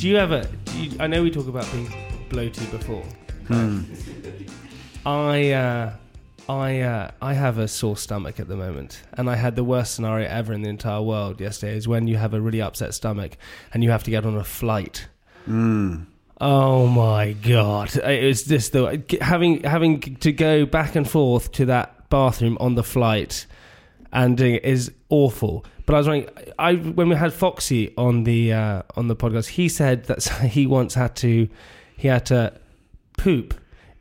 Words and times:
Do 0.00 0.08
you 0.08 0.16
ever? 0.16 0.48
Do 0.64 0.82
you, 0.82 0.96
I 0.98 1.06
know 1.08 1.22
we 1.22 1.30
talk 1.30 1.46
about 1.46 1.70
being 1.72 1.92
bloated 2.30 2.70
before. 2.70 3.04
I 5.04 5.52
uh, 5.52 5.92
I 6.48 6.80
uh, 6.80 7.10
I 7.20 7.34
have 7.34 7.58
a 7.58 7.68
sore 7.68 7.98
stomach 7.98 8.40
at 8.40 8.48
the 8.48 8.56
moment, 8.56 9.02
and 9.12 9.28
I 9.28 9.36
had 9.36 9.56
the 9.56 9.62
worst 9.62 9.94
scenario 9.94 10.26
ever 10.26 10.54
in 10.54 10.62
the 10.62 10.70
entire 10.70 11.02
world 11.02 11.38
yesterday. 11.38 11.76
Is 11.76 11.86
when 11.86 12.06
you 12.06 12.16
have 12.16 12.32
a 12.32 12.40
really 12.40 12.62
upset 12.62 12.94
stomach 12.94 13.36
and 13.74 13.84
you 13.84 13.90
have 13.90 14.02
to 14.04 14.10
get 14.10 14.24
on 14.24 14.38
a 14.38 14.42
flight. 14.44 15.06
Oh 16.40 16.86
my 16.86 17.32
god! 17.32 17.94
It 17.96 18.24
was 18.24 18.44
just 18.44 18.72
the 18.72 19.04
having 19.20 19.64
having 19.64 20.00
to 20.00 20.32
go 20.32 20.64
back 20.64 20.96
and 20.96 21.06
forth 21.06 21.52
to 21.52 21.66
that 21.66 22.08
bathroom 22.08 22.56
on 22.58 22.74
the 22.74 22.84
flight 22.84 23.44
and 24.12 24.36
doing 24.36 24.54
it 24.56 24.64
is 24.64 24.90
awful. 25.08 25.64
But 25.86 25.94
I 25.94 25.98
was 25.98 26.08
wondering, 26.08 26.34
I 26.58 26.74
when 26.74 27.08
we 27.08 27.16
had 27.16 27.32
Foxy 27.32 27.92
on 27.96 28.24
the 28.24 28.52
uh, 28.52 28.82
on 28.96 29.08
the 29.08 29.16
podcast, 29.16 29.48
he 29.48 29.68
said 29.68 30.04
that 30.04 30.22
he 30.50 30.66
once 30.66 30.94
had 30.94 31.16
to 31.16 31.48
he 31.96 32.08
had 32.08 32.26
to 32.26 32.52
poop 33.18 33.54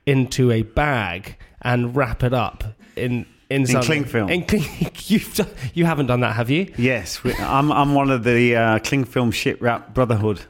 into 0.06 0.52
a 0.52 0.62
bag 0.64 1.36
and 1.62 1.96
wrap 1.96 2.24
it 2.24 2.34
up 2.34 2.64
in 2.96 3.26
in, 3.50 3.66
something. 3.66 3.86
cling 3.88 4.06
film. 4.06 4.30
In 4.30 4.46
cling, 4.46 4.64
you've 5.08 5.34
done, 5.34 5.48
you 5.74 5.86
haven't 5.86 6.06
done 6.06 6.20
that, 6.20 6.36
have 6.36 6.52
you? 6.52 6.72
Yes, 6.78 7.24
we- 7.24 7.34
I'm, 7.34 7.72
I'm 7.72 7.96
one 7.96 8.12
of 8.12 8.24
the 8.24 8.56
uh, 8.56 8.80
cling 8.80 9.06
film 9.06 9.32
shit 9.32 9.60
wrap 9.60 9.92
brotherhood. 9.96 10.42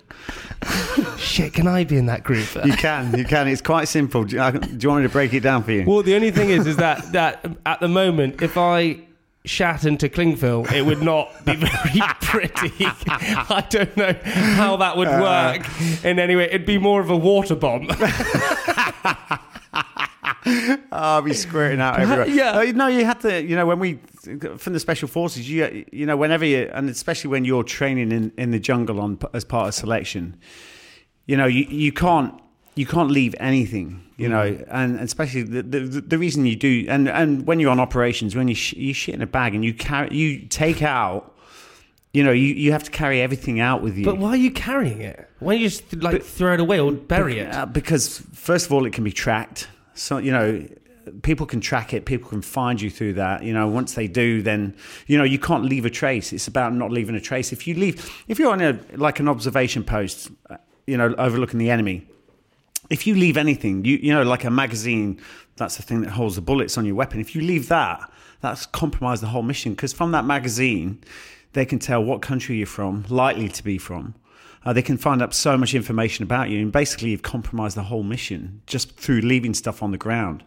Shit, 1.18 1.54
can 1.54 1.66
I 1.68 1.86
be 1.86 1.96
in 1.98 2.08
that 2.08 2.24
group? 2.24 2.48
You 2.66 2.74
can, 2.74 3.18
you 3.18 3.24
can. 3.24 3.48
It's 3.48 3.62
quite 3.62 3.88
simple. 3.88 4.26
Do 4.26 4.36
you, 4.36 4.42
I- 4.42 4.52
do 4.52 4.78
you 4.82 4.90
want 4.90 5.02
me 5.04 5.08
to 5.08 5.12
break 5.14 5.34
it 5.34 5.40
down 5.40 5.64
for 5.64 5.72
you? 5.72 5.86
Well, 5.88 6.04
the 6.04 6.14
only 6.16 6.32
thing 6.32 6.50
is, 6.50 6.68
is 6.68 6.76
that 6.78 7.12
that 7.14 7.46
at 7.66 7.80
the 7.80 7.88
moment, 7.88 8.42
if 8.42 8.58
I 8.58 9.00
shat 9.46 9.86
into 9.86 10.10
cling 10.10 10.36
film, 10.36 10.66
it 10.68 10.86
would 10.86 11.02
not 11.02 11.30
be 11.46 11.56
very 11.56 12.02
pretty. 12.22 12.72
I 12.86 13.66
don't 13.70 13.96
know 13.98 14.14
how 14.24 14.78
that 14.78 14.98
would 14.98 15.08
work 15.08 15.66
in 16.04 16.20
any 16.20 16.36
way. 16.36 16.46
It'd 16.46 16.66
be 16.66 16.78
more 16.78 17.02
of 17.02 17.10
a 17.10 17.18
water 17.18 17.56
bomb. 17.56 17.88
I'll 20.92 21.22
be 21.22 21.34
squirting 21.34 21.80
out 21.82 22.00
everywhere. 22.00 22.28
Yeah. 22.28 22.52
Uh, 22.52 22.72
no, 22.74 22.88
you 22.88 23.06
had 23.06 23.20
to. 23.22 23.44
You 23.44 23.56
know, 23.56 23.66
when 23.66 23.80
we 23.80 24.00
from 24.58 24.74
the 24.74 24.80
special 24.80 25.08
forces, 25.08 25.50
you 25.50 25.86
you 25.92 26.06
know, 26.06 26.18
whenever 26.18 26.46
you 26.46 26.70
and 26.74 26.90
especially 26.90 27.30
when 27.30 27.46
you're 27.46 27.64
training 27.64 28.12
in 28.12 28.32
in 28.38 28.52
the 28.52 28.60
jungle 28.60 29.00
on 29.00 29.20
as 29.34 29.44
part 29.44 29.68
of 29.68 29.74
selection, 29.74 30.38
you 31.26 31.38
know, 31.38 31.46
you 31.46 31.66
you 31.66 31.92
can't 31.92 32.34
you 32.76 32.86
can't 32.86 33.12
leave 33.12 33.36
anything. 33.40 34.04
You 34.20 34.30
know, 34.30 34.66
and 34.70 35.00
especially 35.00 35.44
the, 35.44 35.64
the 35.64 35.80
the 36.02 36.18
reason 36.18 36.46
you 36.46 36.56
do, 36.56 36.86
and 36.90 37.08
and 37.08 37.48
when 37.48 37.60
you're 37.60 37.72
on 37.72 37.80
operations, 37.80 38.36
when 38.36 38.48
you 38.48 38.56
sh- 38.56 38.74
you 38.74 38.94
shit 38.94 39.16
in 39.16 39.22
a 39.22 39.28
bag 39.28 39.56
and 39.56 39.64
you 39.64 39.74
carry 39.74 40.16
you 40.16 40.46
take 40.48 40.82
out. 40.82 41.36
You 42.12 42.24
know, 42.24 42.32
you, 42.32 42.56
you 42.56 42.72
have 42.72 42.84
to 42.86 42.90
carry 42.90 43.22
everything 43.22 43.60
out 43.60 43.84
with 43.84 43.96
you. 43.96 44.04
But 44.04 44.18
why 44.18 44.30
are 44.30 44.36
you 44.36 44.50
carrying 44.50 45.00
it? 45.00 45.30
Why 45.38 45.54
don't 45.54 45.62
you 45.62 45.70
just 45.70 45.96
like 45.98 46.24
throw 46.24 46.56
it 46.56 46.60
away 46.60 46.80
or 46.80 46.92
bury 46.92 47.38
it? 47.38 47.54
Uh, 47.54 47.68
because 47.68 48.18
first 48.34 48.66
of 48.66 48.74
all, 48.74 48.88
it 48.88 48.94
can 48.94 49.04
be 49.04 49.12
tracked. 49.12 49.68
So 49.94 50.18
you 50.18 50.32
know, 50.32 50.68
people 51.22 51.46
can 51.46 51.62
track 51.62 51.94
it. 51.94 52.06
People 52.06 52.30
can 52.30 52.42
find 52.42 52.82
you 52.82 52.90
through 52.90 53.14
that. 53.14 53.44
You 53.44 53.54
know, 53.54 53.68
once 53.68 53.94
they 53.94 54.08
do, 54.08 54.42
then 54.42 54.76
you 55.08 55.18
know 55.18 55.24
you 55.24 55.40
can't 55.40 55.66
leave 55.66 55.86
a 55.86 55.90
trace. 55.90 56.34
It's 56.34 56.48
about 56.48 56.74
not 56.74 56.92
leaving 56.92 57.16
a 57.16 57.22
trace. 57.22 57.52
If 57.54 57.68
you 57.68 57.76
leave, 57.76 58.12
if 58.28 58.40
you're 58.40 58.52
on 58.52 58.62
a 58.62 58.80
like 58.96 59.20
an 59.20 59.28
observation 59.28 59.84
post, 59.84 60.32
uh, 60.50 60.58
you 60.88 60.98
know, 60.98 61.14
overlooking 61.18 61.60
the 61.60 61.70
enemy. 61.70 62.08
If 62.90 63.06
you 63.06 63.16
leave 63.16 63.38
anything, 63.38 63.86
you 63.86 63.98
you 63.98 64.14
know, 64.14 64.24
like 64.24 64.44
a 64.44 64.50
magazine, 64.50 65.20
that's 65.58 65.78
the 65.78 65.84
thing 65.84 66.02
that 66.02 66.12
holds 66.12 66.36
the 66.36 66.42
bullets 66.42 66.78
on 66.78 66.86
your 66.86 66.96
weapon. 66.96 67.20
If 67.20 67.36
you 67.36 67.42
leave 67.42 67.68
that, 67.70 68.12
that's 68.42 68.66
compromised 68.66 69.22
the 69.22 69.28
whole 69.28 69.44
mission. 69.44 69.74
Because 69.74 69.94
from 69.94 70.12
that 70.12 70.26
magazine, 70.26 71.04
they 71.54 71.66
can 71.66 71.80
tell 71.80 72.04
what 72.04 72.22
country 72.22 72.58
you're 72.58 72.68
from, 72.68 73.06
likely 73.10 73.50
to 73.50 73.64
be 73.64 73.78
from. 73.78 74.16
Uh, 74.66 74.74
they 74.74 74.82
can 74.82 74.98
find 74.98 75.22
out 75.22 75.34
so 75.34 75.58
much 75.58 75.74
information 75.74 76.24
about 76.24 76.50
you, 76.50 76.60
and 76.60 76.72
basically, 76.72 77.12
you've 77.12 77.22
compromised 77.22 77.78
the 77.78 77.84
whole 77.84 78.04
mission 78.04 78.62
just 78.66 78.96
through 78.98 79.22
leaving 79.22 79.54
stuff 79.54 79.82
on 79.82 79.92
the 79.92 79.98
ground. 79.98 80.44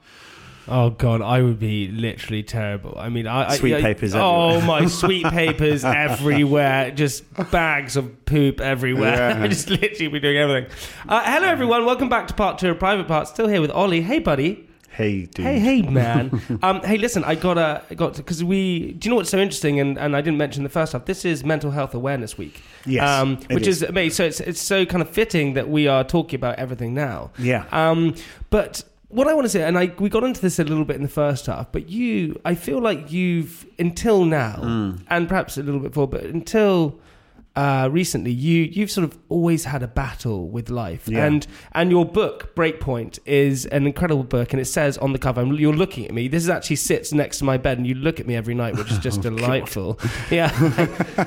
Oh 0.69 0.91
god, 0.91 1.23
I 1.23 1.43
would 1.43 1.59
be 1.59 1.89
literally 1.89 2.43
terrible. 2.43 2.95
I 2.97 3.09
mean, 3.09 3.27
I, 3.27 3.51
I- 3.51 3.57
Sweet 3.57 3.75
I, 3.75 3.81
papers 3.83 4.15
Oh 4.15 4.61
my 4.61 4.87
sweet 5.01 5.27
papers 5.27 5.85
everywhere, 5.85 6.91
just 6.91 7.25
bags 7.51 7.97
of 7.97 8.25
poop 8.27 8.61
everywhere. 8.61 9.31
Yeah. 9.31 9.43
I 9.43 9.49
just 9.49 9.69
literally 9.71 10.09
be 10.09 10.21
doing 10.21 10.37
everything. 10.39 10.71
Uh, 11.09 11.23
hello 11.25 11.49
everyone, 11.49 11.85
welcome 11.85 12.09
back 12.09 12.29
to 12.29 12.35
part 12.35 12.59
two 12.59 12.71
of 12.71 12.79
Private 12.79 13.09
Parts. 13.09 13.31
Still 13.31 13.49
here 13.49 13.61
with 13.61 13.71
Ollie. 13.71 14.03
Hey 14.03 14.19
buddy. 14.19 14.69
Hey, 14.93 15.25
dude. 15.25 15.47
Hey, 15.47 15.59
hey, 15.59 15.81
man. 15.81 16.43
um, 16.63 16.83
hey, 16.83 16.99
listen, 16.99 17.25
I 17.25 17.35
got 17.35 17.57
a 17.57 17.83
got 17.95 18.15
because 18.15 18.45
we. 18.45 18.93
Do 18.93 19.07
you 19.07 19.11
know 19.11 19.17
what's 19.17 19.31
so 19.31 19.39
interesting? 19.39 19.81
And, 19.81 19.99
and 19.99 20.15
I 20.15 20.21
didn't 20.21 20.37
mention 20.37 20.65
the 20.65 20.69
first 20.69 20.93
half. 20.93 21.07
This 21.07 21.25
is 21.25 21.45
Mental 21.45 21.71
Health 21.71 21.95
Awareness 21.95 22.37
Week. 22.37 22.63
Yes, 22.85 23.09
um, 23.09 23.39
which 23.51 23.67
is. 23.67 23.83
is 23.83 23.89
amazing. 23.89 24.15
So 24.15 24.25
it's 24.25 24.41
it's 24.41 24.61
so 24.61 24.85
kind 24.85 25.01
of 25.01 25.09
fitting 25.09 25.55
that 25.55 25.71
we 25.71 25.89
are 25.89 26.05
talking 26.05 26.37
about 26.37 26.57
everything 26.57 26.93
now. 26.93 27.31
Yeah. 27.39 27.65
Um, 27.73 28.15
but 28.51 28.85
what 29.13 29.29
I 29.29 29.35
want 29.35 29.45
to 29.45 29.49
say, 29.49 29.63
and 29.63 29.79
I 29.79 29.93
we 29.99 30.09
got 30.09 30.25
into 30.25 30.41
this 30.41 30.59
a 30.59 30.65
little 30.65 30.85
bit 30.85 30.97
in 30.97 31.03
the 31.03 31.09
first 31.09 31.47
half, 31.47 31.71
but 31.73 31.89
you, 31.89 32.41
I 32.45 32.55
feel 32.55 32.81
like 32.81 33.13
you've 33.13 33.67
until 33.79 34.25
now, 34.25 34.57
Mm. 34.63 35.01
and 35.09 35.29
perhaps 35.29 35.57
a 35.59 35.63
little 35.63 35.81
bit 35.81 35.91
before, 35.93 36.09
but 36.09 36.25
until. 36.25 36.99
Uh, 37.55 37.87
recently, 37.93 38.31
you 38.33 38.63
you've 38.63 38.91
sort 38.91 39.05
of 39.05 39.19
always 39.29 39.65
had 39.67 39.83
a 39.83 39.87
battle 39.87 40.49
with 40.49 40.71
life, 40.71 41.07
Yeah. 41.07 41.27
and 41.27 41.47
and 41.73 41.91
your 41.91 42.07
book 42.07 42.55
Breakpoint 42.57 43.19
is 43.27 43.67
an 43.67 43.87
incredible 43.87 44.25
book, 44.25 44.55
and 44.55 44.61
it 44.61 44.65
says 44.65 44.97
on 44.97 45.13
the 45.13 45.19
cover, 45.19 45.45
you're 45.45 45.75
looking 45.75 46.07
at 46.07 46.15
me. 46.15 46.29
This 46.29 46.45
is 46.45 46.49
actually 46.49 46.77
sits 46.77 47.13
next 47.13 47.39
to 47.41 47.45
my 47.45 47.59
bed, 47.59 47.77
and 47.77 47.87
you 47.87 47.95
look 47.95 48.21
at 48.21 48.27
me 48.27 48.37
every 48.37 48.55
night, 48.55 48.77
which 48.77 48.91
is 48.91 48.99
just 48.99 49.19
Oh, 49.27 49.31
delightful. 49.31 49.99
Yeah, 50.31 50.51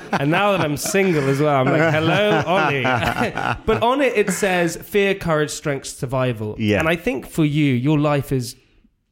and 0.13 0.31
now 0.31 0.53
that 0.53 0.61
I'm 0.61 0.77
single 0.77 1.29
as 1.29 1.39
well, 1.39 1.57
I'm 1.61 1.67
like, 1.67 1.93
hello, 1.93 2.41
Ollie. 2.47 2.81
but 3.67 3.83
on 3.83 4.01
it, 4.01 4.13
it 4.17 4.31
says 4.31 4.77
fear, 4.77 5.13
courage, 5.13 5.51
strength, 5.51 5.85
survival. 5.85 6.55
Yeah. 6.57 6.79
and 6.79 6.89
I 6.89 6.95
think 6.95 7.27
for 7.27 7.45
you, 7.45 7.71
your 7.73 7.99
life 7.99 8.29
has 8.29 8.55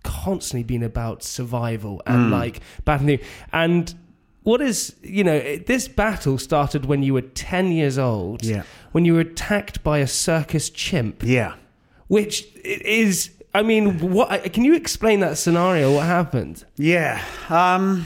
constantly 0.04 0.64
been 0.64 0.84
about 0.84 1.24
survival 1.24 2.02
Mm. 2.08 2.14
and 2.16 2.32
like 2.32 2.60
battling. 2.86 3.20
And 3.54 3.94
what 4.44 4.62
is 4.62 4.96
you 5.02 5.24
know 5.24 5.40
this 5.68 5.88
battle 5.88 6.38
started 6.38 6.86
when 6.86 7.02
you 7.04 7.14
were 7.14 7.22
10 7.22 7.72
years 7.72 7.98
old 7.98 8.44
Yeah. 8.44 8.64
when 8.92 9.06
you 9.06 9.14
were 9.16 9.22
attacked 9.22 9.84
by 9.84 10.00
a 10.00 10.08
circus 10.08 10.70
chimp 10.70 11.24
Yeah. 11.24 11.54
which 12.08 12.46
is 12.64 13.32
i 13.54 13.62
mean 13.62 14.00
what 14.12 14.52
can 14.54 14.64
you 14.66 14.76
explain 14.76 15.20
that 15.22 15.38
scenario 15.38 15.94
what 15.96 16.06
happened 16.06 16.66
Yeah. 16.78 17.22
Um, 17.50 18.06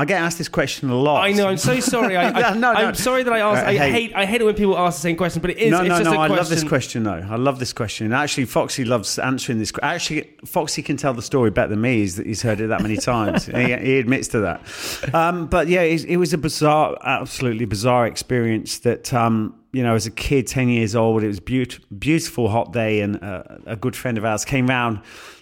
I 0.00 0.04
get 0.04 0.20
asked 0.20 0.38
this 0.38 0.48
question 0.48 0.90
a 0.90 0.94
lot. 0.94 1.22
i 1.22 1.32
know 1.32 1.48
i'm 1.48 1.56
so 1.58 1.78
sorry 1.80 2.16
I, 2.16 2.30
I, 2.50 2.54
No, 2.54 2.72
no, 2.72 2.78
i'm 2.80 2.94
sorry 2.94 3.22
that 3.22 3.32
i 3.32 3.40
asked 3.40 3.64
Uh, 3.64 3.70
i 3.70 3.76
hey. 3.76 3.90
hate 3.90 4.12
i 4.14 4.24
hate 4.24 4.40
it 4.40 4.44
when 4.44 4.54
people 4.54 4.76
ask 4.78 4.98
the 4.98 5.02
same 5.02 5.16
question 5.16 5.42
but 5.42 5.50
it 5.50 5.58
is 5.58 5.70
no, 5.70 5.80
it's 5.80 5.88
no, 5.88 5.98
just 5.98 6.10
no. 6.10 6.20
I 6.20 6.26
love 6.26 6.48
this 6.48 6.64
question, 6.64 7.02
though. 7.04 7.26
I 7.28 7.36
love 7.36 7.58
this 7.58 7.72
question. 7.72 8.06
And 8.06 8.14
Actually, 8.14 8.44
Foxy 8.46 8.84
loves 8.84 9.18
answering 9.18 9.58
this. 9.58 9.72
Actually, 9.82 10.30
Foxy 10.44 10.82
can 10.82 10.96
tell 10.96 11.14
the 11.14 11.22
story 11.22 11.50
better 11.50 11.68
than 11.68 11.80
me. 11.80 11.98
He's, 11.98 12.16
he's 12.16 12.42
heard 12.42 12.60
it 12.60 12.68
that 12.68 12.82
many 12.82 12.96
times. 12.96 13.46
he, 13.58 13.74
he 13.76 13.98
admits 13.98 14.28
to 14.28 14.40
that. 14.40 15.14
Um, 15.14 15.46
but 15.46 15.68
yeah, 15.68 15.82
it, 15.82 16.04
it 16.04 16.16
was 16.16 16.32
a 16.32 16.38
bizarre, 16.38 16.96
absolutely 17.02 17.64
bizarre 17.64 18.06
experience. 18.06 18.78
That 18.80 19.12
um, 19.12 19.54
you 19.72 19.82
know, 19.82 19.94
as 19.94 20.06
a 20.06 20.10
kid, 20.10 20.46
ten 20.46 20.68
years 20.68 20.94
old, 20.94 21.22
it 21.22 21.28
was 21.28 21.40
beautiful, 21.40 21.84
beautiful 21.98 22.48
hot 22.48 22.72
day, 22.72 23.00
and 23.00 23.22
uh, 23.22 23.42
a 23.66 23.76
good 23.76 23.96
friend 23.96 24.18
of 24.18 24.24
ours 24.24 24.44
came 24.44 24.66
round 24.66 25.00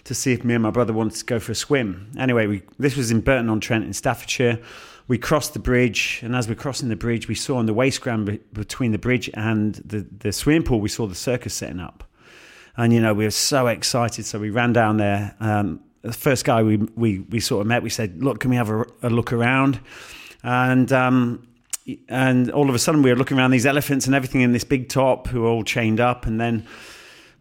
to 0.09 0.15
see 0.15 0.33
if 0.33 0.43
me 0.43 0.55
and 0.55 0.63
my 0.63 0.71
brother 0.71 0.91
wanted 0.91 1.19
to 1.19 1.23
go 1.23 1.39
for 1.39 1.51
a 1.51 1.55
swim. 1.55 2.11
Anyway, 2.17 2.47
we, 2.47 2.63
this 2.79 2.97
was 2.97 3.11
in 3.11 3.21
Burton 3.21 3.47
on 3.47 3.59
Trent 3.59 3.85
in 3.85 3.93
Staffordshire. 3.93 4.59
We 5.07 5.19
crossed 5.19 5.53
the 5.53 5.59
bridge, 5.59 6.21
and 6.23 6.35
as 6.35 6.49
we're 6.49 6.55
crossing 6.55 6.89
the 6.89 6.95
bridge, 6.95 7.27
we 7.27 7.35
saw 7.35 7.57
on 7.57 7.67
the 7.67 7.75
waste 7.75 8.01
ground 8.01 8.25
be- 8.25 8.39
between 8.51 8.91
the 8.91 8.97
bridge 8.97 9.29
and 9.35 9.75
the, 9.75 10.07
the 10.17 10.31
swimming 10.31 10.63
pool, 10.63 10.79
we 10.79 10.89
saw 10.89 11.05
the 11.05 11.13
circus 11.13 11.53
setting 11.53 11.79
up. 11.79 12.03
And, 12.75 12.91
you 12.91 12.99
know, 12.99 13.13
we 13.13 13.23
were 13.23 13.29
so 13.29 13.67
excited. 13.67 14.25
So 14.25 14.39
we 14.39 14.49
ran 14.49 14.73
down 14.73 14.97
there. 14.97 15.35
Um, 15.39 15.79
the 16.01 16.11
first 16.11 16.43
guy 16.43 16.63
we, 16.63 16.77
we, 16.77 17.19
we 17.19 17.39
sort 17.39 17.61
of 17.61 17.67
met, 17.67 17.83
we 17.83 17.91
said, 17.91 18.23
Look, 18.23 18.39
can 18.39 18.49
we 18.49 18.55
have 18.55 18.71
a, 18.71 18.85
a 19.03 19.11
look 19.11 19.31
around? 19.31 19.79
And, 20.41 20.91
um, 20.91 21.47
and 22.07 22.49
all 22.49 22.67
of 22.67 22.73
a 22.73 22.79
sudden, 22.79 23.03
we 23.03 23.11
were 23.11 23.15
looking 23.15 23.37
around 23.37 23.51
these 23.51 23.67
elephants 23.67 24.07
and 24.07 24.15
everything 24.15 24.41
in 24.41 24.53
this 24.53 24.63
big 24.63 24.89
top 24.89 25.27
who 25.27 25.41
were 25.41 25.49
all 25.49 25.63
chained 25.63 25.99
up. 25.99 26.25
And 26.25 26.41
then 26.41 26.65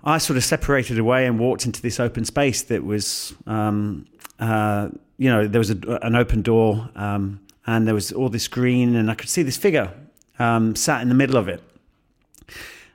I 0.04 0.18
sort 0.18 0.36
of 0.36 0.44
separated 0.44 0.98
away 0.98 1.26
and 1.26 1.38
walked 1.38 1.66
into 1.66 1.82
this 1.82 1.98
open 1.98 2.24
space 2.24 2.62
that 2.62 2.84
was 2.84 3.34
um, 3.46 4.06
uh, 4.38 4.88
you 5.18 5.28
know, 5.28 5.46
there 5.46 5.58
was 5.58 5.70
a, 5.70 5.98
an 6.02 6.14
open 6.14 6.42
door, 6.42 6.88
um, 6.94 7.40
and 7.66 7.86
there 7.86 7.94
was 7.94 8.12
all 8.12 8.28
this 8.28 8.48
green, 8.48 8.94
and 8.94 9.10
I 9.10 9.14
could 9.14 9.28
see 9.28 9.42
this 9.42 9.56
figure 9.56 9.92
um, 10.38 10.74
sat 10.76 11.02
in 11.02 11.08
the 11.08 11.14
middle 11.14 11.36
of 11.36 11.48
it, 11.48 11.62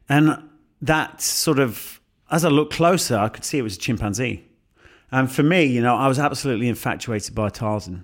and 0.09 0.41
that 0.81 1.21
sort 1.21 1.59
of, 1.59 1.99
as 2.31 2.43
I 2.43 2.49
looked 2.49 2.73
closer, 2.73 3.17
I 3.17 3.29
could 3.29 3.45
see 3.45 3.57
it 3.57 3.61
was 3.61 3.75
a 3.75 3.79
chimpanzee. 3.79 4.45
And 5.11 5.31
for 5.31 5.43
me, 5.43 5.65
you 5.65 5.81
know, 5.81 5.95
I 5.95 6.07
was 6.07 6.17
absolutely 6.17 6.67
infatuated 6.67 7.35
by 7.35 7.49
Tarzan. 7.49 8.03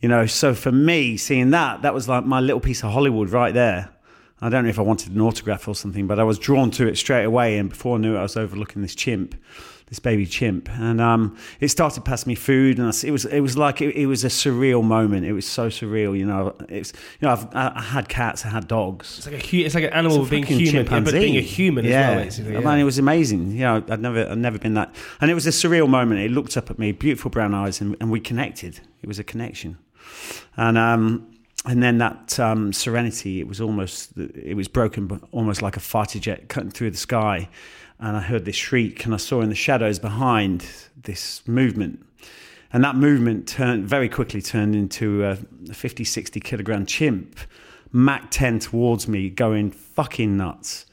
You 0.00 0.08
know, 0.08 0.26
so 0.26 0.54
for 0.54 0.70
me, 0.70 1.16
seeing 1.16 1.50
that, 1.50 1.82
that 1.82 1.92
was 1.92 2.08
like 2.08 2.24
my 2.24 2.38
little 2.38 2.60
piece 2.60 2.84
of 2.84 2.92
Hollywood 2.92 3.30
right 3.30 3.52
there. 3.52 3.88
I 4.40 4.48
don't 4.48 4.64
know 4.64 4.70
if 4.70 4.78
I 4.78 4.82
wanted 4.82 5.12
an 5.12 5.20
autograph 5.20 5.66
or 5.66 5.74
something, 5.74 6.06
but 6.06 6.20
I 6.20 6.24
was 6.24 6.38
drawn 6.38 6.70
to 6.72 6.86
it 6.86 6.96
straight 6.96 7.24
away. 7.24 7.58
And 7.58 7.70
before 7.70 7.96
I 7.96 8.00
knew 8.00 8.14
it, 8.14 8.18
I 8.18 8.22
was 8.22 8.36
overlooking 8.36 8.82
this 8.82 8.94
chimp, 8.94 9.34
this 9.88 9.98
baby 9.98 10.26
chimp, 10.26 10.68
and 10.70 11.00
um, 11.00 11.36
it 11.60 11.68
started 11.68 12.04
passing 12.04 12.30
me 12.30 12.34
food, 12.36 12.78
and 12.78 12.86
I, 12.86 12.92
it 13.06 13.10
was 13.10 13.24
it 13.24 13.40
was 13.40 13.56
like 13.56 13.80
it, 13.80 13.96
it, 13.96 14.06
was 14.06 14.22
a 14.22 14.28
surreal 14.28 14.84
moment. 14.84 15.26
It 15.26 15.32
was 15.32 15.46
so 15.46 15.68
surreal, 15.68 16.16
you 16.16 16.24
know. 16.24 16.54
It's 16.68 16.92
you 17.20 17.26
know 17.26 17.30
I've 17.30 17.54
I 17.54 17.80
had 17.80 18.08
cats, 18.08 18.44
I 18.44 18.50
had 18.50 18.68
dogs. 18.68 19.18
It's 19.18 19.26
like 19.26 19.52
a 19.52 19.56
it's 19.56 19.74
like 19.74 19.84
an 19.84 19.92
animal 19.92 20.24
being 20.26 20.44
human, 20.44 20.86
yeah, 20.86 21.00
but 21.00 21.12
being 21.12 21.36
a 21.36 21.40
human 21.40 21.84
yeah. 21.84 22.00
as 22.00 22.14
well. 22.14 22.24
Basically, 22.24 22.52
yeah. 22.52 22.58
I 22.58 22.62
mean, 22.62 22.78
it 22.78 22.84
was 22.84 22.98
amazing. 22.98 23.50
You 23.52 23.60
know, 23.60 23.84
I'd 23.88 24.00
never 24.00 24.28
I'd 24.28 24.38
never 24.38 24.58
been 24.58 24.74
that, 24.74 24.94
and 25.20 25.30
it 25.30 25.34
was 25.34 25.46
a 25.46 25.50
surreal 25.50 25.88
moment. 25.88 26.20
It 26.20 26.30
looked 26.30 26.56
up 26.56 26.70
at 26.70 26.78
me, 26.78 26.92
beautiful 26.92 27.30
brown 27.30 27.54
eyes, 27.54 27.80
and, 27.80 27.96
and 28.00 28.10
we 28.10 28.20
connected. 28.20 28.80
It 29.02 29.08
was 29.08 29.18
a 29.18 29.24
connection, 29.24 29.78
and 30.56 30.76
um, 30.78 31.37
and 31.68 31.82
then 31.82 31.98
that 31.98 32.40
um, 32.40 32.72
serenity, 32.72 33.40
it 33.40 33.46
was 33.46 33.60
almost, 33.60 34.16
it 34.16 34.56
was 34.56 34.68
broken, 34.68 35.20
almost 35.32 35.60
like 35.60 35.76
a 35.76 35.80
fighter 35.80 36.18
jet 36.18 36.48
cutting 36.48 36.70
through 36.70 36.90
the 36.90 36.96
sky. 36.96 37.50
And 38.00 38.16
I 38.16 38.20
heard 38.20 38.46
this 38.46 38.56
shriek, 38.56 39.04
and 39.04 39.12
I 39.12 39.18
saw 39.18 39.42
in 39.42 39.50
the 39.50 39.54
shadows 39.54 39.98
behind 39.98 40.64
this 40.96 41.46
movement. 41.46 42.02
And 42.72 42.82
that 42.84 42.96
movement 42.96 43.46
turned 43.48 43.84
very 43.86 44.08
quickly 44.08 44.40
turned 44.40 44.74
into 44.74 45.22
a 45.26 45.36
50, 45.74 46.04
60 46.04 46.40
kilogram 46.40 46.86
chimp, 46.86 47.38
Mach 47.92 48.30
10 48.30 48.60
towards 48.60 49.06
me, 49.06 49.28
going 49.28 49.70
fucking 49.70 50.38
nuts. 50.38 50.86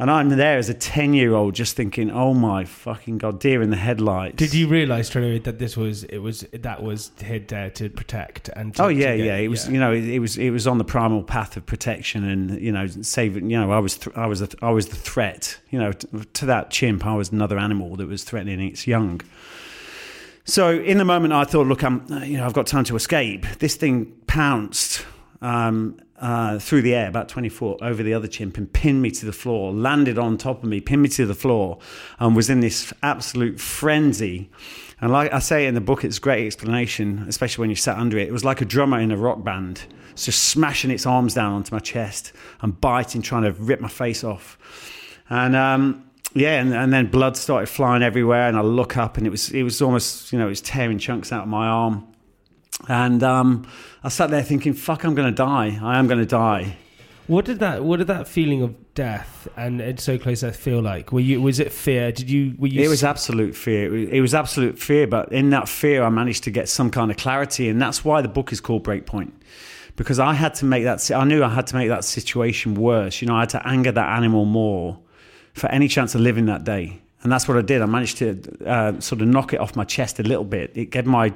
And 0.00 0.10
I'm 0.10 0.30
there 0.30 0.56
as 0.56 0.70
a 0.70 0.74
10 0.74 1.12
year 1.12 1.34
old 1.34 1.54
just 1.54 1.76
thinking, 1.76 2.10
oh 2.10 2.32
my 2.32 2.64
fucking 2.64 3.18
God, 3.18 3.38
deer 3.38 3.60
in 3.60 3.68
the 3.68 3.76
headlights. 3.76 4.36
Did 4.36 4.54
you 4.54 4.66
realize 4.66 5.08
straight 5.08 5.24
away 5.24 5.38
that 5.40 5.58
this 5.58 5.76
was, 5.76 6.04
it 6.04 6.20
was, 6.20 6.40
that 6.54 6.82
was 6.82 7.10
here 7.22 7.38
there 7.38 7.68
to 7.72 7.90
protect 7.90 8.48
and 8.48 8.74
to, 8.76 8.84
Oh 8.84 8.88
yeah, 8.88 9.14
get, 9.14 9.26
yeah. 9.26 9.36
It 9.36 9.48
was, 9.48 9.66
yeah. 9.66 9.72
you 9.74 9.78
know, 9.78 9.92
it, 9.92 10.04
it, 10.04 10.18
was, 10.18 10.38
it 10.38 10.48
was 10.52 10.66
on 10.66 10.78
the 10.78 10.84
primal 10.84 11.22
path 11.22 11.54
of 11.58 11.66
protection 11.66 12.24
and, 12.24 12.58
you 12.58 12.72
know, 12.72 12.86
saving, 12.86 13.50
you 13.50 13.60
know, 13.60 13.72
I 13.72 13.78
was, 13.78 13.98
th- 13.98 14.16
I 14.16 14.24
was, 14.24 14.40
a, 14.40 14.48
I 14.62 14.70
was 14.70 14.88
the 14.88 14.96
threat, 14.96 15.58
you 15.68 15.78
know, 15.78 15.92
t- 15.92 16.08
to 16.32 16.46
that 16.46 16.70
chimp, 16.70 17.04
I 17.04 17.14
was 17.14 17.30
another 17.30 17.58
animal 17.58 17.94
that 17.96 18.08
was 18.08 18.24
threatening 18.24 18.58
its 18.58 18.86
young. 18.86 19.20
So 20.46 20.70
in 20.78 20.96
the 20.96 21.04
moment 21.04 21.34
I 21.34 21.44
thought, 21.44 21.66
look, 21.66 21.84
I'm, 21.84 22.06
you 22.24 22.38
know, 22.38 22.46
I've 22.46 22.54
got 22.54 22.66
time 22.66 22.84
to 22.84 22.96
escape. 22.96 23.44
This 23.58 23.76
thing 23.76 24.14
pounced, 24.26 25.04
um, 25.42 26.00
uh, 26.20 26.58
through 26.58 26.82
the 26.82 26.94
air, 26.94 27.08
about 27.08 27.28
20 27.28 27.48
foot 27.48 27.80
over 27.82 28.02
the 28.02 28.12
other 28.12 28.28
chimp, 28.28 28.56
and 28.58 28.72
pinned 28.72 29.00
me 29.00 29.10
to 29.10 29.26
the 29.26 29.32
floor, 29.32 29.72
landed 29.72 30.18
on 30.18 30.36
top 30.36 30.62
of 30.62 30.68
me, 30.68 30.80
pinned 30.80 31.02
me 31.02 31.08
to 31.08 31.26
the 31.26 31.34
floor, 31.34 31.78
and 32.18 32.36
was 32.36 32.50
in 32.50 32.60
this 32.60 32.92
absolute 33.02 33.58
frenzy. 33.58 34.50
And 35.00 35.10
like 35.10 35.32
I 35.32 35.38
say 35.38 35.66
in 35.66 35.74
the 35.74 35.80
book, 35.80 36.04
it's 36.04 36.18
a 36.18 36.20
great 36.20 36.46
explanation, 36.46 37.24
especially 37.26 37.62
when 37.62 37.70
you 37.70 37.76
sat 37.76 37.96
under 37.96 38.18
it. 38.18 38.28
It 38.28 38.32
was 38.32 38.44
like 38.44 38.60
a 38.60 38.66
drummer 38.66 39.00
in 39.00 39.10
a 39.10 39.16
rock 39.16 39.42
band, 39.42 39.82
just 40.14 40.44
smashing 40.44 40.90
its 40.90 41.06
arms 41.06 41.34
down 41.34 41.52
onto 41.52 41.74
my 41.74 41.80
chest 41.80 42.32
and 42.60 42.78
biting, 42.78 43.22
trying 43.22 43.44
to 43.44 43.52
rip 43.52 43.80
my 43.80 43.88
face 43.88 44.22
off. 44.22 44.58
And 45.30 45.56
um, 45.56 46.10
yeah, 46.34 46.60
and, 46.60 46.74
and 46.74 46.92
then 46.92 47.06
blood 47.06 47.36
started 47.36 47.68
flying 47.68 48.02
everywhere, 48.02 48.46
and 48.46 48.58
I 48.58 48.60
look 48.60 48.96
up, 48.96 49.16
and 49.16 49.26
it 49.26 49.30
was 49.30 49.50
it 49.50 49.62
was 49.62 49.80
almost 49.80 50.32
you 50.32 50.38
know 50.38 50.46
it 50.46 50.50
was 50.50 50.60
tearing 50.60 50.98
chunks 50.98 51.32
out 51.32 51.44
of 51.44 51.48
my 51.48 51.66
arm. 51.66 52.06
And 52.88 53.22
um, 53.22 53.66
I 54.02 54.08
sat 54.08 54.30
there 54.30 54.42
thinking, 54.42 54.72
"Fuck, 54.72 55.04
I'm 55.04 55.14
going 55.14 55.28
to 55.28 55.36
die. 55.36 55.78
I 55.82 55.98
am 55.98 56.06
going 56.06 56.20
to 56.20 56.26
die." 56.26 56.76
What 57.30 57.44
did 57.44 57.60
that? 57.60 57.84
What 57.84 57.98
did 57.98 58.08
that 58.08 58.26
feeling 58.26 58.60
of 58.60 58.74
death 58.94 59.46
and 59.56 59.80
it's 59.80 60.02
so 60.02 60.18
close 60.18 60.40
death 60.40 60.56
feel 60.56 60.80
like? 60.80 61.12
Were 61.12 61.20
you? 61.20 61.40
Was 61.40 61.60
it 61.60 61.70
fear? 61.72 62.10
Did 62.10 62.28
you? 62.28 62.56
Were 62.58 62.66
you? 62.66 62.82
It 62.82 62.88
was 62.88 63.04
absolute 63.04 63.54
fear. 63.54 63.86
It 63.86 63.90
was, 63.90 64.08
it 64.10 64.20
was 64.20 64.34
absolute 64.34 64.78
fear. 64.80 65.06
But 65.06 65.30
in 65.30 65.50
that 65.50 65.68
fear, 65.68 66.02
I 66.02 66.08
managed 66.08 66.42
to 66.44 66.50
get 66.50 66.68
some 66.68 66.90
kind 66.90 67.08
of 67.08 67.16
clarity, 67.16 67.68
and 67.68 67.80
that's 67.80 68.04
why 68.04 68.20
the 68.20 68.28
book 68.28 68.50
is 68.50 68.60
called 68.60 68.82
Breakpoint, 68.82 69.30
because 69.94 70.18
I 70.18 70.34
had 70.34 70.54
to 70.54 70.64
make 70.64 70.82
that. 70.82 71.08
I 71.12 71.22
knew 71.22 71.44
I 71.44 71.50
had 71.50 71.68
to 71.68 71.76
make 71.76 71.88
that 71.88 72.04
situation 72.04 72.74
worse. 72.74 73.22
You 73.22 73.28
know, 73.28 73.36
I 73.36 73.40
had 73.40 73.50
to 73.50 73.64
anger 73.64 73.92
that 73.92 74.08
animal 74.16 74.44
more 74.44 74.98
for 75.54 75.68
any 75.68 75.86
chance 75.86 76.16
of 76.16 76.20
living 76.22 76.46
that 76.46 76.64
day, 76.64 77.00
and 77.22 77.30
that's 77.30 77.46
what 77.46 77.56
I 77.58 77.62
did. 77.62 77.82
I 77.82 77.86
managed 77.86 78.18
to 78.18 78.40
uh, 78.66 79.00
sort 79.00 79.20
of 79.20 79.28
knock 79.28 79.52
it 79.52 79.60
off 79.60 79.76
my 79.76 79.84
chest 79.84 80.18
a 80.20 80.22
little 80.22 80.44
bit. 80.44 80.72
It 80.74 80.90
gave 80.90 81.06
my 81.06 81.34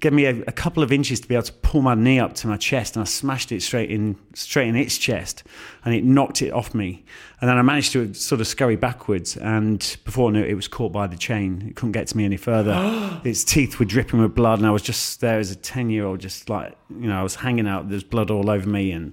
gave 0.00 0.12
me 0.12 0.24
a, 0.24 0.40
a, 0.46 0.52
couple 0.52 0.82
of 0.82 0.90
inches 0.90 1.20
to 1.20 1.28
be 1.28 1.34
able 1.34 1.44
to 1.44 1.52
pull 1.52 1.82
my 1.82 1.94
knee 1.94 2.18
up 2.18 2.34
to 2.34 2.48
my 2.48 2.56
chest, 2.56 2.96
and 2.96 3.02
I 3.02 3.04
smashed 3.04 3.52
it 3.52 3.62
straight 3.62 3.90
in 3.90 4.16
straight 4.34 4.68
in 4.68 4.74
its 4.74 4.98
chest, 4.98 5.44
and 5.84 5.94
it 5.94 6.02
knocked 6.04 6.42
it 6.42 6.52
off 6.52 6.74
me. 6.74 7.04
And 7.40 7.48
then 7.48 7.58
I 7.58 7.62
managed 7.62 7.92
to 7.92 8.12
sort 8.14 8.40
of 8.40 8.46
scurry 8.48 8.76
backwards, 8.76 9.36
and 9.36 9.96
before 10.04 10.30
I 10.30 10.32
knew 10.32 10.42
it, 10.42 10.50
it 10.50 10.54
was 10.54 10.68
caught 10.68 10.92
by 10.92 11.06
the 11.06 11.16
chain. 11.16 11.64
It 11.68 11.76
couldn't 11.76 11.92
get 11.92 12.08
to 12.08 12.16
me 12.16 12.24
any 12.24 12.36
further. 12.36 13.20
its 13.24 13.44
teeth 13.44 13.78
were 13.78 13.84
dripping 13.84 14.20
with 14.20 14.34
blood, 14.34 14.58
and 14.58 14.66
I 14.66 14.72
was 14.72 14.82
just 14.82 15.20
there 15.20 15.38
as 15.38 15.50
a 15.52 15.56
ten 15.56 15.90
year 15.90 16.06
old, 16.06 16.20
just 16.20 16.48
like 16.50 16.76
you 16.88 17.08
know, 17.08 17.20
I 17.20 17.22
was 17.22 17.36
hanging 17.36 17.68
out. 17.68 17.88
There's 17.88 18.04
blood 18.04 18.30
all 18.30 18.50
over 18.50 18.68
me, 18.68 18.90
and 18.90 19.12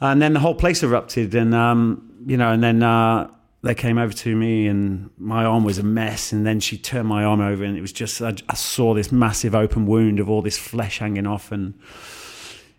and 0.00 0.22
then 0.22 0.32
the 0.32 0.40
whole 0.40 0.54
place 0.54 0.82
erupted, 0.82 1.34
and 1.34 1.54
um, 1.54 2.10
you 2.26 2.38
know, 2.38 2.50
and 2.50 2.62
then. 2.62 2.82
Uh, 2.82 3.30
they 3.62 3.74
came 3.74 3.98
over 3.98 4.12
to 4.12 4.36
me 4.36 4.66
and 4.68 5.10
my 5.18 5.44
arm 5.44 5.64
was 5.64 5.78
a 5.78 5.82
mess. 5.82 6.32
And 6.32 6.46
then 6.46 6.60
she 6.60 6.78
turned 6.78 7.08
my 7.08 7.24
arm 7.24 7.40
over 7.40 7.64
and 7.64 7.76
it 7.76 7.80
was 7.80 7.92
just 7.92 8.22
I, 8.22 8.34
I 8.48 8.54
saw 8.54 8.94
this 8.94 9.10
massive 9.10 9.54
open 9.54 9.86
wound 9.86 10.20
of 10.20 10.30
all 10.30 10.42
this 10.42 10.58
flesh 10.58 10.98
hanging 10.98 11.26
off. 11.26 11.50
And 11.50 11.74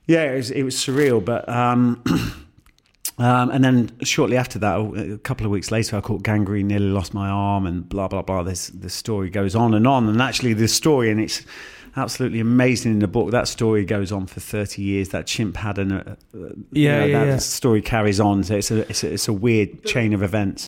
yeah 0.08 0.24
it 0.32 0.36
was, 0.38 0.52
it 0.52 0.64
was 0.64 0.76
surreal. 0.76 1.24
But 1.24 1.48
um, 1.50 2.02
um, 3.18 3.52
and 3.52 3.64
then 3.64 3.92
shortly 4.04 4.38
after 4.38 4.58
that 4.60 4.78
a 4.78 5.18
couple 5.18 5.46
of 5.46 5.52
weeks 5.52 5.70
later 5.70 5.98
I 5.98 6.02
caught 6.02 6.24
gangrene 6.24 6.68
nearly 6.68 6.88
lost 6.88 7.14
my 7.14 7.28
arm 7.28 7.66
and 7.66 7.88
blah 7.88 8.08
blah 8.08 8.22
blah. 8.22 8.44
This 8.44 8.68
the 8.68 8.90
story 8.90 9.30
goes 9.30 9.56
on 9.56 9.74
and 9.74 9.86
on. 9.86 10.08
And 10.08 10.22
actually 10.22 10.54
the 10.54 10.70
story 10.70 11.12
and 11.12 11.20
it's 11.20 11.46
absolutely 11.96 12.40
amazing 12.40 12.94
in 12.94 13.00
the 13.00 13.08
book. 13.08 13.32
That 13.32 13.48
story 13.48 13.86
goes 13.86 14.12
on 14.12 14.26
for 14.28 14.40
30 14.40 14.82
years. 14.82 15.10
That 15.10 15.28
chimp 15.28 15.58
had 15.58 15.78
an, 15.78 15.92
uh, 15.92 16.16
yeah, 16.34 16.46
you 16.72 16.90
know, 16.90 17.06
yeah, 17.06 17.20
that 17.26 17.28
yeah. 17.32 17.38
story 17.38 17.82
carries 17.82 18.20
on. 18.20 18.44
So 18.44 18.56
it's 18.56 18.72
a, 18.72 18.90
it's 18.90 19.04
a, 19.04 19.14
it's 19.14 19.28
a 19.28 19.34
weird 19.34 19.84
chain 19.86 20.14
of 20.14 20.24
events. 20.24 20.68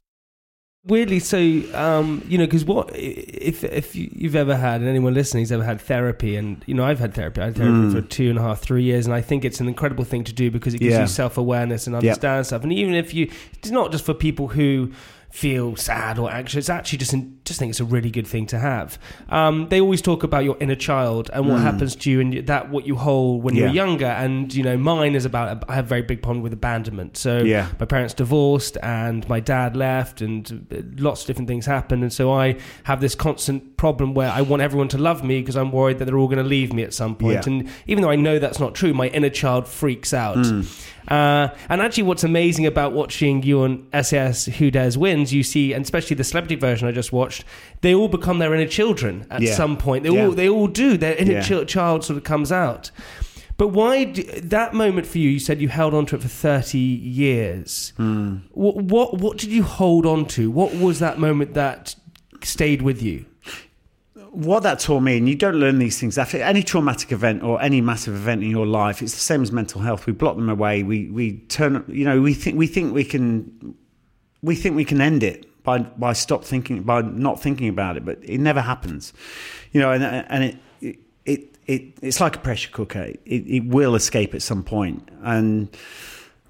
Weirdly, 0.83 1.19
so 1.19 1.37
um, 1.75 2.23
you 2.27 2.39
know, 2.39 2.45
because 2.47 2.65
what 2.65 2.89
if 2.95 3.63
if 3.63 3.95
you've 3.95 4.35
ever 4.35 4.57
had 4.57 4.81
and 4.81 4.89
anyone 4.89 5.13
listening's 5.13 5.51
ever 5.51 5.63
had 5.63 5.79
therapy, 5.79 6.35
and 6.35 6.63
you 6.65 6.73
know, 6.73 6.83
I've 6.83 6.97
had 6.97 7.13
therapy. 7.13 7.39
I 7.39 7.45
had 7.45 7.55
therapy 7.55 7.71
Mm. 7.77 7.91
for 7.93 8.01
two 8.01 8.31
and 8.31 8.39
a 8.39 8.41
half, 8.41 8.61
three 8.61 8.81
years, 8.81 9.05
and 9.05 9.13
I 9.13 9.21
think 9.21 9.45
it's 9.45 9.59
an 9.59 9.67
incredible 9.67 10.05
thing 10.05 10.23
to 10.23 10.33
do 10.33 10.49
because 10.49 10.73
it 10.73 10.79
gives 10.79 10.95
Yeah. 10.95 11.01
you 11.01 11.07
self 11.07 11.37
awareness 11.37 11.85
and 11.85 11.95
understand 11.95 12.47
stuff. 12.47 12.63
And 12.63 12.73
even 12.73 12.95
if 12.95 13.13
you, 13.13 13.29
it's 13.59 13.69
not 13.69 13.91
just 13.91 14.03
for 14.03 14.15
people 14.15 14.47
who 14.47 14.91
feel 15.31 15.75
sad 15.75 16.19
or 16.19 16.31
anxious. 16.31 16.57
It's 16.57 16.69
actually 16.69 16.99
just 16.99 17.15
just 17.45 17.59
think 17.59 17.69
it's 17.71 17.79
a 17.79 17.85
really 17.85 18.11
good 18.11 18.27
thing 18.27 18.45
to 18.47 18.59
have. 18.59 18.99
Um, 19.29 19.67
they 19.69 19.81
always 19.81 20.01
talk 20.01 20.23
about 20.23 20.43
your 20.43 20.57
inner 20.59 20.75
child 20.75 21.29
and 21.33 21.47
what 21.49 21.59
Mm. 21.59 21.63
happens 21.63 21.95
to 21.97 22.11
you 22.11 22.19
and 22.21 22.33
that 22.47 22.69
what 22.69 22.85
you 22.85 22.95
hold 22.95 23.43
when 23.43 23.55
you're 23.55 23.67
younger. 23.69 24.05
And 24.05 24.53
you 24.53 24.63
know, 24.63 24.77
mine 24.77 25.15
is 25.15 25.25
about 25.25 25.63
I 25.69 25.75
have 25.75 25.85
a 25.85 25.87
very 25.87 26.01
big 26.01 26.21
problem 26.21 26.43
with 26.43 26.53
abandonment. 26.53 27.17
So 27.17 27.39
Yeah. 27.39 27.67
my 27.79 27.85
parents 27.85 28.13
divorced 28.13 28.77
and 28.83 29.27
my 29.29 29.39
dad 29.39 29.75
left 29.75 30.21
and 30.21 30.95
lots 30.99 31.21
of 31.21 31.27
different 31.27 31.47
things 31.47 31.65
happened 31.65 32.03
and 32.03 32.11
so 32.13 32.31
i 32.31 32.55
have 32.83 32.99
this 33.01 33.15
constant 33.15 33.77
problem 33.77 34.13
where 34.13 34.29
i 34.31 34.41
want 34.41 34.61
everyone 34.61 34.87
to 34.89 34.97
love 34.97 35.23
me 35.23 35.39
because 35.41 35.55
i'm 35.55 35.71
worried 35.71 35.97
that 35.99 36.05
they're 36.05 36.17
all 36.17 36.27
going 36.27 36.37
to 36.43 36.49
leave 36.57 36.73
me 36.73 36.83
at 36.83 36.93
some 36.93 37.15
point. 37.15 37.33
Yeah. 37.47 37.53
and 37.53 37.69
even 37.87 38.01
though 38.03 38.09
i 38.09 38.15
know 38.15 38.37
that's 38.39 38.59
not 38.59 38.75
true 38.75 38.93
my 38.93 39.07
inner 39.07 39.29
child 39.29 39.67
freaks 39.67 40.13
out 40.13 40.45
Hmm. 40.45 40.61
Uh, 41.11 41.49
and 41.69 41.81
actually 41.81 42.03
what's 42.03 42.23
amazing 42.23 42.65
about 42.65 42.93
watching 42.93 43.43
you 43.43 43.61
on 43.61 43.85
sas 44.01 44.45
who 44.57 44.71
dares 44.71 44.97
wins 44.97 45.31
you 45.33 45.43
see 45.43 45.73
and 45.73 45.83
especially 45.83 46.15
the 46.15 46.23
celebrity 46.23 46.55
version 46.55 46.87
i 46.87 46.91
just 46.91 47.11
watched 47.11 47.43
they 47.81 47.93
all 47.93 48.07
become 48.07 48.39
their 48.39 48.53
inner 48.55 48.67
children 48.67 49.25
at 49.29 49.41
Yeah. 49.41 49.53
some 49.53 49.75
point 49.77 50.03
they 50.03 50.09
Yeah. 50.09 50.25
all 50.25 50.31
they 50.31 50.49
all 50.49 50.67
do 50.67 50.97
their 50.97 51.15
inner 51.15 51.33
Yeah. 51.33 51.43
chi- 51.47 51.65
child 51.65 52.03
sort 52.05 52.17
of 52.17 52.23
comes 52.23 52.51
out 52.51 52.89
but 53.57 53.67
why 53.67 54.05
do, 54.05 54.23
that 54.23 54.73
moment 54.73 55.05
for 55.05 55.19
you? 55.19 55.29
You 55.29 55.37
said 55.39 55.61
you 55.61 55.67
held 55.67 55.93
on 55.93 56.07
to 56.07 56.15
it 56.15 56.21
for 56.23 56.27
thirty 56.27 56.79
years. 56.79 57.93
Hmm. 57.97 58.37
What, 58.53 58.75
what 58.77 59.19
what 59.19 59.37
did 59.37 59.51
you 59.51 59.61
hold 59.61 60.05
on 60.07 60.25
to? 60.29 60.49
What 60.49 60.73
was 60.73 60.97
that 60.97 61.19
moment 61.19 61.53
that 61.53 61.93
stayed 62.43 62.81
with 62.81 63.03
you? 63.03 63.25
What 64.31 64.63
that 64.63 64.79
taught 64.79 65.01
me, 65.01 65.17
and 65.17 65.27
you 65.27 65.35
don't 65.35 65.55
learn 65.55 65.77
these 65.77 65.99
things 65.99 66.17
after 66.17 66.37
any 66.37 66.63
traumatic 66.63 67.11
event 67.11 67.43
or 67.43 67.61
any 67.61 67.81
massive 67.81 68.15
event 68.15 68.43
in 68.43 68.49
your 68.49 68.65
life. 68.65 69.01
It's 69.01 69.13
the 69.13 69.19
same 69.19 69.41
as 69.43 69.51
mental 69.51 69.81
health. 69.81 70.05
We 70.05 70.13
block 70.13 70.37
them 70.37 70.49
away. 70.49 70.83
We 70.83 71.09
we 71.09 71.39
turn. 71.49 71.83
You 71.87 72.05
know, 72.05 72.21
we 72.21 72.33
think 72.33 72.57
we 72.57 72.67
think 72.67 72.93
we 72.93 73.03
can. 73.03 73.75
We 74.41 74.55
think 74.55 74.75
we 74.75 74.85
can 74.85 75.01
end 75.01 75.21
it 75.21 75.63
by 75.63 75.79
by 75.79 76.13
stop 76.13 76.45
thinking 76.45 76.83
by 76.83 77.01
not 77.01 77.41
thinking 77.41 77.67
about 77.67 77.97
it, 77.97 78.05
but 78.05 78.19
it 78.23 78.39
never 78.39 78.61
happens. 78.61 79.11
You 79.73 79.81
know, 79.81 79.91
and 79.91 80.03
and 80.03 80.43
it 80.43 80.57
it. 80.81 80.99
it 81.25 81.47
it, 81.67 81.93
it's 82.01 82.19
like 82.19 82.35
a 82.35 82.39
pressure 82.39 82.71
cooker. 82.71 83.03
It, 83.03 83.19
it 83.25 83.65
will 83.67 83.93
escape 83.93 84.33
at 84.33 84.41
some 84.41 84.63
point, 84.63 85.07
and 85.21 85.69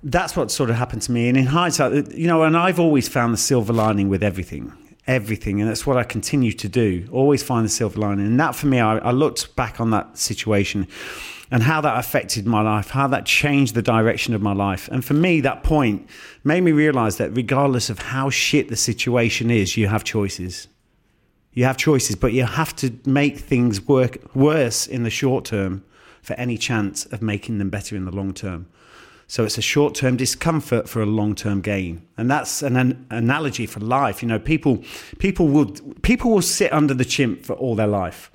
that's 0.03 0.35
what 0.35 0.50
sort 0.50 0.69
of 0.69 0.77
happened 0.77 1.01
to 1.03 1.11
me. 1.11 1.27
And 1.27 1.38
in 1.38 1.45
hindsight, 1.45 2.13
you 2.13 2.27
know, 2.27 2.43
and 2.43 2.57
I've 2.57 2.79
always 2.79 3.09
found 3.09 3.33
the 3.33 3.38
silver 3.38 3.73
lining 3.73 4.07
with 4.07 4.23
everything. 4.23 4.71
Everything. 5.08 5.60
And 5.62 5.70
that's 5.70 5.86
what 5.86 5.98
I 5.98 6.03
continue 6.03 6.51
to 6.53 6.70
do. 6.70 7.08
Always 7.12 7.43
find 7.43 7.65
the 7.65 7.70
silver 7.70 8.00
lining. 8.00 8.25
And 8.25 8.39
that 8.39 8.55
for 8.55 8.67
me, 8.67 8.79
I, 8.79 8.98
I 8.98 9.12
looked 9.12 9.55
back 9.55 9.79
on 9.79 9.91
that 9.91 10.17
situation 10.17 10.88
and 11.51 11.63
how 11.63 11.81
that 11.81 11.98
affected 11.98 12.48
my 12.48 12.62
life, 12.62 12.91
how 12.91 13.08
that 13.08 13.25
changed 13.25 13.75
the 13.75 13.81
direction 13.81 14.34
of 14.34 14.41
my 14.41 14.53
life. 14.53 14.88
And 14.88 15.03
for 15.03 15.13
me, 15.13 15.41
that 15.41 15.63
point 15.63 16.08
made 16.46 16.62
me 16.62 16.72
realize 16.72 17.17
that 17.17 17.36
regardless 17.36 17.89
of 17.89 18.00
how 18.00 18.29
shit 18.29 18.70
the 18.70 18.77
situation 18.77 19.51
is, 19.51 19.75
you 19.75 19.88
have 19.88 20.05
choices. 20.05 20.70
You 21.53 21.65
have 21.65 21.75
choices, 21.75 22.15
but 22.15 22.31
you 22.31 22.46
have 22.46 22.74
to 22.77 22.93
make 23.05 23.38
things 23.38 23.86
work 23.86 24.34
worse 24.34 24.88
in 24.88 25.03
the 25.03 25.10
short 25.10 25.43
term 25.43 25.84
for 26.22 26.34
any 26.36 26.58
chance 26.58 27.05
of 27.08 27.22
making 27.22 27.58
them 27.58 27.70
better 27.70 27.98
in 27.98 28.05
the 28.05 28.12
long 28.12 28.34
term. 28.34 28.67
So 29.31 29.45
it's 29.45 29.57
a 29.57 29.61
short 29.61 29.95
term 29.95 30.17
discomfort 30.17 30.89
for 30.89 31.01
a 31.01 31.05
long 31.05 31.35
term 31.35 31.61
gain. 31.61 32.05
And 32.17 32.29
that's 32.29 32.61
an, 32.61 32.75
an, 32.75 33.07
analogy 33.09 33.65
for 33.65 33.79
life. 33.79 34.21
You 34.21 34.27
know, 34.27 34.39
people 34.39 34.83
people 35.19 35.47
will 35.47 35.67
people 36.01 36.31
will 36.31 36.41
sit 36.41 36.73
under 36.73 36.93
the 36.93 37.05
chimp 37.05 37.45
for 37.45 37.53
all 37.53 37.73
their 37.73 37.88
life. 37.88 38.29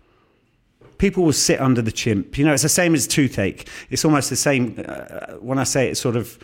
People 0.97 1.23
will 1.23 1.35
sit 1.35 1.61
under 1.61 1.83
the 1.83 1.93
chimp. 1.93 2.39
You 2.39 2.47
know, 2.47 2.55
it's 2.55 2.63
the 2.63 2.71
same 2.71 2.95
as 2.95 3.07
toothache. 3.07 3.69
It's 3.91 4.07
almost 4.07 4.31
the 4.31 4.37
same 4.37 4.83
uh, 4.89 5.35
when 5.35 5.59
I 5.59 5.65
say 5.65 5.91
it's 5.91 6.01
sort 6.01 6.17
of 6.17 6.39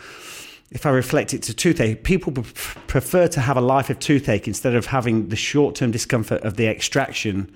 if 0.69 0.85
I 0.85 0.91
reflect 0.91 1.33
it 1.33 1.41
to 1.43 1.53
toothache, 1.55 2.03
people 2.03 2.31
prefer 2.31 3.27
to 3.29 3.41
have 3.41 3.57
a 3.57 3.61
life 3.61 3.89
of 3.89 3.97
toothache 3.97 4.47
instead 4.47 4.75
of 4.75 4.85
having 4.85 5.29
the 5.29 5.35
short 5.35 5.73
term 5.73 5.89
discomfort 5.89 6.43
of 6.43 6.57
the 6.57 6.67
extraction 6.67 7.51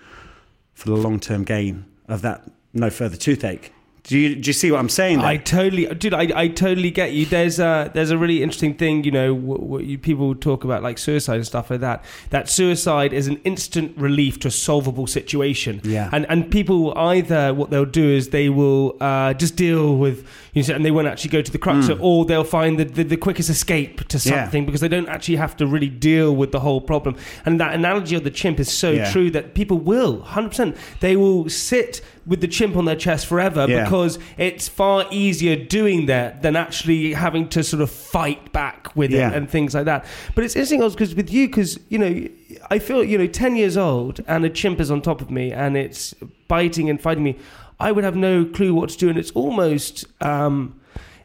for 0.74 0.90
the 0.90 0.98
long 0.98 1.20
term 1.20 1.44
gain 1.44 1.86
of 2.08 2.24
that 2.24 2.50
no 2.74 2.90
further 2.90 3.18
toothache. 3.18 3.72
Do 4.08 4.18
you, 4.18 4.36
do 4.36 4.48
you 4.48 4.54
see 4.54 4.72
what 4.72 4.80
I'm 4.80 4.88
saying? 4.88 5.20
There? 5.20 5.28
I 5.28 5.36
totally, 5.36 5.86
dude. 5.86 6.14
I, 6.14 6.30
I 6.34 6.48
totally 6.48 6.92
get 6.92 7.12
you. 7.12 7.26
There's 7.26 7.60
a 7.60 7.92
there's 7.94 8.10
a 8.10 8.18
really 8.18 8.42
interesting 8.42 8.74
thing. 8.74 9.04
You 9.04 9.12
know, 9.12 9.34
what 9.34 9.84
you, 9.84 9.98
people 9.98 10.34
talk 10.34 10.64
about 10.64 10.82
like 10.82 10.98
suicide 10.98 11.36
and 11.36 11.46
stuff 11.46 11.70
like 11.70 11.82
that. 11.82 12.06
That 12.30 12.50
suicide 12.50 13.12
is 13.12 13.28
an 13.28 13.42
instant 13.44 13.98
relief 13.98 14.40
to 14.40 14.48
a 14.48 14.52
solvable 14.52 15.08
situation. 15.08 15.82
Yeah. 15.84 16.10
And 16.14 16.26
and 16.30 16.50
people 16.50 16.98
either 16.98 17.54
what 17.54 17.70
they'll 17.70 17.84
do 17.84 18.10
is 18.10 18.30
they 18.30 18.48
will 18.48 18.96
uh, 19.02 19.34
just 19.34 19.58
deal 19.58 19.98
with 19.98 20.26
you 20.54 20.64
know, 20.64 20.76
and 20.76 20.86
they 20.86 20.92
won't 20.92 21.08
actually 21.08 21.30
go 21.30 21.42
to 21.42 21.52
the 21.52 21.58
crux, 21.58 21.88
mm. 21.88 21.98
or 22.02 22.26
they'll 22.26 22.44
find 22.44 22.80
the, 22.80 22.86
the, 22.86 23.04
the 23.04 23.18
quickest 23.18 23.50
escape 23.50 24.08
to 24.08 24.20
something 24.20 24.64
yeah. 24.64 24.66
because 24.66 24.82
they 24.82 24.88
don't 24.88 25.10
actually 25.10 25.36
have 25.36 25.56
to 25.58 25.68
really 25.68 25.90
deal 25.90 26.36
with 26.36 26.52
the 26.52 26.60
whole 26.60 26.82
problem. 26.82 27.16
And 27.46 27.60
that 27.60 27.74
analogy 27.76 28.16
of 28.16 28.24
the 28.24 28.32
chimp 28.32 28.60
is 28.60 28.72
so 28.72 28.92
yeah. 28.92 29.12
true 29.12 29.30
that 29.32 29.54
people 29.54 29.78
will, 29.78 30.22
hundred 30.22 30.50
percent, 30.50 30.78
they 31.00 31.16
will 31.16 31.50
sit 31.50 32.02
with 32.28 32.42
the 32.42 32.48
chimp 32.48 32.76
on 32.76 32.86
their 32.86 32.96
chest 32.96 33.26
forever 33.26 33.66
yeah. 33.68 33.84
because 33.84 34.20
it's 34.38 34.68
far 34.68 35.06
easier 35.10 35.56
doing 35.56 36.08
that 36.08 36.42
than 36.42 36.56
actually 36.56 37.14
having 37.14 37.48
to 37.50 37.64
sort 37.64 37.82
of 37.82 37.90
fight 37.90 38.52
back 38.52 38.94
with 38.96 39.12
yeah. 39.12 39.30
it 39.30 39.36
and 39.36 39.50
things 39.50 39.74
like 39.74 39.86
that. 39.86 40.06
But 40.36 40.44
it's 40.44 40.56
interesting 40.56 40.82
because 40.82 41.16
with 41.16 41.32
you, 41.32 41.48
because 41.48 41.80
you 41.90 41.98
know, 41.98 42.28
I 42.70 42.80
feel 42.80 43.04
you 43.04 43.18
know, 43.18 43.28
ten 43.28 43.56
years 43.56 43.78
old 43.78 44.24
and 44.28 44.44
a 44.46 44.50
chimp 44.50 44.80
is 44.80 44.92
on 44.92 45.02
top 45.02 45.22
of 45.22 45.32
me 45.32 45.52
and 45.52 45.78
it's 45.78 46.14
biting 46.48 46.90
and 46.90 47.02
fighting 47.02 47.24
me. 47.24 47.40
I 47.80 47.92
would 47.92 48.04
have 48.04 48.16
no 48.16 48.44
clue 48.44 48.74
what 48.74 48.90
to 48.90 48.98
do, 48.98 49.08
and 49.08 49.20
it's 49.20 49.30
almost, 49.32 50.06
um, 50.22 50.80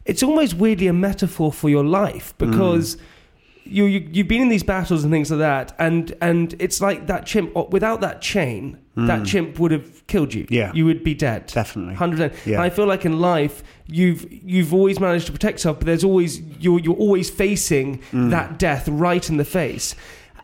it's 0.04 0.22
almost 0.22 0.54
weirdly 0.54 0.86
a 0.86 0.92
metaphor 0.92 1.52
for 1.52 1.68
your 1.68 1.84
life 1.84 2.34
because. 2.38 2.96
Mm 2.96 3.00
you, 3.64 3.84
you 3.84 4.22
have 4.22 4.28
been 4.28 4.42
in 4.42 4.48
these 4.48 4.62
battles 4.62 5.04
and 5.04 5.12
things 5.12 5.30
like 5.30 5.40
that, 5.40 5.74
and 5.78 6.14
and 6.20 6.54
it's 6.58 6.80
like 6.80 7.06
that 7.06 7.26
chimp. 7.26 7.54
Without 7.70 8.00
that 8.00 8.20
chain, 8.20 8.78
mm. 8.96 9.06
that 9.06 9.24
chimp 9.26 9.58
would 9.58 9.70
have 9.70 10.06
killed 10.06 10.34
you. 10.34 10.46
Yeah, 10.48 10.72
you 10.74 10.84
would 10.84 11.04
be 11.04 11.14
dead. 11.14 11.46
Definitely, 11.46 11.94
hundred 11.94 12.32
percent. 12.32 12.58
I 12.58 12.70
feel 12.70 12.86
like 12.86 13.04
in 13.04 13.20
life, 13.20 13.62
you've 13.86 14.26
you've 14.30 14.74
always 14.74 14.98
managed 15.00 15.26
to 15.26 15.32
protect 15.32 15.58
yourself, 15.58 15.78
but 15.78 15.86
there's 15.86 16.04
always 16.04 16.40
you're 16.60 16.80
you're 16.80 16.96
always 16.96 17.30
facing 17.30 17.98
mm. 18.10 18.30
that 18.30 18.58
death 18.58 18.88
right 18.88 19.28
in 19.28 19.36
the 19.36 19.44
face. 19.44 19.94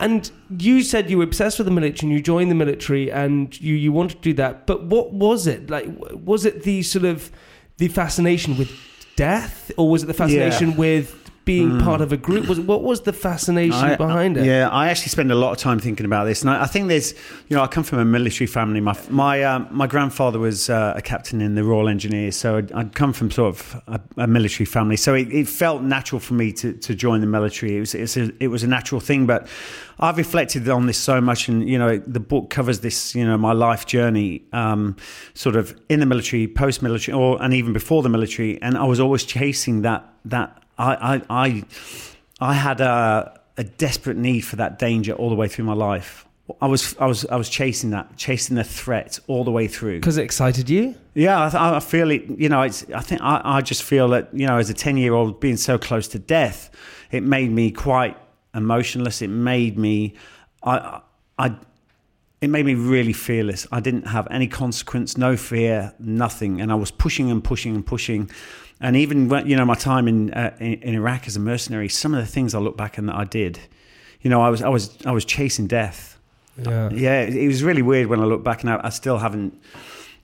And 0.00 0.30
you 0.56 0.82
said 0.82 1.10
you 1.10 1.18
were 1.18 1.24
obsessed 1.24 1.58
with 1.58 1.66
the 1.66 1.72
military 1.72 2.08
and 2.08 2.16
you 2.16 2.22
joined 2.22 2.50
the 2.50 2.54
military 2.54 3.10
and 3.10 3.60
you, 3.60 3.74
you 3.74 3.90
wanted 3.90 4.18
to 4.18 4.22
do 4.22 4.32
that. 4.34 4.64
But 4.64 4.84
what 4.84 5.12
was 5.12 5.48
it? 5.48 5.70
Like, 5.70 5.86
was 6.12 6.44
it 6.44 6.62
the 6.62 6.82
sort 6.82 7.04
of 7.04 7.32
the 7.78 7.88
fascination 7.88 8.56
with 8.56 8.70
death 9.16 9.72
or 9.76 9.90
was 9.90 10.04
it 10.04 10.06
the 10.06 10.14
fascination 10.14 10.70
yeah. 10.70 10.76
with 10.76 11.27
being 11.48 11.70
mm. 11.70 11.82
part 11.82 12.02
of 12.02 12.12
a 12.12 12.16
group? 12.18 12.46
Was 12.46 12.60
what 12.60 12.82
was 12.82 13.00
the 13.00 13.12
fascination 13.12 13.92
I, 13.92 13.96
behind 13.96 14.36
it? 14.36 14.44
Yeah, 14.44 14.68
I 14.68 14.90
actually 14.90 15.08
spend 15.08 15.32
a 15.32 15.34
lot 15.34 15.50
of 15.52 15.56
time 15.56 15.78
thinking 15.80 16.04
about 16.04 16.24
this, 16.24 16.42
and 16.42 16.50
I, 16.50 16.64
I 16.64 16.66
think 16.66 16.88
there's, 16.88 17.14
you 17.48 17.56
know, 17.56 17.62
I 17.62 17.66
come 17.66 17.84
from 17.84 18.00
a 18.00 18.04
military 18.04 18.46
family. 18.46 18.80
My 18.80 18.94
my 19.08 19.42
uh, 19.42 19.60
my 19.70 19.86
grandfather 19.86 20.38
was 20.38 20.68
uh, 20.68 20.92
a 20.94 21.00
captain 21.00 21.40
in 21.40 21.54
the 21.54 21.64
Royal 21.64 21.88
Engineers, 21.88 22.36
so 22.36 22.58
I'd, 22.58 22.70
I'd 22.72 22.94
come 22.94 23.14
from 23.14 23.30
sort 23.30 23.54
of 23.54 23.82
a, 23.86 24.00
a 24.18 24.26
military 24.26 24.66
family. 24.66 24.98
So 24.98 25.14
it, 25.14 25.32
it, 25.32 25.48
felt 25.48 25.80
natural 25.80 26.20
for 26.20 26.34
me 26.34 26.52
to, 26.52 26.74
to 26.74 26.94
join 26.94 27.22
the 27.22 27.26
military. 27.26 27.78
It 27.78 27.80
was 27.80 27.94
a, 27.94 28.30
it 28.44 28.48
was 28.48 28.62
a 28.62 28.66
natural 28.66 29.00
thing, 29.00 29.24
but 29.24 29.48
I've 29.98 30.18
reflected 30.18 30.68
on 30.68 30.86
this 30.86 30.98
so 30.98 31.18
much, 31.18 31.48
and 31.48 31.66
you 31.66 31.78
know, 31.78 31.96
the 31.96 32.20
book 32.20 32.50
covers 32.50 32.80
this, 32.80 33.14
you 33.14 33.24
know, 33.26 33.38
my 33.38 33.54
life 33.54 33.86
journey, 33.86 34.42
um, 34.52 34.96
sort 35.32 35.56
of 35.56 35.74
in 35.88 36.00
the 36.00 36.06
military, 36.06 36.46
post 36.46 36.82
military, 36.82 37.16
or 37.16 37.42
and 37.42 37.54
even 37.54 37.72
before 37.72 38.02
the 38.02 38.10
military, 38.10 38.60
and 38.60 38.76
I 38.76 38.84
was 38.84 39.00
always 39.00 39.24
chasing 39.24 39.80
that 39.82 40.04
that 40.26 40.62
I, 40.78 41.14
I, 41.14 41.22
I, 41.28 41.64
I 42.40 42.54
had 42.54 42.80
a, 42.80 43.40
a 43.56 43.64
desperate 43.64 44.16
need 44.16 44.40
for 44.40 44.56
that 44.56 44.78
danger 44.78 45.12
all 45.12 45.28
the 45.28 45.34
way 45.34 45.48
through 45.48 45.64
my 45.64 45.74
life. 45.74 46.24
I 46.62 46.66
was, 46.66 46.96
I 46.98 47.04
was, 47.04 47.26
I 47.26 47.36
was 47.36 47.50
chasing 47.50 47.90
that, 47.90 48.16
chasing 48.16 48.56
the 48.56 48.64
threat 48.64 49.18
all 49.26 49.44
the 49.44 49.50
way 49.50 49.68
through. 49.68 49.98
Because 49.98 50.16
it 50.16 50.22
excited 50.22 50.70
you. 50.70 50.94
Yeah, 51.12 51.50
I, 51.52 51.76
I 51.76 51.80
feel 51.80 52.10
it. 52.10 52.24
You 52.38 52.48
know, 52.48 52.62
it's. 52.62 52.86
I 52.90 53.00
think 53.00 53.20
I, 53.20 53.42
I 53.44 53.60
just 53.60 53.82
feel 53.82 54.08
that 54.08 54.30
you 54.32 54.46
know, 54.46 54.56
as 54.56 54.70
a 54.70 54.74
ten-year-old 54.74 55.40
being 55.40 55.58
so 55.58 55.76
close 55.76 56.08
to 56.08 56.18
death, 56.18 56.70
it 57.10 57.22
made 57.22 57.50
me 57.50 57.70
quite 57.70 58.16
emotionless. 58.54 59.20
It 59.20 59.28
made 59.28 59.76
me, 59.76 60.14
I, 60.62 61.02
I, 61.38 61.54
it 62.40 62.48
made 62.48 62.64
me 62.64 62.74
really 62.74 63.12
fearless. 63.12 63.66
I 63.70 63.80
didn't 63.80 64.06
have 64.06 64.26
any 64.30 64.46
consequence, 64.46 65.18
no 65.18 65.36
fear, 65.36 65.92
nothing, 65.98 66.62
and 66.62 66.72
I 66.72 66.76
was 66.76 66.90
pushing 66.90 67.30
and 67.30 67.44
pushing 67.44 67.74
and 67.74 67.84
pushing 67.84 68.30
and 68.80 68.96
even 68.96 69.28
when, 69.28 69.46
you 69.46 69.56
know 69.56 69.64
my 69.64 69.74
time 69.74 70.08
in, 70.08 70.32
uh, 70.32 70.56
in, 70.60 70.74
in 70.74 70.94
Iraq 70.94 71.26
as 71.26 71.36
a 71.36 71.40
mercenary, 71.40 71.88
some 71.88 72.14
of 72.14 72.20
the 72.20 72.30
things 72.30 72.54
I 72.54 72.58
look 72.58 72.76
back 72.76 72.98
and 72.98 73.08
that 73.08 73.16
I 73.16 73.24
did, 73.24 73.60
you 74.20 74.30
know, 74.30 74.40
I 74.42 74.48
was 74.48 74.62
I 74.62 74.68
was 74.68 74.96
I 75.04 75.12
was 75.12 75.24
chasing 75.24 75.66
death. 75.66 76.18
Yeah, 76.56 76.90
yeah. 76.90 77.20
It, 77.22 77.36
it 77.36 77.46
was 77.46 77.62
really 77.62 77.82
weird 77.82 78.08
when 78.08 78.20
I 78.20 78.24
look 78.24 78.42
back, 78.42 78.62
and 78.62 78.70
I, 78.70 78.80
I 78.84 78.88
still 78.90 79.18
haven't 79.18 79.60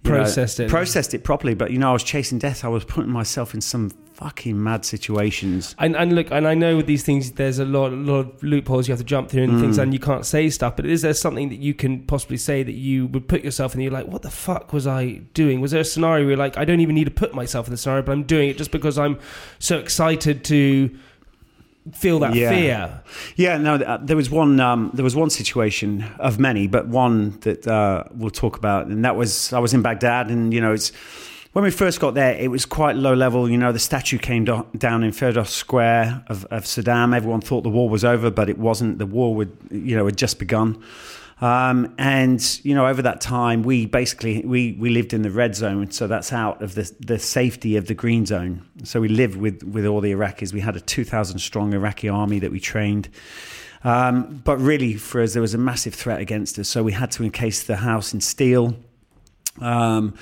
processed 0.04 0.58
know, 0.58 0.66
it 0.66 0.70
processed 0.70 1.14
it 1.14 1.24
properly. 1.24 1.54
But 1.54 1.70
you 1.70 1.78
know, 1.78 1.90
I 1.90 1.92
was 1.92 2.04
chasing 2.04 2.38
death. 2.38 2.64
I 2.64 2.68
was 2.68 2.84
putting 2.84 3.10
myself 3.10 3.54
in 3.54 3.60
some 3.60 3.90
fucking 4.14 4.62
mad 4.62 4.84
situations. 4.84 5.74
And, 5.78 5.96
and 5.96 6.14
look, 6.14 6.30
and 6.30 6.46
I 6.46 6.54
know 6.54 6.76
with 6.76 6.86
these 6.86 7.02
things, 7.02 7.32
there's 7.32 7.58
a 7.58 7.64
lot, 7.64 7.92
a 7.92 7.96
lot 7.96 8.20
of 8.20 8.42
loopholes 8.42 8.86
you 8.86 8.92
have 8.92 9.00
to 9.00 9.04
jump 9.04 9.28
through 9.28 9.42
and 9.42 9.54
mm. 9.54 9.60
things, 9.60 9.78
and 9.78 9.92
you 9.92 9.98
can't 9.98 10.24
say 10.24 10.48
stuff. 10.50 10.76
But 10.76 10.86
is 10.86 11.02
there 11.02 11.14
something 11.14 11.48
that 11.48 11.58
you 11.58 11.74
can 11.74 12.04
possibly 12.04 12.36
say 12.36 12.62
that 12.62 12.72
you 12.74 13.08
would 13.08 13.28
put 13.28 13.42
yourself 13.42 13.74
in? 13.74 13.80
You're 13.80 13.92
like, 13.92 14.06
what 14.06 14.22
the 14.22 14.30
fuck 14.30 14.72
was 14.72 14.86
I 14.86 15.22
doing? 15.34 15.60
Was 15.60 15.72
there 15.72 15.80
a 15.80 15.84
scenario 15.84 16.24
where 16.24 16.30
you're 16.30 16.38
like, 16.38 16.56
I 16.56 16.64
don't 16.64 16.80
even 16.80 16.94
need 16.94 17.04
to 17.04 17.10
put 17.10 17.34
myself 17.34 17.66
in 17.66 17.72
the 17.72 17.76
scenario, 17.76 18.02
but 18.02 18.12
I'm 18.12 18.22
doing 18.22 18.48
it 18.48 18.56
just 18.56 18.70
because 18.70 18.98
I'm 18.98 19.18
so 19.58 19.78
excited 19.78 20.44
to 20.44 20.96
feel 21.92 22.18
that 22.20 22.34
yeah. 22.34 22.50
fear. 22.50 23.02
Yeah, 23.36 23.58
no, 23.58 23.74
uh, 23.74 23.98
there 24.00 24.16
was 24.16 24.30
one. 24.30 24.60
Um, 24.60 24.90
there 24.94 25.04
was 25.04 25.14
one 25.14 25.30
situation 25.30 26.04
of 26.18 26.38
many, 26.38 26.66
but 26.66 26.88
one 26.88 27.38
that 27.40 27.66
uh, 27.66 28.04
we'll 28.14 28.30
talk 28.30 28.56
about, 28.56 28.86
and 28.86 29.04
that 29.04 29.16
was 29.16 29.52
I 29.52 29.58
was 29.58 29.74
in 29.74 29.82
Baghdad, 29.82 30.30
and 30.30 30.52
you 30.52 30.60
know, 30.60 30.72
it's 30.72 30.92
when 31.54 31.62
we 31.62 31.70
first 31.70 32.00
got 32.00 32.14
there, 32.14 32.34
it 32.34 32.48
was 32.48 32.66
quite 32.66 32.96
low 32.96 33.14
level. 33.14 33.48
You 33.48 33.56
know, 33.56 33.70
the 33.70 33.78
statue 33.78 34.18
came 34.18 34.44
do- 34.44 34.66
down 34.76 35.04
in 35.04 35.12
Firdos 35.12 35.48
Square 35.48 36.24
of, 36.26 36.44
of, 36.46 36.64
Saddam. 36.64 37.14
Everyone 37.14 37.40
thought 37.40 37.62
the 37.62 37.70
war 37.70 37.88
was 37.88 38.04
over, 38.04 38.28
but 38.28 38.50
it 38.50 38.58
wasn't. 38.58 38.98
The 38.98 39.06
war 39.06 39.36
would, 39.36 39.56
you 39.70 39.96
know, 39.96 40.04
had 40.04 40.18
just 40.18 40.40
begun. 40.40 40.82
Um, 41.40 41.94
and 41.96 42.42
you 42.64 42.74
know, 42.74 42.88
over 42.88 43.02
that 43.02 43.20
time, 43.20 43.62
we 43.62 43.86
basically 43.86 44.42
we 44.44 44.72
we 44.72 44.90
lived 44.90 45.12
in 45.12 45.22
the 45.22 45.30
red 45.30 45.54
zone, 45.54 45.92
so 45.92 46.08
that's 46.08 46.32
out 46.32 46.60
of 46.60 46.74
the 46.74 46.92
the 46.98 47.20
safety 47.20 47.76
of 47.76 47.86
the 47.86 47.94
green 47.94 48.26
zone. 48.26 48.68
So 48.82 49.00
we 49.00 49.06
lived 49.08 49.36
with 49.36 49.62
with 49.62 49.86
all 49.86 50.00
the 50.00 50.10
Iraqis. 50.10 50.52
We 50.52 50.60
had 50.60 50.74
a 50.74 50.80
two 50.80 51.04
thousand 51.04 51.38
strong 51.38 51.72
Iraqi 51.72 52.08
army 52.08 52.40
that 52.40 52.50
we 52.50 52.58
trained. 52.58 53.08
Um, 53.84 54.42
but 54.44 54.56
really, 54.56 54.94
for 54.94 55.22
us, 55.22 55.34
there 55.34 55.42
was 55.42 55.54
a 55.54 55.58
massive 55.58 55.94
threat 55.94 56.20
against 56.20 56.58
us, 56.58 56.68
so 56.68 56.82
we 56.82 56.92
had 56.92 57.12
to 57.12 57.22
encase 57.22 57.62
the 57.62 57.76
house 57.76 58.12
in 58.12 58.20
steel. 58.20 58.74
Um, 59.60 60.14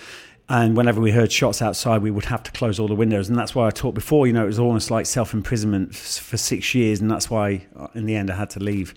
and 0.53 0.77
whenever 0.77 1.01
we 1.01 1.13
heard 1.13 1.33
shots 1.33 1.63
outside, 1.63 2.03
we 2.03 2.11
would 2.11 2.27
have 2.27 2.43
to 2.43 2.53
close 2.53 2.79
all 2.79 2.87
the 2.87 2.95
windows. 2.95 3.31
And 3.31 3.39
that's 3.39 3.55
why 3.55 3.69
I 3.69 3.71
talked 3.71 3.95
before, 3.95 4.27
you 4.27 4.35
know, 4.35 4.43
it 4.43 4.49
was 4.49 4.59
almost 4.59 4.91
like 4.91 5.07
self 5.07 5.33
imprisonment 5.33 5.95
for 5.95 6.37
six 6.37 6.75
years. 6.75 7.01
And 7.01 7.11
that's 7.11 7.31
why, 7.31 7.67
uh, 7.75 7.87
in 7.95 8.05
the 8.05 8.15
end, 8.15 8.31
I 8.31 8.37
had 8.37 8.51
to 8.51 8.61
leave 8.61 8.93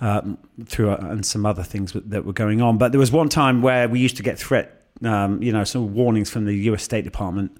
um, 0.00 0.38
through 0.64 0.92
uh, 0.92 0.96
and 1.02 1.26
some 1.26 1.44
other 1.44 1.62
things 1.62 1.92
that 1.92 2.24
were 2.24 2.32
going 2.32 2.62
on. 2.62 2.78
But 2.78 2.92
there 2.92 2.98
was 2.98 3.12
one 3.12 3.28
time 3.28 3.60
where 3.60 3.86
we 3.86 4.00
used 4.00 4.16
to 4.16 4.22
get 4.22 4.38
threat, 4.38 4.80
um, 5.04 5.42
you 5.42 5.52
know, 5.52 5.62
some 5.64 5.92
warnings 5.92 6.30
from 6.30 6.46
the 6.46 6.54
US 6.70 6.82
State 6.82 7.04
Department. 7.04 7.54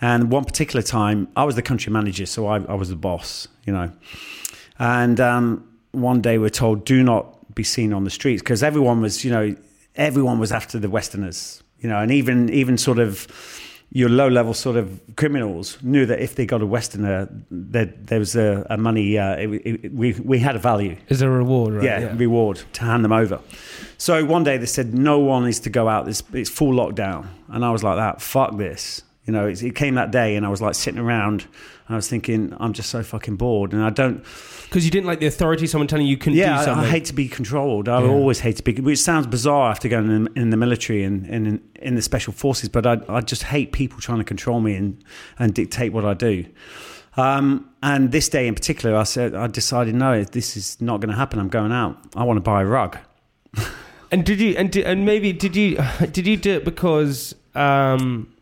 And 0.00 0.30
one 0.30 0.44
particular 0.44 0.82
time, 0.82 1.26
I 1.34 1.42
was 1.42 1.56
the 1.56 1.62
country 1.62 1.92
manager, 1.92 2.26
so 2.26 2.46
I, 2.46 2.60
I 2.60 2.74
was 2.74 2.90
the 2.90 2.96
boss, 2.96 3.48
you 3.66 3.72
know. 3.72 3.90
And 4.78 5.18
um, 5.18 5.68
one 5.90 6.20
day 6.20 6.38
we're 6.38 6.48
told, 6.48 6.84
do 6.84 7.02
not 7.02 7.56
be 7.56 7.64
seen 7.64 7.92
on 7.92 8.04
the 8.04 8.10
streets 8.10 8.40
because 8.40 8.62
everyone 8.62 9.00
was, 9.00 9.24
you 9.24 9.32
know, 9.32 9.56
everyone 9.96 10.38
was 10.38 10.52
after 10.52 10.78
the 10.78 10.88
Westerners 10.88 11.64
you 11.80 11.88
know, 11.88 11.98
and 11.98 12.10
even 12.10 12.48
even 12.50 12.78
sort 12.78 12.98
of 12.98 13.26
your 13.90 14.08
low 14.10 14.28
level 14.28 14.52
sort 14.52 14.76
of 14.76 15.00
criminals 15.16 15.78
knew 15.82 16.04
that 16.04 16.20
if 16.20 16.34
they 16.34 16.44
got 16.44 16.60
a 16.60 16.66
Westerner, 16.66 17.28
there, 17.50 17.86
there 17.86 18.18
was 18.18 18.36
a, 18.36 18.66
a 18.68 18.76
money, 18.76 19.16
uh, 19.16 19.36
it, 19.36 19.48
it, 19.64 19.94
we, 19.94 20.12
we 20.12 20.38
had 20.38 20.54
a 20.54 20.58
value. 20.58 20.94
Is 21.08 21.22
a 21.22 21.28
reward, 21.28 21.74
right? 21.74 21.84
Yeah, 21.84 22.14
reward 22.14 22.62
to 22.74 22.84
hand 22.84 23.02
them 23.02 23.12
over. 23.12 23.40
So 23.96 24.24
one 24.24 24.44
day 24.44 24.58
they 24.58 24.66
said, 24.66 24.92
no 24.94 25.18
one 25.18 25.48
is 25.48 25.58
to 25.60 25.70
go 25.70 25.88
out. 25.88 26.06
It's, 26.06 26.22
it's 26.34 26.50
full 26.50 26.74
lockdown. 26.74 27.28
And 27.48 27.64
I 27.64 27.70
was 27.70 27.82
like 27.82 27.96
that, 27.96 28.20
fuck 28.20 28.58
this. 28.58 29.02
You 29.28 29.32
know, 29.34 29.46
it, 29.46 29.62
it 29.62 29.74
came 29.74 29.94
that 29.96 30.10
day 30.10 30.36
and 30.36 30.46
I 30.46 30.48
was 30.48 30.62
like 30.62 30.74
sitting 30.74 30.98
around 30.98 31.42
and 31.86 31.94
I 31.94 31.96
was 31.96 32.08
thinking, 32.08 32.56
I'm 32.58 32.72
just 32.72 32.88
so 32.88 33.02
fucking 33.02 33.36
bored. 33.36 33.74
And 33.74 33.82
I 33.84 33.90
don't, 33.90 34.24
Because 34.64 34.86
you 34.86 34.90
didn't 34.90 35.06
like 35.06 35.20
the 35.20 35.26
authority, 35.26 35.66
someone 35.66 35.86
telling 35.86 36.06
you 36.06 36.16
couldn't 36.16 36.38
yeah, 36.38 36.54
do 36.54 36.60
I, 36.60 36.64
something. 36.64 36.84
I 36.86 36.88
hate 36.90 37.04
to 37.06 37.12
be 37.12 37.28
controlled. 37.28 37.88
I 37.90 38.00
Yeah. 38.02 38.08
always 38.08 38.40
hate 38.40 38.56
to 38.56 38.62
be, 38.62 38.72
which 38.80 38.98
sounds 39.00 39.26
bizarre 39.26 39.70
after 39.70 39.86
going 39.88 40.10
in, 40.10 40.28
in 40.34 40.48
the 40.50 40.56
military 40.56 41.04
and, 41.04 41.26
and 41.26 41.46
in, 41.46 41.62
in 41.82 41.94
the 41.94 42.00
special 42.02 42.32
forces, 42.32 42.70
but 42.70 42.86
I, 42.86 43.00
I 43.08 43.20
just 43.20 43.42
hate 43.44 43.72
people 43.72 44.00
trying 44.00 44.18
to 44.18 44.24
control 44.24 44.60
me 44.60 44.74
and, 44.74 45.04
and 45.38 45.52
dictate 45.52 45.92
what 45.92 46.04
I 46.06 46.14
do. 46.14 46.46
Um, 47.18 47.68
and 47.82 48.12
this 48.12 48.28
day 48.30 48.46
in 48.48 48.54
particular, 48.54 48.96
I 48.96 49.02
said, 49.02 49.34
I 49.34 49.46
decided, 49.48 49.94
no, 49.94 50.24
this 50.24 50.56
is 50.56 50.80
not 50.80 51.00
going 51.00 51.10
to 51.10 51.16
happen. 51.16 51.38
I'm 51.38 51.48
going 51.48 51.72
out. 51.72 51.98
I 52.16 52.22
want 52.24 52.38
to 52.38 52.42
buy 52.42 52.62
a 52.62 52.66
rug. 52.66 52.96
And 54.10 54.24
did 54.24 54.40
you 54.40 54.54
and 54.56 54.70
di- 54.72 54.84
and 54.86 55.04
maybe 55.04 55.34
did 55.34 55.54
you 55.54 55.76
did 56.12 56.26
you 56.26 56.38
do 56.38 56.52
it 56.52 56.64
because 56.64 57.34
um, 57.54 58.32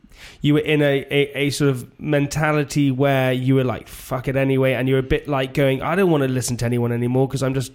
you 0.40 0.54
were 0.54 0.60
in 0.60 0.82
a, 0.82 1.06
a, 1.10 1.46
a 1.46 1.50
sort 1.50 1.70
of 1.70 1.98
mentality 2.00 2.90
where 2.90 3.32
you 3.32 3.54
were 3.54 3.64
like 3.64 3.88
fuck 3.88 4.28
it 4.28 4.36
anyway, 4.36 4.72
and 4.74 4.88
you're 4.88 4.98
a 4.98 5.02
bit 5.02 5.28
like 5.28 5.54
going 5.54 5.82
I 5.82 5.94
don't 5.94 6.10
want 6.10 6.22
to 6.22 6.28
listen 6.28 6.56
to 6.58 6.64
anyone 6.64 6.92
anymore 6.92 7.26
because 7.28 7.42
I'm 7.42 7.54
just 7.54 7.72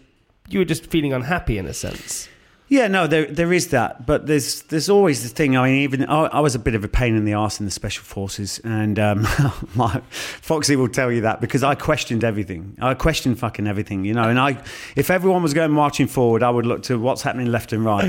you 0.49 0.59
were 0.59 0.65
just 0.65 0.87
feeling 0.87 1.13
unhappy 1.13 1.57
in 1.57 1.65
a 1.65 1.73
sense. 1.73 2.27
Yeah, 2.71 2.87
no, 2.87 3.05
there 3.05 3.25
there 3.25 3.51
is 3.51 3.67
that, 3.71 4.05
but 4.05 4.27
there's 4.27 4.61
there's 4.69 4.87
always 4.89 5.23
the 5.23 5.27
thing. 5.27 5.57
I 5.57 5.65
mean, 5.67 5.81
even 5.81 6.05
I, 6.05 6.27
I 6.27 6.39
was 6.39 6.55
a 6.55 6.59
bit 6.59 6.73
of 6.73 6.85
a 6.85 6.87
pain 6.87 7.17
in 7.17 7.25
the 7.25 7.33
arse 7.33 7.59
in 7.59 7.65
the 7.65 7.71
special 7.71 8.05
forces, 8.05 8.61
and 8.63 8.97
um, 8.97 9.27
my, 9.75 10.01
Foxy 10.09 10.77
will 10.77 10.87
tell 10.87 11.11
you 11.11 11.19
that 11.19 11.41
because 11.41 11.63
I 11.63 11.75
questioned 11.75 12.23
everything. 12.23 12.77
I 12.81 12.93
questioned 12.93 13.37
fucking 13.39 13.67
everything, 13.67 14.05
you 14.05 14.13
know. 14.13 14.23
And 14.29 14.39
I, 14.39 14.63
if 14.95 15.11
everyone 15.11 15.43
was 15.43 15.53
going 15.53 15.71
marching 15.71 16.07
forward, 16.07 16.43
I 16.43 16.49
would 16.49 16.65
look 16.65 16.83
to 16.83 16.97
what's 16.97 17.21
happening 17.23 17.47
left 17.51 17.73
and 17.73 17.83
right. 17.83 18.05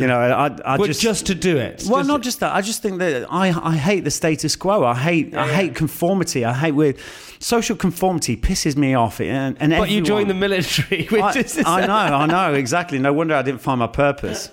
You 0.00 0.06
know, 0.06 0.18
I 0.18 0.46
I 0.64 0.76
But 0.78 0.86
just 0.86 1.02
just, 1.02 1.26
to 1.26 1.34
do 1.34 1.58
it. 1.58 1.84
well, 1.86 1.98
Just- 2.00 2.08
not 2.08 2.22
just 2.22 2.40
that. 2.40 2.54
I 2.54 2.62
just 2.62 2.80
think 2.80 3.00
that 3.00 3.30
I, 3.30 3.48
I 3.50 3.76
hate 3.76 4.04
the 4.04 4.10
status 4.10 4.56
quo. 4.56 4.82
I 4.82 4.94
hate 4.94 5.34
I 5.34 5.46
hate 5.52 5.74
conformity. 5.74 6.46
I 6.46 6.54
hate 6.54 6.72
weird 6.72 6.96
social 7.42 7.74
conformity 7.74 8.36
pisses 8.36 8.76
me 8.76 8.92
off. 8.94 9.18
And, 9.20 9.56
and 9.60 9.72
But 9.72 9.88
you 9.90 9.98
everyone- 10.00 10.04
joined 10.04 10.30
the 10.30 10.34
military, 10.34 11.06
which 11.10 11.22
I, 11.22 11.32
is 11.40 11.62
I 11.66 11.86
know, 11.86 11.92
I 11.94 12.26
know 12.26 12.54
exactly. 12.54 12.98
No 12.98 13.12
wonder 13.12 13.34
I 13.34 13.42
didn't 13.42 13.60
find 13.62 13.78
my 13.78 13.89
purpose. 13.92 14.50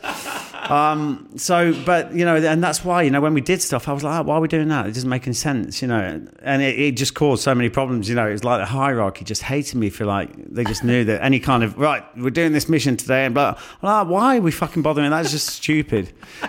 Um, 0.69 1.29
so, 1.37 1.73
but 1.85 2.13
you 2.13 2.25
know, 2.25 2.35
and 2.35 2.61
that's 2.61 2.83
why 2.83 3.01
you 3.03 3.09
know 3.09 3.21
when 3.21 3.33
we 3.33 3.41
did 3.41 3.61
stuff, 3.61 3.87
I 3.87 3.93
was 3.93 4.03
like, 4.03 4.19
oh, 4.19 4.23
why 4.23 4.35
are 4.35 4.41
we 4.41 4.47
doing 4.47 4.67
that? 4.67 4.87
It 4.87 4.93
doesn't 4.93 5.09
make 5.09 5.25
any 5.25 5.33
sense, 5.33 5.81
you 5.81 5.87
know. 5.87 6.25
And 6.41 6.61
it, 6.61 6.77
it 6.77 6.91
just 6.97 7.13
caused 7.13 7.43
so 7.43 7.55
many 7.55 7.69
problems. 7.69 8.09
You 8.09 8.15
know, 8.15 8.27
it 8.27 8.33
was 8.33 8.43
like 8.43 8.59
the 8.59 8.65
hierarchy 8.65 9.23
just 9.23 9.43
hated 9.43 9.75
me 9.75 9.89
for 9.89 10.05
like 10.05 10.31
they 10.51 10.63
just 10.63 10.83
knew 10.83 11.05
that 11.05 11.23
any 11.23 11.39
kind 11.39 11.63
of 11.63 11.77
right, 11.77 12.03
we're 12.17 12.29
doing 12.31 12.51
this 12.51 12.67
mission 12.67 12.97
today, 12.97 13.25
and 13.25 13.33
blah. 13.33 13.57
I'm 13.81 14.07
like, 14.07 14.07
why 14.07 14.37
are 14.37 14.41
we 14.41 14.51
fucking 14.51 14.81
bothering? 14.81 15.09
That's 15.09 15.31
just 15.31 15.47
stupid. 15.47 16.11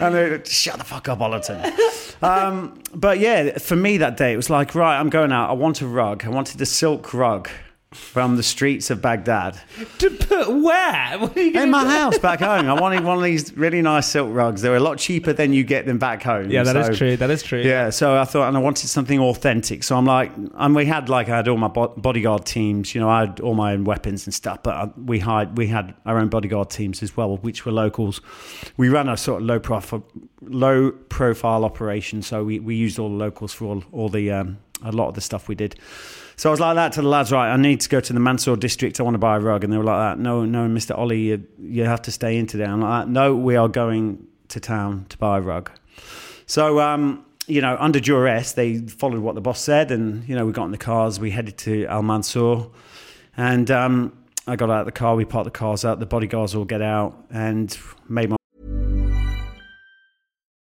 and 0.00 0.14
they 0.14 0.40
shut 0.44 0.78
the 0.78 0.84
fuck 0.84 1.08
up, 1.08 1.18
Ollerton. 1.18 2.22
Um, 2.22 2.80
but 2.94 3.18
yeah, 3.18 3.58
for 3.58 3.74
me 3.74 3.96
that 3.98 4.16
day, 4.16 4.32
it 4.32 4.36
was 4.36 4.50
like, 4.50 4.76
right, 4.76 4.98
I'm 4.98 5.10
going 5.10 5.32
out. 5.32 5.50
I 5.50 5.54
want 5.54 5.80
a 5.80 5.86
rug. 5.86 6.24
I 6.24 6.28
wanted 6.28 6.60
a 6.60 6.66
silk 6.66 7.12
rug 7.12 7.48
from 7.92 8.36
the 8.36 8.42
streets 8.42 8.90
of 8.90 9.00
Baghdad 9.02 9.60
to 9.98 10.10
put 10.10 10.48
where? 10.48 11.18
What 11.18 11.36
are 11.36 11.40
you 11.42 11.60
in 11.60 11.70
my 11.70 11.82
do? 11.84 11.90
house 11.90 12.18
back 12.18 12.40
home. 12.40 12.66
I 12.68 12.80
wanted 12.80 13.04
one 13.04 13.18
of 13.18 13.22
these 13.24 13.56
really 13.56 13.82
nice 13.82 14.06
silk 14.08 14.28
rugs. 14.32 14.62
They 14.62 14.68
were 14.68 14.76
a 14.76 14.80
lot 14.80 14.98
cheaper 14.98 15.32
than 15.32 15.52
you 15.52 15.62
get 15.64 15.86
them 15.86 15.98
back 15.98 16.22
home. 16.22 16.50
Yeah, 16.50 16.62
that 16.64 16.76
is 16.76 16.86
So- 16.86 16.94
true. 16.94 17.16
That 17.16 17.30
is 17.30 17.42
true. 17.42 17.60
Yeah, 17.60 17.90
so 17.90 18.16
I 18.18 18.24
thought, 18.24 18.48
and 18.48 18.56
I 18.56 18.60
wanted 18.60 18.88
something 18.88 19.18
authentic. 19.20 19.84
So 19.84 19.96
I'm 19.96 20.06
like, 20.06 20.32
and 20.54 20.74
we 20.74 20.86
had 20.86 21.08
like 21.08 21.28
I 21.28 21.36
had 21.36 21.48
all 21.48 21.58
my 21.58 21.68
bodyguard 21.68 22.44
teams. 22.46 22.94
You 22.94 23.00
know, 23.00 23.08
I 23.08 23.20
had 23.20 23.40
all 23.40 23.54
my 23.54 23.72
own 23.72 23.84
weapons 23.84 24.26
and 24.26 24.34
stuff. 24.34 24.62
But 24.62 24.74
I, 24.74 24.90
we 24.96 25.18
had 25.20 25.56
we 25.58 25.66
had 25.66 25.94
our 26.06 26.18
own 26.18 26.28
bodyguard 26.28 26.70
teams 26.70 27.02
as 27.02 27.16
well, 27.16 27.36
which 27.38 27.64
were 27.66 27.72
locals. 27.72 28.20
We 28.76 28.88
ran 28.88 29.08
a 29.08 29.16
sort 29.16 29.42
of 29.42 29.46
low 29.46 29.60
profile 29.60 30.04
low 30.40 30.90
profile 30.90 31.64
operation, 31.64 32.22
so 32.22 32.42
we, 32.44 32.58
we 32.58 32.74
used 32.74 32.98
all 32.98 33.08
the 33.08 33.14
locals 33.14 33.52
for 33.52 33.66
all 33.66 33.84
all 33.92 34.08
the 34.08 34.30
um, 34.32 34.58
a 34.82 34.92
lot 34.92 35.08
of 35.08 35.14
the 35.14 35.20
stuff 35.20 35.46
we 35.48 35.54
did. 35.54 35.76
So 36.42 36.50
I 36.50 36.54
was 36.54 36.58
like 36.58 36.74
that 36.74 36.90
to 36.94 37.02
the 37.02 37.08
lads, 37.08 37.30
right? 37.30 37.52
I 37.52 37.56
need 37.56 37.82
to 37.82 37.88
go 37.88 38.00
to 38.00 38.12
the 38.12 38.18
Mansour 38.18 38.56
district. 38.56 38.98
I 38.98 39.04
want 39.04 39.14
to 39.14 39.18
buy 39.18 39.36
a 39.36 39.38
rug, 39.38 39.62
and 39.62 39.72
they 39.72 39.76
were 39.76 39.84
like 39.84 40.16
that. 40.16 40.18
No, 40.20 40.44
no, 40.44 40.66
Mister 40.66 40.92
Ollie, 40.92 41.20
you, 41.20 41.46
you 41.60 41.84
have 41.84 42.02
to 42.02 42.10
stay 42.10 42.36
in 42.36 42.48
today. 42.48 42.64
I'm 42.64 42.80
like, 42.80 43.06
no, 43.06 43.36
we 43.36 43.54
are 43.54 43.68
going 43.68 44.26
to 44.48 44.58
town 44.58 45.06
to 45.10 45.18
buy 45.18 45.38
a 45.38 45.40
rug. 45.40 45.70
So, 46.46 46.80
um, 46.80 47.24
you 47.46 47.60
know, 47.60 47.76
under 47.78 48.00
duress, 48.00 48.54
they 48.54 48.78
followed 48.78 49.20
what 49.20 49.36
the 49.36 49.40
boss 49.40 49.60
said, 49.60 49.92
and 49.92 50.28
you 50.28 50.34
know, 50.34 50.44
we 50.44 50.50
got 50.50 50.64
in 50.64 50.72
the 50.72 50.78
cars. 50.78 51.20
We 51.20 51.30
headed 51.30 51.58
to 51.58 51.86
Al 51.86 52.02
Mansour, 52.02 52.66
and 53.36 53.70
um, 53.70 54.12
I 54.48 54.56
got 54.56 54.68
out 54.68 54.80
of 54.80 54.86
the 54.86 54.90
car. 54.90 55.14
We 55.14 55.24
parked 55.24 55.44
the 55.44 55.52
cars 55.52 55.84
out. 55.84 56.00
The 56.00 56.06
bodyguards 56.06 56.56
all 56.56 56.64
get 56.64 56.82
out, 56.82 57.24
and 57.30 57.78
made 58.08 58.30
my 58.30 58.36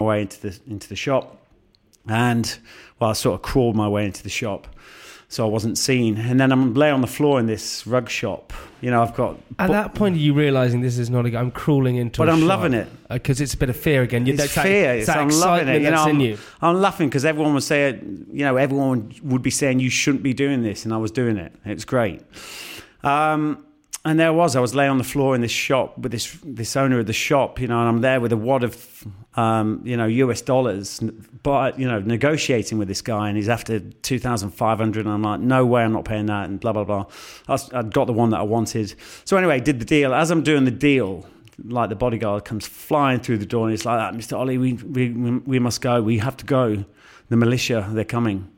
my 0.00 0.06
way 0.06 0.22
into 0.22 0.40
the 0.40 0.58
into 0.68 0.88
the 0.88 0.96
shop, 0.96 1.38
and 2.08 2.58
well, 2.98 3.10
I 3.10 3.12
sort 3.14 3.34
of 3.36 3.42
crawled 3.42 3.76
my 3.76 3.88
way 3.88 4.04
into 4.04 4.22
the 4.22 4.28
shop, 4.28 4.66
so 5.28 5.44
I 5.46 5.48
wasn't 5.48 5.78
seen. 5.78 6.18
And 6.18 6.38
then 6.38 6.52
I'm 6.52 6.74
lay 6.74 6.90
on 6.90 7.00
the 7.00 7.06
floor 7.06 7.40
in 7.40 7.46
this 7.46 7.86
rug 7.86 8.10
shop. 8.10 8.52
You 8.82 8.90
know, 8.90 9.02
I've 9.02 9.14
got 9.14 9.38
At 9.58 9.70
that 9.70 9.94
point, 9.94 10.16
are 10.16 10.18
you 10.18 10.34
realizing 10.34 10.82
this 10.82 10.98
is 10.98 11.08
not 11.08 11.24
a? 11.26 11.36
I'm 11.36 11.50
crawling 11.50 11.96
into. 11.96 12.18
But 12.18 12.28
i 12.28 12.32
I'm 12.32 12.42
loving 12.46 12.74
it. 12.74 12.88
because 13.08 13.40
it's 13.40 13.54
a 13.54 13.56
bit 13.56 13.70
of 13.70 13.76
fear 13.76 14.02
again. 14.02 14.26
You- 14.26 14.34
It's 14.34 14.42
that's 14.42 14.54
that- 14.56 14.64
fear. 14.64 14.92
it's 14.92 15.00
It's, 15.00 15.06
that 15.06 15.18
I'm 15.18 15.28
loving 15.30 15.68
it. 15.68 15.80
You 15.82 15.90
know, 15.90 16.04
I'm, 16.04 16.20
you. 16.20 16.38
I'm 16.60 16.80
laughing 16.80 17.08
because 17.08 17.24
everyone 17.24 17.54
would 17.54 17.62
say, 17.62 17.98
you 18.32 18.44
know, 18.44 18.56
everyone 18.56 19.14
would 19.22 19.42
be 19.42 19.50
saying 19.50 19.80
you 19.80 19.88
shouldn't 19.90 20.22
be 20.22 20.34
doing 20.34 20.62
this, 20.62 20.84
and 20.84 20.92
I 20.92 20.98
was 20.98 21.10
doing 21.10 21.38
it. 21.38 21.54
It's 21.64 21.86
great. 21.86 22.20
Um, 23.02 23.64
and 24.06 24.18
there 24.20 24.28
I 24.28 24.30
was. 24.30 24.56
I 24.56 24.60
was 24.60 24.74
laying 24.74 24.90
on 24.92 24.98
the 24.98 25.04
floor 25.04 25.34
in 25.34 25.40
this 25.42 25.50
shop 25.50 25.98
with 25.98 26.12
this 26.12 26.38
this 26.44 26.76
owner 26.76 27.00
of 27.00 27.06
the 27.06 27.12
shop, 27.12 27.60
you 27.60 27.66
know, 27.66 27.78
and 27.80 27.88
I'm 27.88 28.00
there 28.00 28.20
with 28.20 28.32
a 28.32 28.36
wad 28.36 28.62
of, 28.64 29.04
um, 29.34 29.82
you 29.84 29.96
know, 29.96 30.06
US 30.06 30.40
dollars, 30.40 31.00
but 31.42 31.78
you 31.78 31.86
know, 31.86 31.98
negotiating 32.00 32.78
with 32.78 32.88
this 32.88 33.02
guy, 33.02 33.28
and 33.28 33.36
he's 33.36 33.48
after 33.48 33.80
two 33.80 34.18
thousand 34.18 34.50
five 34.52 34.78
hundred, 34.78 35.04
and 35.06 35.12
I'm 35.14 35.22
like, 35.22 35.40
no 35.40 35.66
way, 35.66 35.82
I'm 35.82 35.92
not 35.92 36.04
paying 36.04 36.26
that, 36.26 36.48
and 36.48 36.58
blah 36.60 36.72
blah 36.72 36.84
blah. 36.84 37.06
I, 37.48 37.52
was- 37.52 37.72
I 37.72 37.82
got 37.82 38.06
the 38.06 38.12
one 38.12 38.30
that 38.30 38.38
I 38.40 38.44
wanted. 38.44 38.94
So 39.24 39.36
anyway, 39.36 39.60
did 39.60 39.80
the 39.80 39.84
deal. 39.84 40.14
As 40.14 40.30
I'm 40.30 40.42
doing 40.42 40.64
the 40.64 40.70
deal, 40.70 41.26
like 41.64 41.88
the 41.90 41.96
bodyguard 41.96 42.44
comes 42.44 42.66
flying 42.66 43.20
through 43.20 43.38
the 43.38 43.46
door, 43.46 43.66
and 43.66 43.74
it's 43.74 43.84
like 43.84 43.98
that, 43.98 44.14
Mr. 44.18 44.38
Ollie, 44.38 44.56
we 44.58 44.72
we 44.74 45.10
we 45.10 45.58
must 45.58 45.80
go. 45.80 46.00
We 46.00 46.18
have 46.18 46.36
to 46.38 46.46
go. 46.46 46.84
The 47.28 47.36
militia, 47.36 47.88
they're 47.90 48.04
coming. 48.04 48.48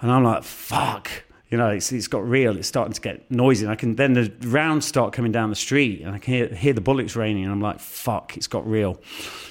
And 0.00 0.10
I'm 0.10 0.24
like, 0.24 0.42
fuck. 0.42 1.08
You 1.52 1.58
know, 1.58 1.68
it's, 1.68 1.92
it's 1.92 2.08
got 2.08 2.26
real. 2.26 2.56
It's 2.56 2.66
starting 2.66 2.94
to 2.94 3.00
get 3.02 3.30
noisy. 3.30 3.66
And 3.66 3.72
I 3.72 3.76
can 3.76 3.94
then 3.96 4.14
the 4.14 4.32
rounds 4.40 4.86
start 4.86 5.12
coming 5.12 5.32
down 5.32 5.50
the 5.50 5.54
street, 5.54 6.00
and 6.00 6.14
I 6.14 6.18
can 6.18 6.32
hear, 6.32 6.48
hear 6.48 6.72
the 6.72 6.80
bullets 6.80 7.14
raining. 7.14 7.44
And 7.44 7.52
I'm 7.52 7.60
like, 7.60 7.78
fuck, 7.78 8.38
it's 8.38 8.46
got 8.46 8.66
real. 8.66 8.98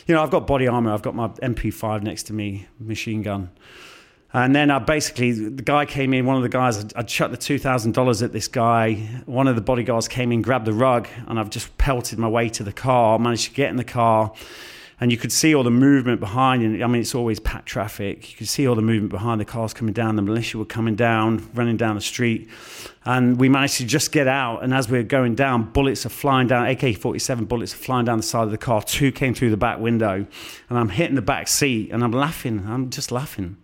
You 0.08 0.16
know, 0.16 0.24
I've 0.24 0.32
got 0.32 0.48
body 0.48 0.68
armor. 0.68 0.92
I've 0.92 1.04
got 1.04 1.14
my 1.14 1.28
MP5 1.28 2.02
next 2.02 2.24
to 2.24 2.34
me, 2.34 2.68
machine 2.80 3.22
gun. 3.22 3.52
And 4.34 4.56
then 4.56 4.72
I 4.72 4.80
basically, 4.80 5.32
the 5.32 5.62
guy 5.62 5.86
came 5.86 6.12
in, 6.16 6.26
one 6.26 6.38
of 6.38 6.42
the 6.42 6.50
guys, 6.50 6.84
I'd, 6.96 7.08
chucked 7.08 7.34
the 7.34 7.38
$2,000 7.38 8.24
at 8.24 8.32
this 8.32 8.48
guy. 8.48 8.96
One 9.28 9.48
of 9.48 9.56
the 9.56 9.62
bodyguards 9.62 10.08
came 10.08 10.32
in, 10.32 10.42
grabbed 10.42 10.66
the 10.66 10.74
rug, 10.74 11.08
and 11.28 11.40
I've 11.40 11.52
just 11.52 11.78
pelted 11.78 12.18
my 12.18 12.30
way 12.30 12.50
to 12.50 12.64
the 12.64 12.74
car, 12.74 13.20
managed 13.20 13.50
to 13.50 13.52
get 13.52 13.70
in 13.70 13.76
the 13.76 13.84
car. 13.84 14.34
And 15.02 15.12
you 15.12 15.18
could 15.18 15.32
see 15.32 15.54
all 15.54 15.64
the 15.64 15.72
movement 15.72 16.20
behind, 16.20 16.64
and 16.64 16.82
I 16.84 16.88
mean, 16.88 17.02
it's 17.02 17.16
always 17.16 17.40
packed 17.40 17.66
traffic. 17.66 18.32
You 18.32 18.38
could 18.38 18.48
see 18.48 18.68
all 18.68 18.76
the 18.76 18.82
movement 18.82 19.12
behind 19.12 19.42
the 19.42 19.46
cars 19.46 19.74
coming 19.74 19.94
down. 19.94 20.16
The 20.16 20.22
militia 20.22 20.60
were 20.60 20.66
coming 20.66 20.96
down, 20.96 21.50
running 21.54 21.76
down 21.76 21.96
the 21.96 22.02
street. 22.02 22.48
And 23.04 23.40
we 23.40 23.50
managed 23.50 23.78
to 23.78 23.86
just 23.86 24.12
get 24.12 24.28
out. 24.28 24.64
And 24.64 24.74
as 24.74 24.90
we 24.90 25.00
were 25.00 25.04
going 25.04 25.34
down, 25.36 25.72
bullets 25.72 26.06
are 26.06 26.10
flying 26.10 26.48
down, 26.48 26.68
AK 26.68 26.96
47 26.98 27.46
bullets 27.46 27.74
are 27.74 27.78
flying 27.78 28.06
down 28.06 28.18
the 28.18 28.24
side 28.24 28.44
of 28.44 28.52
the 28.52 28.58
car. 28.60 28.84
Two 28.84 29.12
came 29.12 29.34
through 29.34 29.50
the 29.50 29.58
back 29.58 29.80
window. 29.80 30.26
And 30.70 30.78
I'm 30.78 30.90
hitting 30.90 31.16
the 31.16 31.22
back 31.24 31.48
seat, 31.48 31.90
and 31.92 32.04
I'm 32.04 32.12
laughing. 32.12 32.66
I'm 32.68 32.90
just 32.92 33.12
laughing 33.12 33.58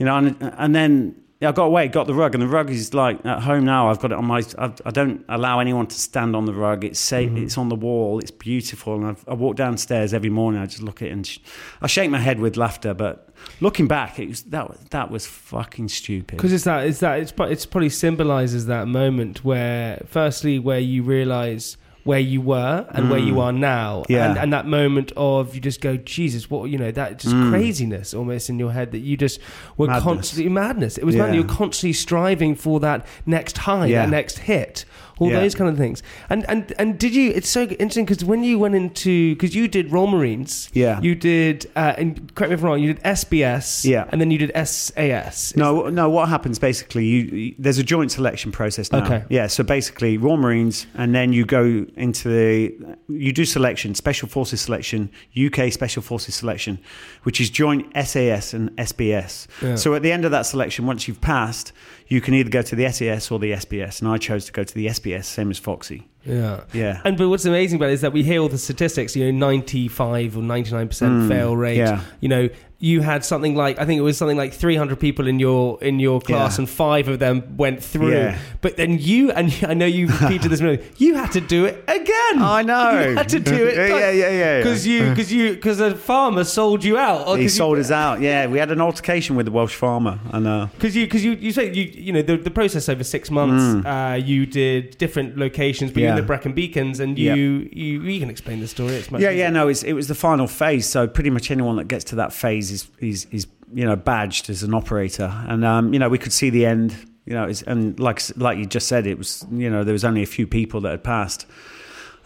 you 0.00 0.06
know, 0.06 0.16
and, 0.16 0.36
and 0.56 0.74
then 0.74 1.14
yeah, 1.40 1.48
I 1.48 1.52
got 1.52 1.64
away, 1.64 1.88
got 1.88 2.06
the 2.06 2.12
rug, 2.14 2.34
and 2.34 2.42
the 2.42 2.46
rug 2.46 2.68
is 2.70 2.92
like 2.92 3.24
at 3.24 3.40
home 3.42 3.64
now. 3.64 3.88
I've 3.90 3.98
got 3.98 4.12
it 4.12 4.18
on 4.18 4.26
my. 4.26 4.42
I've, 4.58 4.80
I 4.84 4.90
don't 4.90 5.24
allow 5.28 5.58
anyone 5.58 5.86
to 5.86 5.94
stand 5.98 6.36
on 6.36 6.44
the 6.44 6.52
rug. 6.52 6.84
It's 6.84 7.00
safe. 7.00 7.30
Mm-hmm. 7.30 7.44
It's 7.44 7.56
on 7.56 7.70
the 7.70 7.76
wall. 7.76 8.18
It's 8.18 8.30
beautiful, 8.30 8.96
and 8.96 9.06
I've, 9.06 9.24
I 9.26 9.32
walk 9.34 9.56
downstairs 9.56 10.12
every 10.12 10.28
morning. 10.28 10.60
I 10.60 10.66
just 10.66 10.82
look 10.82 11.00
at 11.00 11.08
it 11.08 11.12
and 11.12 11.26
sh- 11.26 11.38
I 11.80 11.86
shake 11.86 12.10
my 12.10 12.18
head 12.18 12.40
with 12.40 12.58
laughter. 12.58 12.92
But 12.92 13.30
looking 13.62 13.88
back, 13.88 14.18
it 14.18 14.28
was 14.28 14.42
that 14.44 14.68
was- 14.68 14.78
that 14.90 15.10
was 15.10 15.26
fucking 15.26 15.88
stupid. 15.88 16.36
Because 16.36 16.52
it's 16.52 16.64
that, 16.64 16.86
it's 16.86 17.00
that, 17.00 17.20
it's, 17.20 17.32
it's 17.38 17.64
probably 17.64 17.88
symbolizes 17.88 18.66
that 18.66 18.86
moment 18.86 19.42
where, 19.42 20.02
firstly, 20.06 20.58
where 20.58 20.78
you 20.80 21.02
realize 21.02 21.78
where 22.04 22.18
you 22.18 22.40
were 22.40 22.86
and 22.90 23.10
where 23.10 23.18
you 23.18 23.40
are 23.40 23.52
now, 23.52 24.00
Mm. 24.00 24.06
Yeah. 24.08 24.30
and, 24.30 24.38
and 24.38 24.52
that 24.52 24.66
moment 24.66 25.12
of 25.16 25.54
you 25.54 25.60
just 25.60 25.80
go, 25.80 25.96
Jesus, 25.98 26.48
what 26.50 26.70
you 26.70 26.78
know, 26.78 26.90
that 26.90 27.18
just 27.18 27.34
craziness 27.50 28.14
almost 28.14 28.48
in 28.48 28.58
your 28.58 28.72
head 28.72 28.92
that 28.92 29.00
you 29.00 29.16
just 29.16 29.38
were 29.76 29.86
Mm. 29.86 29.90
Madness. 29.90 30.04
constantly 30.04 30.48
madness. 30.50 30.98
It 30.98 31.04
was 31.04 31.14
Yeah. 31.14 31.22
madness. 31.22 31.36
You 31.36 31.42
were 31.42 31.54
constantly 31.54 31.92
striving 31.92 32.54
for 32.54 32.80
that 32.80 33.06
next 33.26 33.58
high, 33.58 33.86
Yeah. 33.86 34.02
that 34.06 34.10
next 34.10 34.38
hit, 34.38 34.84
all 35.20 35.30
Yeah. 35.30 35.38
those 35.40 35.54
kind 35.54 35.70
of 35.70 35.76
things. 35.78 36.02
And 36.28 36.44
and 36.48 36.72
and 36.78 36.98
did 36.98 37.14
you? 37.14 37.30
It's 37.30 37.48
so 37.48 37.62
interesting 37.62 38.04
because 38.06 38.24
when 38.24 38.42
you 38.42 38.58
went 38.58 38.74
into 38.74 39.34
because 39.36 39.54
you 39.54 39.68
did 39.68 39.92
Royal 39.92 40.08
Marines, 40.08 40.68
Yeah. 40.72 41.00
you 41.00 41.14
did, 41.14 41.66
uh, 41.76 41.94
and 41.96 42.34
correct 42.34 42.50
me 42.50 42.54
if 42.54 42.60
I'm 42.62 42.66
wrong, 42.70 42.80
you 42.80 42.94
did 42.94 43.02
SBS, 43.04 43.84
Yeah. 43.84 44.06
and 44.10 44.20
then 44.20 44.30
you 44.32 44.38
did 44.38 44.50
SAS. 44.54 45.54
No, 45.56 45.88
no. 45.88 46.08
What 46.10 46.28
happens 46.28 46.58
basically? 46.58 47.04
You, 47.04 47.20
you 47.36 47.54
there's 47.58 47.78
a 47.78 47.84
joint 47.84 48.10
selection 48.10 48.50
process 48.50 48.90
now. 48.90 49.04
Okay. 49.04 49.22
Yeah. 49.28 49.46
So 49.46 49.62
basically, 49.62 50.16
Royal 50.18 50.36
Marines, 50.36 50.86
and 50.94 51.14
then 51.14 51.32
you 51.32 51.44
go 51.44 51.86
into 51.96 52.28
the 52.28 52.72
you 53.08 53.32
do 53.32 53.44
selection, 53.44 53.94
Special 53.94 54.28
Forces 54.28 54.60
selection, 54.60 55.10
UK 55.36 55.70
Special 55.72 56.02
Forces 56.02 56.34
selection, 56.34 56.78
which 57.24 57.40
is 57.40 57.50
joint 57.50 57.86
SAS 57.94 58.54
and 58.54 58.70
SBS. 58.76 59.46
Yeah. 59.62 59.74
So 59.76 59.94
at 59.94 60.02
the 60.02 60.12
end 60.12 60.24
of 60.24 60.30
that 60.30 60.46
selection, 60.46 60.86
once 60.86 61.06
you've 61.06 61.20
passed, 61.20 61.72
you 62.10 62.20
can 62.20 62.34
either 62.34 62.50
go 62.50 62.60
to 62.60 62.76
the 62.76 62.90
SAS 62.90 63.30
or 63.30 63.38
the 63.38 63.52
SBS, 63.52 64.00
and 64.00 64.10
I 64.10 64.18
chose 64.18 64.44
to 64.46 64.52
go 64.52 64.64
to 64.64 64.74
the 64.74 64.86
SBS, 64.88 65.24
same 65.24 65.50
as 65.50 65.58
Foxy. 65.58 66.08
Yeah. 66.24 66.60
Yeah. 66.72 67.00
And 67.04 67.16
but 67.16 67.28
what's 67.28 67.44
amazing 67.46 67.76
about 67.76 67.90
it 67.90 67.94
is 67.94 68.00
that 68.02 68.12
we 68.12 68.22
hear 68.22 68.40
all 68.40 68.48
the 68.48 68.58
statistics, 68.58 69.16
you 69.16 69.24
know, 69.32 69.46
95 69.46 70.36
or 70.36 70.40
99% 70.42 71.28
fail 71.28 71.56
rate. 71.56 71.76
Mm, 71.78 71.86
yeah. 71.86 72.00
You 72.20 72.28
know, 72.28 72.48
you 72.82 73.02
had 73.02 73.22
something 73.26 73.54
like 73.54 73.78
I 73.78 73.84
think 73.84 73.98
it 73.98 74.02
was 74.02 74.16
something 74.16 74.38
like 74.38 74.54
300 74.54 74.98
people 74.98 75.26
in 75.26 75.38
your 75.38 75.82
in 75.82 76.00
your 76.00 76.18
class 76.18 76.56
Yeah. 76.56 76.62
and 76.62 76.68
5 76.70 77.08
of 77.08 77.18
them 77.18 77.56
went 77.58 77.82
through. 77.82 78.12
Yeah. 78.12 78.38
But 78.62 78.76
then 78.78 78.98
you 78.98 79.30
and 79.32 79.54
I 79.66 79.74
know 79.74 79.84
you 79.86 80.06
repeated 80.08 80.50
this 80.50 80.60
million, 80.62 80.82
you 80.96 81.14
had 81.14 81.30
to 81.32 81.40
do 81.42 81.66
it 81.66 81.84
again. 81.88 82.42
I 82.42 82.62
know. 82.62 83.00
You 83.00 83.16
had 83.16 83.28
to 83.30 83.40
do 83.40 83.66
it. 83.66 83.76
Yeah, 83.76 83.86
yeah, 83.98 84.10
yeah, 84.10 84.30
yeah. 84.58 84.62
Cuz 84.62 84.86
you 84.86 85.14
cuz 85.14 85.30
you 85.32 85.56
cuz 85.56 85.80
a 85.80 85.94
farmer 85.94 86.44
sold 86.44 86.82
you 86.84 86.96
out. 86.96 87.26
or 87.28 87.36
He 87.36 87.44
'cause 87.44 87.54
you- 87.54 87.58
sold 87.58 87.78
us 87.78 87.90
out. 87.90 88.20
Yeah, 88.22 88.46
we 88.46 88.58
had 88.58 88.70
an 88.70 88.80
altercation 88.80 89.36
with 89.36 89.44
the 89.46 89.52
Welsh 89.52 89.74
farmer, 89.74 90.18
and 90.32 90.46
uh, 90.46 90.66
Because 90.74 90.96
you, 90.96 91.04
because 91.06 91.22
you, 91.24 91.32
you 91.32 91.52
say 91.52 91.70
you, 91.72 91.84
you 91.94 92.12
know, 92.14 92.22
the, 92.22 92.36
the 92.38 92.50
process 92.50 92.88
over 92.88 93.04
six 93.04 93.30
months. 93.30 93.86
Uh, 93.86 94.18
you 94.22 94.46
did 94.46 94.96
different 94.98 95.36
locations, 95.36 95.90
but 95.90 96.02
you 96.02 96.08
Mm. 96.09 96.09
Yeah. 96.10 96.16
the 96.16 96.22
Brecon 96.26 96.52
Beacons, 96.52 97.00
and 97.00 97.18
Yeah. 97.18 97.34
you, 97.34 97.68
you, 97.72 98.02
you 98.02 98.20
can 98.20 98.30
explain 98.30 98.60
the 98.60 98.68
story. 98.68 98.94
It's 98.94 99.10
much 99.10 99.20
Yeah, 99.22 99.30
easier. 99.30 99.44
yeah, 99.44 99.50
no, 99.50 99.68
it's, 99.68 99.82
it 99.82 99.92
was 99.94 100.08
the 100.08 100.14
final 100.14 100.46
phase. 100.46 100.86
So 100.86 101.06
pretty 101.08 101.30
much 101.30 101.50
anyone 101.50 101.76
that 101.76 101.88
gets 101.88 102.04
to 102.06 102.16
that 102.16 102.32
phase 102.32 102.70
is 102.70 102.88
is, 102.98 103.26
is 103.30 103.46
you 103.72 103.84
know 103.84 103.96
badged 103.96 104.50
as 104.50 104.62
an 104.62 104.74
operator, 104.74 105.32
and 105.48 105.64
um, 105.64 105.92
you 105.92 105.98
know 105.98 106.08
we 106.08 106.18
could 106.18 106.32
see 106.32 106.50
the 106.50 106.66
end. 106.66 106.94
You 107.26 107.34
know, 107.34 107.44
it's, 107.44 107.62
and 107.62 107.98
like 108.00 108.20
like 108.36 108.58
you 108.58 108.66
just 108.66 108.88
said, 108.88 109.06
it 109.06 109.16
was 109.18 109.44
you 109.52 109.70
know 109.70 109.84
there 109.84 109.92
was 109.92 110.04
only 110.04 110.22
a 110.22 110.26
few 110.26 110.46
people 110.46 110.80
that 110.82 110.90
had 110.90 111.04
passed. 111.04 111.46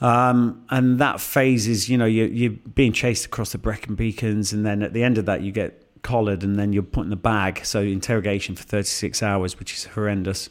Um, 0.01 0.65
and 0.71 0.99
that 0.99 1.21
phase 1.21 1.69
is, 1.69 1.89
you 1.89 1.97
know, 1.97 2.05
you're, 2.05 2.27
you're 2.27 2.51
being 2.51 2.93
chased 2.93 3.25
across 3.27 3.53
the 3.53 3.59
Brecon 3.59 3.95
Beacons, 3.95 4.53
and 4.53 4.67
then 4.67 4.83
at 4.83 4.93
the 4.93 5.03
end 5.03 5.19
of 5.19 5.27
that, 5.27 5.43
you 5.43 5.53
get 5.53 6.03
collared, 6.03 6.43
and 6.43 6.59
then 6.59 6.73
you're 6.73 6.83
put 6.83 7.05
in 7.05 7.11
the 7.11 7.17
bag. 7.17 7.65
So 7.65 7.81
interrogation 7.81 8.55
for 8.57 8.65
36 8.65 9.23
hours, 9.23 9.59
which 9.59 9.73
is 9.75 9.85
horrendous. 9.85 10.51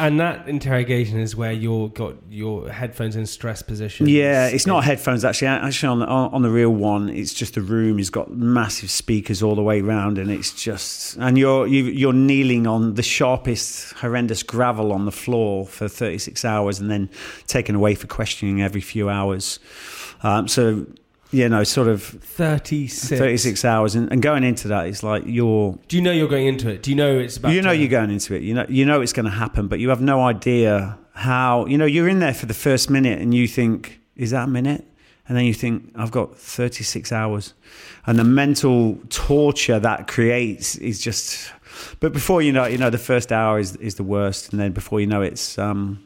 And 0.00 0.20
that 0.20 0.48
interrogation 0.48 1.18
is 1.18 1.34
where 1.34 1.52
you're 1.52 1.88
got 1.88 2.14
your 2.30 2.70
headphones 2.70 3.16
in 3.16 3.26
stress 3.26 3.62
position. 3.62 4.08
Yeah, 4.08 4.46
it's 4.46 4.66
not 4.66 4.84
headphones 4.84 5.24
actually. 5.24 5.48
Actually, 5.48 5.88
on 5.88 5.98
the, 6.00 6.06
on 6.06 6.42
the 6.42 6.50
real 6.50 6.70
one, 6.70 7.08
it's 7.08 7.34
just 7.34 7.54
the 7.54 7.60
room. 7.60 7.98
It's 7.98 8.10
got 8.10 8.30
massive 8.30 8.90
speakers 8.90 9.42
all 9.42 9.54
the 9.54 9.62
way 9.62 9.80
around, 9.80 10.18
and 10.18 10.30
it's 10.30 10.52
just 10.52 11.16
and 11.16 11.36
you're 11.36 11.66
you, 11.66 11.84
you're 11.84 12.12
kneeling 12.12 12.66
on 12.66 12.94
the 12.94 13.02
sharpest, 13.02 13.92
horrendous 13.94 14.42
gravel 14.42 14.92
on 14.92 15.04
the 15.04 15.12
floor 15.12 15.66
for 15.66 15.88
36 15.88 16.44
hours, 16.44 16.78
and 16.78 16.90
then 16.90 17.10
taken 17.46 17.74
away 17.74 17.94
for 17.94 18.06
questioning 18.06 18.62
every 18.62 18.80
few 18.80 19.08
hours. 19.08 19.58
Um, 20.22 20.48
so 20.48 20.86
you 21.30 21.48
know, 21.48 21.62
sort 21.62 21.88
of 21.88 22.02
36. 22.02 23.08
36 23.18 23.64
hours, 23.64 23.94
and, 23.94 24.10
and 24.10 24.22
going 24.22 24.44
into 24.44 24.68
that, 24.68 24.86
it's 24.86 25.02
like 25.02 25.24
you're 25.26 25.78
Do 25.88 25.96
you 25.96 26.02
know 26.02 26.12
you're 26.12 26.28
going 26.28 26.46
into 26.46 26.70
it? 26.70 26.82
Do 26.82 26.90
you 26.90 26.96
know 26.96 27.18
it's 27.18 27.36
about 27.36 27.52
you 27.52 27.62
know 27.62 27.70
you're 27.70 27.88
going 27.88 28.10
into 28.10 28.34
it. 28.34 28.42
You 28.42 28.54
know 28.54 28.66
you 28.68 28.84
know 28.84 29.00
it's 29.00 29.12
going 29.12 29.26
to 29.26 29.30
happen, 29.30 29.68
but 29.68 29.78
you 29.78 29.90
have 29.90 30.00
no 30.00 30.22
idea 30.22 30.98
how. 31.12 31.66
You 31.66 31.76
know 31.78 31.84
you're 31.84 32.08
in 32.08 32.20
there 32.20 32.34
for 32.34 32.46
the 32.46 32.54
first 32.54 32.88
minute, 32.88 33.20
and 33.20 33.34
you 33.34 33.46
think, 33.46 34.00
"Is 34.16 34.30
that 34.30 34.44
a 34.44 34.50
minute?" 34.50 34.84
And 35.28 35.36
then 35.36 35.44
you 35.44 35.52
think, 35.52 35.92
"I've 35.94 36.10
got 36.10 36.36
36 36.38 37.12
hours," 37.12 37.52
and 38.06 38.18
the 38.18 38.24
mental 38.24 38.98
torture 39.10 39.78
that 39.78 40.08
creates 40.08 40.76
is 40.76 41.00
just. 41.00 41.52
But 42.00 42.12
before 42.12 42.42
you 42.42 42.52
know, 42.52 42.64
it, 42.64 42.72
you 42.72 42.78
know 42.78 42.90
the 42.90 42.98
first 42.98 43.30
hour 43.32 43.58
is 43.58 43.76
is 43.76 43.96
the 43.96 44.02
worst, 44.02 44.50
and 44.50 44.60
then 44.60 44.72
before 44.72 45.00
you 45.00 45.06
know, 45.06 45.20
it's 45.20 45.58
um, 45.58 46.02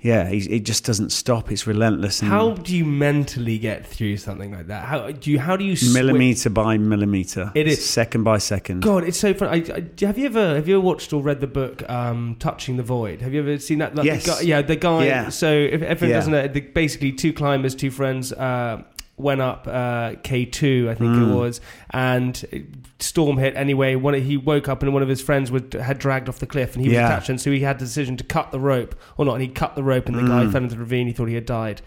yeah, 0.00 0.28
it 0.28 0.46
it 0.46 0.60
just 0.60 0.84
doesn't 0.84 1.10
stop. 1.10 1.50
It's 1.50 1.66
relentless. 1.66 2.20
How 2.20 2.52
do 2.52 2.76
you 2.76 2.84
mentally 2.84 3.58
get 3.58 3.84
through 3.84 4.18
something 4.18 4.52
like 4.52 4.68
that? 4.68 4.84
How 4.84 5.10
do 5.10 5.30
you? 5.30 5.40
How 5.40 5.56
do 5.56 5.64
you? 5.64 5.76
millimeter 5.92 6.50
by 6.50 6.78
millimeter? 6.78 7.50
It 7.54 7.66
is. 7.66 7.84
second 7.84 8.22
by 8.22 8.38
second. 8.38 8.82
God, 8.82 9.02
it's 9.02 9.18
so 9.18 9.34
fun. 9.34 9.48
I, 9.48 9.54
I, 9.74 10.04
have 10.06 10.16
you 10.16 10.26
ever 10.26 10.54
have 10.54 10.68
you 10.68 10.76
ever 10.76 10.84
watched 10.84 11.12
or 11.12 11.20
read 11.20 11.40
the 11.40 11.48
book 11.48 11.88
um, 11.90 12.36
"Touching 12.38 12.76
the 12.76 12.84
Void"? 12.84 13.22
Have 13.22 13.34
you 13.34 13.40
ever 13.40 13.58
seen 13.58 13.78
that? 13.78 13.96
Like 13.96 14.06
Yes. 14.06 14.24
The 14.24 14.30
guy, 14.30 14.40
yeah, 14.42 14.62
the 14.62 14.76
guy. 14.76 15.06
Yeah. 15.06 15.28
So 15.30 15.50
if 15.50 15.82
everyone 15.82 16.10
Yeah. 16.10 16.16
doesn't 16.16 16.32
know, 16.32 16.46
the, 16.46 16.60
basically 16.60 17.10
two 17.12 17.32
climbers, 17.32 17.74
two 17.74 17.90
friends. 17.90 18.32
Uh, 18.32 18.82
Went 19.18 19.40
up 19.40 19.66
uh, 19.68 20.14
K 20.22 20.44
two, 20.44 20.88
I 20.90 20.94
think 20.94 21.10
Mm. 21.10 21.30
it 21.30 21.34
was, 21.34 21.60
and 21.90 22.72
storm 23.00 23.36
hit. 23.38 23.56
Anyway, 23.56 23.96
one 23.96 24.14
he 24.14 24.36
woke 24.36 24.68
up 24.68 24.82
and 24.82 24.92
one 24.92 25.02
of 25.02 25.08
his 25.08 25.20
friends 25.20 25.50
would, 25.50 25.72
had 25.74 25.98
dragged 25.98 26.28
off 26.28 26.38
the 26.38 26.46
cliff, 26.46 26.74
and 26.74 26.82
he 26.82 26.88
was 26.88 26.94
Yeah. 26.96 27.06
attached, 27.08 27.28
and 27.28 27.40
so 27.40 27.50
he 27.50 27.60
had 27.60 27.78
the 27.80 27.84
decision 27.84 28.16
to 28.16 28.24
cut 28.24 28.52
the 28.52 28.60
rope 28.60 28.94
or 29.16 29.24
not. 29.24 29.34
And 29.34 29.42
he 29.42 29.48
cut 29.48 29.74
the 29.74 29.82
rope, 29.82 30.06
and 30.06 30.16
the 30.16 30.22
Mm. 30.22 30.28
guy 30.28 30.46
fell 30.52 30.62
into 30.62 30.74
the 30.76 30.80
ravine. 30.80 31.06
He 31.08 31.12
thought 31.12 31.28
he 31.28 31.34
had 31.34 31.46
died, 31.46 31.82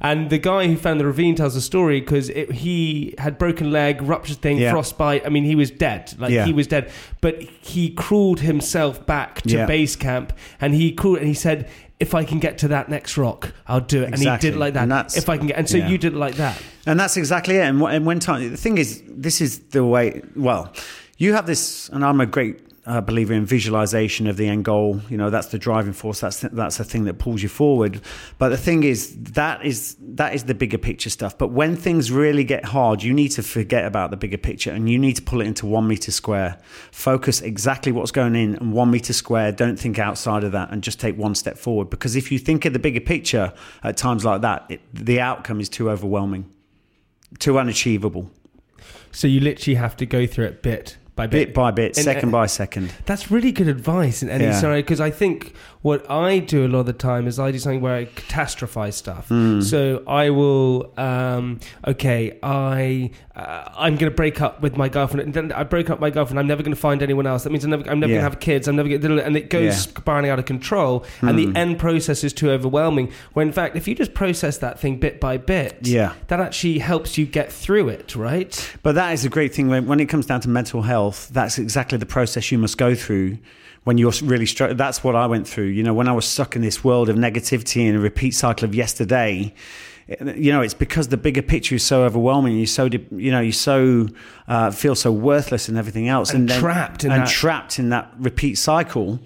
and 0.00 0.30
the 0.30 0.38
guy 0.38 0.66
who 0.68 0.76
found 0.76 1.00
the 1.00 1.06
ravine 1.06 1.34
tells 1.34 1.54
the 1.54 1.60
story 1.60 1.98
because 2.00 2.28
he 2.52 3.14
had 3.18 3.36
broken 3.36 3.70
leg, 3.72 4.00
ruptured 4.02 4.38
thing, 4.38 4.58
Yeah. 4.58 4.70
frostbite. 4.70 5.26
I 5.26 5.28
mean, 5.28 5.44
he 5.44 5.54
was 5.56 5.70
dead. 5.72 6.14
Like 6.18 6.30
Yeah. 6.32 6.44
he 6.44 6.52
was 6.52 6.66
dead, 6.68 6.88
but 7.20 7.42
he 7.60 7.90
crawled 7.90 8.40
himself 8.40 9.04
back 9.06 9.42
to 9.42 9.66
base 9.66 9.96
camp, 9.96 10.32
and 10.60 10.72
he 10.74 10.92
crawled 10.92 11.18
and 11.18 11.26
he 11.26 11.34
said, 11.34 11.66
"If 11.98 12.14
I 12.14 12.24
can 12.24 12.38
get 12.38 12.58
to 12.58 12.68
that 12.68 12.88
next 12.88 13.16
rock, 13.16 13.52
I'll 13.66 13.80
do 13.80 14.02
it." 14.02 14.12
And 14.12 14.18
he 14.18 14.24
did 14.38 14.54
it 14.54 14.56
like 14.56 14.74
that. 14.74 14.90
And 14.90 15.16
if 15.16 15.28
I 15.28 15.38
can 15.38 15.46
get, 15.46 15.56
and 15.56 15.68
so 15.68 15.76
yeah. 15.78 15.88
you 15.88 15.98
did 15.98 16.12
it 16.12 16.18
like 16.18 16.36
that. 16.36 16.60
And 16.86 16.98
that's 16.98 17.16
exactly 17.16 17.56
it. 17.56 17.62
And, 17.62 17.82
and 17.82 18.06
when 18.06 18.20
time, 18.20 18.50
the 18.50 18.56
thing 18.56 18.78
is, 18.78 19.02
this 19.08 19.40
is 19.40 19.58
the 19.70 19.84
way, 19.84 20.22
well, 20.36 20.72
you 21.18 21.32
have 21.32 21.46
this, 21.46 21.88
and 21.88 22.04
I'm 22.04 22.20
a 22.20 22.26
great 22.26 22.60
uh, 22.86 23.00
believer 23.00 23.34
in 23.34 23.44
visualization 23.44 24.26
of 24.26 24.36
the 24.36 24.46
end 24.46 24.64
goal. 24.64 25.00
You 25.10 25.16
know, 25.16 25.28
that's 25.28 25.48
the 25.48 25.58
driving 25.58 25.92
force. 25.92 26.20
That's 26.20 26.40
the, 26.40 26.48
that's 26.50 26.78
the 26.78 26.84
thing 26.84 27.04
that 27.04 27.18
pulls 27.18 27.42
you 27.42 27.48
forward. 27.48 28.00
But 28.38 28.50
the 28.50 28.56
thing 28.56 28.84
is, 28.84 29.16
that 29.32 29.64
is 29.64 29.96
that 30.00 30.34
is 30.34 30.44
the 30.44 30.54
bigger 30.54 30.78
picture 30.78 31.10
stuff. 31.10 31.36
But 31.36 31.48
when 31.48 31.76
things 31.76 32.10
really 32.10 32.44
get 32.44 32.64
hard, 32.66 33.02
you 33.02 33.12
need 33.12 33.28
to 33.30 33.42
forget 33.42 33.84
about 33.84 34.10
the 34.10 34.16
bigger 34.16 34.38
picture 34.38 34.70
and 34.70 34.88
you 34.88 34.98
need 34.98 35.16
to 35.16 35.22
pull 35.22 35.40
it 35.40 35.46
into 35.46 35.66
one 35.66 35.88
meter 35.88 36.12
square. 36.12 36.58
Focus 36.92 37.40
exactly 37.40 37.92
what's 37.92 38.12
going 38.12 38.36
in 38.36 38.56
and 38.56 38.72
one 38.72 38.90
meter 38.90 39.12
square. 39.12 39.52
Don't 39.52 39.78
think 39.78 39.98
outside 39.98 40.44
of 40.44 40.52
that 40.52 40.70
and 40.70 40.82
just 40.82 41.00
take 41.00 41.16
one 41.16 41.34
step 41.34 41.58
forward. 41.58 41.90
Because 41.90 42.16
if 42.16 42.30
you 42.30 42.38
think 42.38 42.64
of 42.64 42.72
the 42.72 42.78
bigger 42.78 43.00
picture 43.00 43.52
at 43.82 43.96
times 43.96 44.24
like 44.24 44.42
that, 44.42 44.66
it, 44.68 44.80
the 44.94 45.20
outcome 45.20 45.60
is 45.60 45.68
too 45.68 45.90
overwhelming 45.90 46.52
too 47.38 47.58
unachievable. 47.58 48.30
So 49.10 49.26
you 49.26 49.40
literally 49.40 49.76
have 49.76 49.96
to 49.96 50.06
go 50.06 50.26
through 50.26 50.46
it 50.46 50.62
bit 50.62 50.96
by 51.16 51.26
bit, 51.26 51.48
Bit 51.48 51.54
by 51.54 51.70
bit, 51.70 51.96
And- 51.96 52.04
second 52.04 52.22
and- 52.24 52.32
by 52.32 52.46
second. 52.46 52.92
That's 53.06 53.30
really 53.30 53.50
good 53.50 53.68
advice 53.68 54.22
in 54.22 54.28
any 54.28 54.44
Yeah. 54.44 54.52
scenario 54.52 54.82
because 54.82 55.00
I 55.00 55.10
think 55.10 55.54
what 55.82 56.08
I 56.10 56.38
do 56.38 56.66
a 56.66 56.68
lot 56.68 56.80
of 56.80 56.86
the 56.86 56.92
time 56.92 57.26
is 57.26 57.38
I 57.38 57.50
do 57.50 57.58
something 57.58 57.80
where 57.80 57.94
I 57.96 58.04
catastrophize 58.04 58.92
stuff. 58.94 59.28
Hmm. 59.28 59.60
So 59.62 60.02
I 60.06 60.28
will, 60.30 60.92
um, 60.98 61.58
okay, 61.88 62.38
I 62.42 63.10
uh, 63.36 63.70
I'm 63.76 63.96
going 63.96 64.10
to 64.10 64.16
break 64.16 64.40
up 64.40 64.62
with 64.62 64.76
my 64.78 64.88
girlfriend, 64.88 65.20
and 65.20 65.34
then 65.34 65.52
I 65.52 65.62
break 65.62 65.90
up 65.90 65.98
with 65.98 66.00
my 66.00 66.10
girlfriend. 66.10 66.38
I'm 66.38 66.46
never 66.46 66.62
going 66.62 66.74
to 66.74 66.80
find 66.80 67.02
anyone 67.02 67.26
else. 67.26 67.42
That 67.44 67.50
means 67.50 67.64
I'm 67.64 67.70
never, 67.70 67.90
I'm 67.90 68.00
never 68.00 68.10
Yeah. 68.12 68.20
going 68.20 68.24
to 68.30 68.30
have 68.30 68.40
kids. 68.40 68.66
I'm 68.66 68.76
never 68.76 68.88
going 68.88 69.00
to, 69.02 69.24
and 69.24 69.36
it 69.36 69.50
goes 69.50 69.64
Yeah. 69.64 69.72
Hmm. 69.92 70.00
spiraling 70.00 70.30
out 70.30 70.38
of 70.38 70.46
control. 70.46 71.04
And 71.20 71.38
the 71.38 71.52
end 71.54 71.78
process 71.78 72.24
is 72.24 72.32
too 72.32 72.50
overwhelming. 72.50 73.12
When 73.34 73.48
in 73.48 73.52
fact, 73.52 73.76
if 73.76 73.86
you 73.86 73.94
just 73.94 74.14
process 74.14 74.56
that 74.58 74.80
thing 74.80 74.96
bit 74.98 75.20
by 75.20 75.36
bit, 75.36 75.78
Yeah. 75.82 76.14
that 76.28 76.40
actually 76.40 76.78
helps 76.78 77.18
you 77.18 77.26
get 77.26 77.52
through 77.52 77.90
it, 77.90 78.16
right? 78.16 78.74
But 78.82 78.94
that 78.94 79.12
is 79.12 79.24
a 79.26 79.28
great 79.28 79.54
thing 79.54 79.68
when, 79.68 79.86
when 79.86 80.00
it 80.00 80.06
comes 80.06 80.24
down 80.24 80.40
to 80.40 80.48
mental 80.48 80.82
health. 80.82 81.28
That's 81.32 81.58
exactly 81.58 81.98
the 81.98 82.06
process 82.06 82.50
you 82.50 82.56
must 82.58 82.78
go 82.78 82.94
through 82.94 83.36
when 83.84 83.98
you're 83.98 84.12
really 84.24 84.46
struggling. 84.46 84.78
That's 84.78 85.04
what 85.04 85.14
I 85.14 85.26
went 85.26 85.46
through. 85.46 85.66
You 85.66 85.82
know, 85.82 85.92
when 85.94 86.08
I 86.08 86.12
was 86.12 86.24
stuck 86.24 86.56
in 86.56 86.62
this 86.62 86.82
world 86.82 87.08
of 87.10 87.16
negativity 87.16 87.86
and 87.86 87.96
a 87.96 88.00
repeat 88.00 88.32
cycle 88.34 88.64
of 88.66 88.74
yesterday, 88.74 89.52
you 90.36 90.52
know, 90.52 90.60
it's 90.60 90.74
because 90.74 91.08
the 91.08 91.16
bigger 91.16 91.42
picture 91.42 91.74
is 91.74 91.82
so 91.84 92.04
overwhelming. 92.04 92.56
You're 92.56 92.66
so, 92.66 92.84
you 93.10 93.30
know, 93.32 93.40
you 93.40 93.52
so 93.52 94.06
uh, 94.46 94.70
feel 94.70 94.94
so 94.94 95.10
worthless 95.10 95.68
and 95.68 95.76
everything 95.76 96.08
else, 96.08 96.32
And 96.32 96.48
then- 96.48 96.60
trapped 96.60 97.04
in 97.04 97.10
and 97.12 97.22
that- 97.22 97.28
trapped 97.28 97.78
in 97.78 97.88
that 97.90 98.12
repeat 98.18 98.56
cycle. 98.56 99.18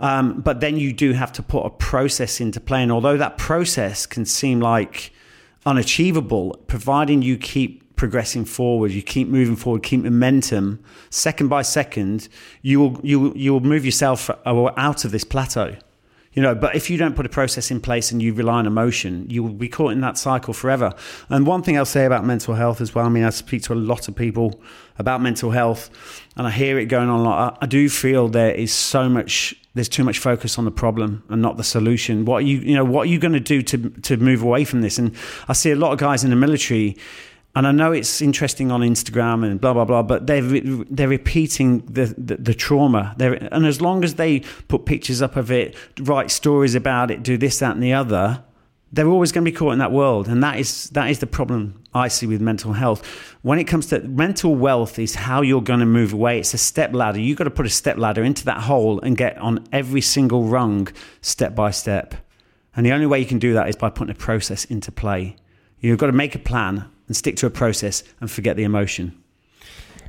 Um, 0.00 0.40
but 0.40 0.58
then 0.60 0.76
you 0.76 0.92
do 0.92 1.12
have 1.12 1.32
to 1.34 1.42
put 1.42 1.64
a 1.64 1.70
process 1.70 2.40
into 2.40 2.58
play, 2.60 2.82
and 2.82 2.90
although 2.90 3.16
that 3.16 3.38
process 3.38 4.06
can 4.06 4.24
seem 4.26 4.58
like 4.60 5.12
unachievable, 5.64 6.58
providing 6.66 7.22
you 7.22 7.36
keep 7.36 7.96
progressing 7.96 8.44
forward, 8.44 8.90
you 8.90 9.02
keep 9.02 9.28
moving 9.28 9.56
forward, 9.56 9.82
keep 9.84 10.02
momentum, 10.02 10.80
second 11.10 11.48
by 11.48 11.62
second, 11.62 12.28
you 12.60 12.80
will 12.80 13.00
you 13.04 13.20
will- 13.20 13.36
you 13.36 13.52
will 13.52 13.60
move 13.60 13.84
yourself 13.84 14.28
out 14.44 15.04
of 15.04 15.10
this 15.12 15.24
plateau. 15.24 15.76
You 16.34 16.42
know, 16.42 16.54
but 16.54 16.74
if 16.74 16.90
you 16.90 16.98
don't 16.98 17.14
put 17.14 17.26
a 17.26 17.28
process 17.28 17.70
in 17.70 17.80
place 17.80 18.10
and 18.10 18.20
you 18.20 18.34
rely 18.34 18.54
on 18.58 18.66
emotion, 18.66 19.26
you 19.30 19.42
will 19.42 19.52
be 19.52 19.68
caught 19.68 19.92
in 19.92 20.00
that 20.00 20.18
cycle 20.18 20.52
forever. 20.52 20.92
And 21.28 21.46
one 21.46 21.62
thing 21.62 21.78
I'll 21.78 21.84
say 21.84 22.04
about 22.04 22.24
mental 22.24 22.54
health 22.54 22.80
as 22.80 22.94
well, 22.94 23.06
I 23.06 23.08
mean, 23.08 23.24
I 23.24 23.30
speak 23.30 23.62
to 23.64 23.72
a 23.72 23.76
lot 23.76 24.08
of 24.08 24.16
people 24.16 24.60
about 24.98 25.22
mental 25.22 25.52
health 25.52 25.90
and 26.36 26.46
I 26.46 26.50
hear 26.50 26.78
it 26.78 26.86
going 26.86 27.08
on 27.08 27.20
a 27.20 27.22
lot. 27.22 27.58
I 27.60 27.66
do 27.66 27.88
feel 27.88 28.28
there 28.28 28.52
is 28.52 28.72
so 28.72 29.08
much, 29.08 29.54
there's 29.74 29.88
too 29.88 30.02
much 30.02 30.18
focus 30.18 30.58
on 30.58 30.64
the 30.64 30.72
problem 30.72 31.22
and 31.28 31.40
not 31.40 31.56
the 31.56 31.64
solution. 31.64 32.24
What 32.24 32.38
are 32.38 32.46
you, 32.46 32.58
you 32.58 32.74
know, 32.74 32.84
what 32.84 33.02
are 33.02 33.10
you 33.10 33.20
going 33.20 33.32
to 33.32 33.40
do 33.40 33.62
to, 33.62 33.90
to 33.90 34.16
move 34.16 34.42
away 34.42 34.64
from 34.64 34.80
this? 34.80 34.98
And 34.98 35.14
I 35.48 35.52
see 35.52 35.70
a 35.70 35.76
lot 35.76 35.92
of 35.92 35.98
guys 35.98 36.24
in 36.24 36.30
the 36.30 36.36
military, 36.36 36.96
and 37.56 37.68
I 37.68 37.72
know 37.72 37.92
it's 37.92 38.20
interesting 38.20 38.72
on 38.72 38.80
Instagram 38.80 39.44
and 39.44 39.60
blah 39.60 39.72
blah 39.72 39.84
blah, 39.84 40.02
but 40.02 40.26
they're 40.26 40.42
re- 40.42 40.84
they're 40.90 41.08
repeating 41.08 41.80
the 41.86 42.06
the, 42.18 42.36
the 42.36 42.54
trauma. 42.54 43.14
They're, 43.16 43.34
and 43.34 43.64
as 43.64 43.80
long 43.80 44.02
as 44.02 44.14
they 44.14 44.40
put 44.68 44.86
pictures 44.86 45.22
up 45.22 45.36
of 45.36 45.52
it, 45.52 45.76
write 46.00 46.30
stories 46.30 46.74
about 46.74 47.10
it, 47.10 47.22
do 47.22 47.38
this, 47.38 47.60
that, 47.60 47.74
and 47.74 47.82
the 47.82 47.92
other, 47.92 48.42
they're 48.92 49.08
always 49.08 49.30
going 49.30 49.44
to 49.44 49.50
be 49.50 49.56
caught 49.56 49.72
in 49.72 49.78
that 49.78 49.92
world. 49.92 50.26
And 50.26 50.42
that 50.42 50.58
is 50.58 50.90
that 50.90 51.10
is 51.10 51.20
the 51.20 51.28
problem 51.28 51.80
I 51.94 52.08
see 52.08 52.26
with 52.26 52.40
mental 52.40 52.72
health. 52.72 53.06
When 53.42 53.60
it 53.60 53.64
comes 53.64 53.86
to 53.86 54.00
mental 54.00 54.56
wealth, 54.56 54.98
is 54.98 55.14
how 55.14 55.42
you're 55.42 55.62
going 55.62 55.80
to 55.80 55.86
move 55.86 56.12
away. 56.12 56.40
It's 56.40 56.54
a 56.54 56.58
step 56.58 56.92
ladder. 56.92 57.20
You've 57.20 57.38
got 57.38 57.44
to 57.44 57.50
put 57.50 57.66
a 57.66 57.70
step 57.70 57.98
ladder 57.98 58.24
into 58.24 58.44
that 58.46 58.62
hole 58.62 59.00
and 59.00 59.16
get 59.16 59.38
on 59.38 59.64
every 59.70 60.00
single 60.00 60.44
rung, 60.44 60.88
step 61.20 61.54
by 61.54 61.70
step. 61.70 62.16
And 62.74 62.84
the 62.84 62.92
only 62.92 63.06
way 63.06 63.20
you 63.20 63.26
can 63.26 63.38
do 63.38 63.54
that 63.54 63.68
is 63.68 63.76
by 63.76 63.90
putting 63.90 64.10
a 64.10 64.18
process 64.18 64.64
into 64.64 64.90
play. 64.90 65.36
You've 65.78 65.98
got 65.98 66.06
to 66.06 66.12
make 66.12 66.34
a 66.34 66.40
plan 66.40 66.90
and 67.06 67.16
stick 67.16 67.36
to 67.36 67.46
a 67.46 67.50
process 67.50 68.02
and 68.20 68.30
forget 68.30 68.56
the 68.56 68.64
emotion. 68.64 69.20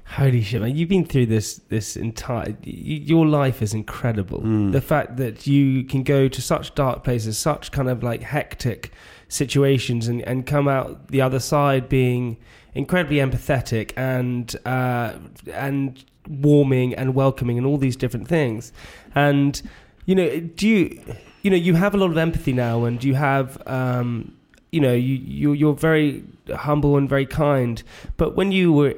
Holy 0.08 0.42
shit, 0.42 0.62
man! 0.62 0.76
You've 0.76 0.88
been 0.90 1.04
through 1.06 1.26
this 1.26 1.56
this 1.70 1.98
entire. 1.98 2.56
Your 2.64 3.26
life 3.26 3.62
is 3.64 3.74
incredible. 3.74 4.40
The 4.72 4.80
fact 4.82 5.18
that 5.18 5.48
you 5.48 5.84
can 5.84 6.04
go 6.04 6.28
to 6.28 6.42
such 6.42 6.76
dark 6.76 7.04
places, 7.04 7.40
such 7.40 7.72
kind 7.72 7.90
of 7.90 8.04
like 8.04 8.22
hectic 8.22 8.92
situations, 9.30 10.08
and 10.08 10.22
and 10.22 10.46
come 10.46 10.68
out 10.68 11.08
the 11.08 11.22
other 11.22 11.40
side 11.40 11.90
being 11.90 12.38
incredibly 12.76 13.18
empathetic 13.18 13.94
and 13.98 14.56
uh, 14.66 15.14
and 15.52 16.06
warming 16.30 16.94
and 16.94 17.16
welcoming 17.16 17.58
and 17.58 17.66
all 17.66 17.78
these 17.78 17.96
different 17.96 18.28
things. 18.28 18.72
And 19.16 19.60
you 20.06 20.14
know, 20.14 20.40
do 20.40 20.68
you 20.68 21.04
you 21.42 21.50
know 21.50 21.58
you 21.58 21.74
have 21.74 21.96
a 21.96 21.98
lot 21.98 22.12
of 22.12 22.18
empathy 22.18 22.54
now, 22.54 22.86
and 22.86 23.04
you 23.04 23.16
have. 23.16 23.62
Um, 23.68 24.35
you 24.76 24.82
know, 24.82 24.94
you, 24.94 25.16
you 25.40 25.54
you're 25.54 25.74
very 25.90 26.24
humble 26.68 26.94
and 27.00 27.08
very 27.16 27.26
kind. 27.26 27.76
But 28.18 28.30
when 28.36 28.52
you 28.52 28.72
were 28.80 28.94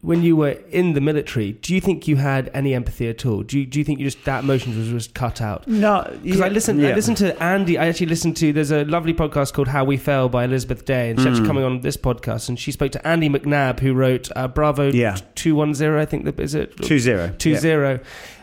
when 0.00 0.22
you 0.22 0.36
were 0.36 0.54
in 0.70 0.92
the 0.92 1.00
military, 1.00 1.48
do 1.64 1.74
you 1.74 1.80
think 1.80 2.06
you 2.06 2.14
had 2.16 2.50
any 2.54 2.72
empathy 2.72 3.08
at 3.08 3.26
all? 3.26 3.42
Do 3.42 3.58
you, 3.58 3.66
do 3.66 3.80
you 3.80 3.84
think 3.84 3.98
you 3.98 4.06
just 4.06 4.24
that 4.26 4.44
emotions 4.44 4.76
was 4.76 4.88
just 4.90 5.12
cut 5.12 5.40
out? 5.40 5.66
No, 5.66 5.94
Because 6.22 6.40
I 6.40 6.48
listened, 6.48 6.86
I 6.86 6.94
listened 6.94 7.16
to 7.16 7.42
Andy. 7.42 7.76
I 7.78 7.86
actually 7.88 8.06
listened 8.06 8.36
to. 8.36 8.52
There's 8.52 8.70
a 8.70 8.84
lovely 8.84 9.12
podcast 9.22 9.54
called 9.54 9.66
"How 9.68 9.84
to 9.84 9.96
Fail" 9.96 10.28
by 10.28 10.44
Elizabeth 10.44 10.84
Day, 10.84 11.10
and 11.10 11.18
she's 11.18 11.26
Mm. 11.26 11.30
actually 11.32 11.46
coming 11.48 11.64
on 11.64 11.80
this 11.80 11.96
podcast. 11.96 12.48
And 12.48 12.56
she 12.58 12.70
spoke 12.70 12.92
to 12.92 13.04
Andy 13.04 13.28
McNab, 13.28 13.80
who 13.80 13.92
wrote 13.92 14.28
uh, 14.36 14.46
"Bravo 14.46 14.92
Yeah. 14.92 15.16
Two 15.34 15.56
I 15.98 16.04
think 16.04 16.24
that 16.26 16.38
is 16.38 16.54
it. 16.54 16.76
two 16.76 17.00
zero. 17.00 17.32
Two 17.38 17.50
Yeah. 17.56 17.58
zero, 17.68 18.00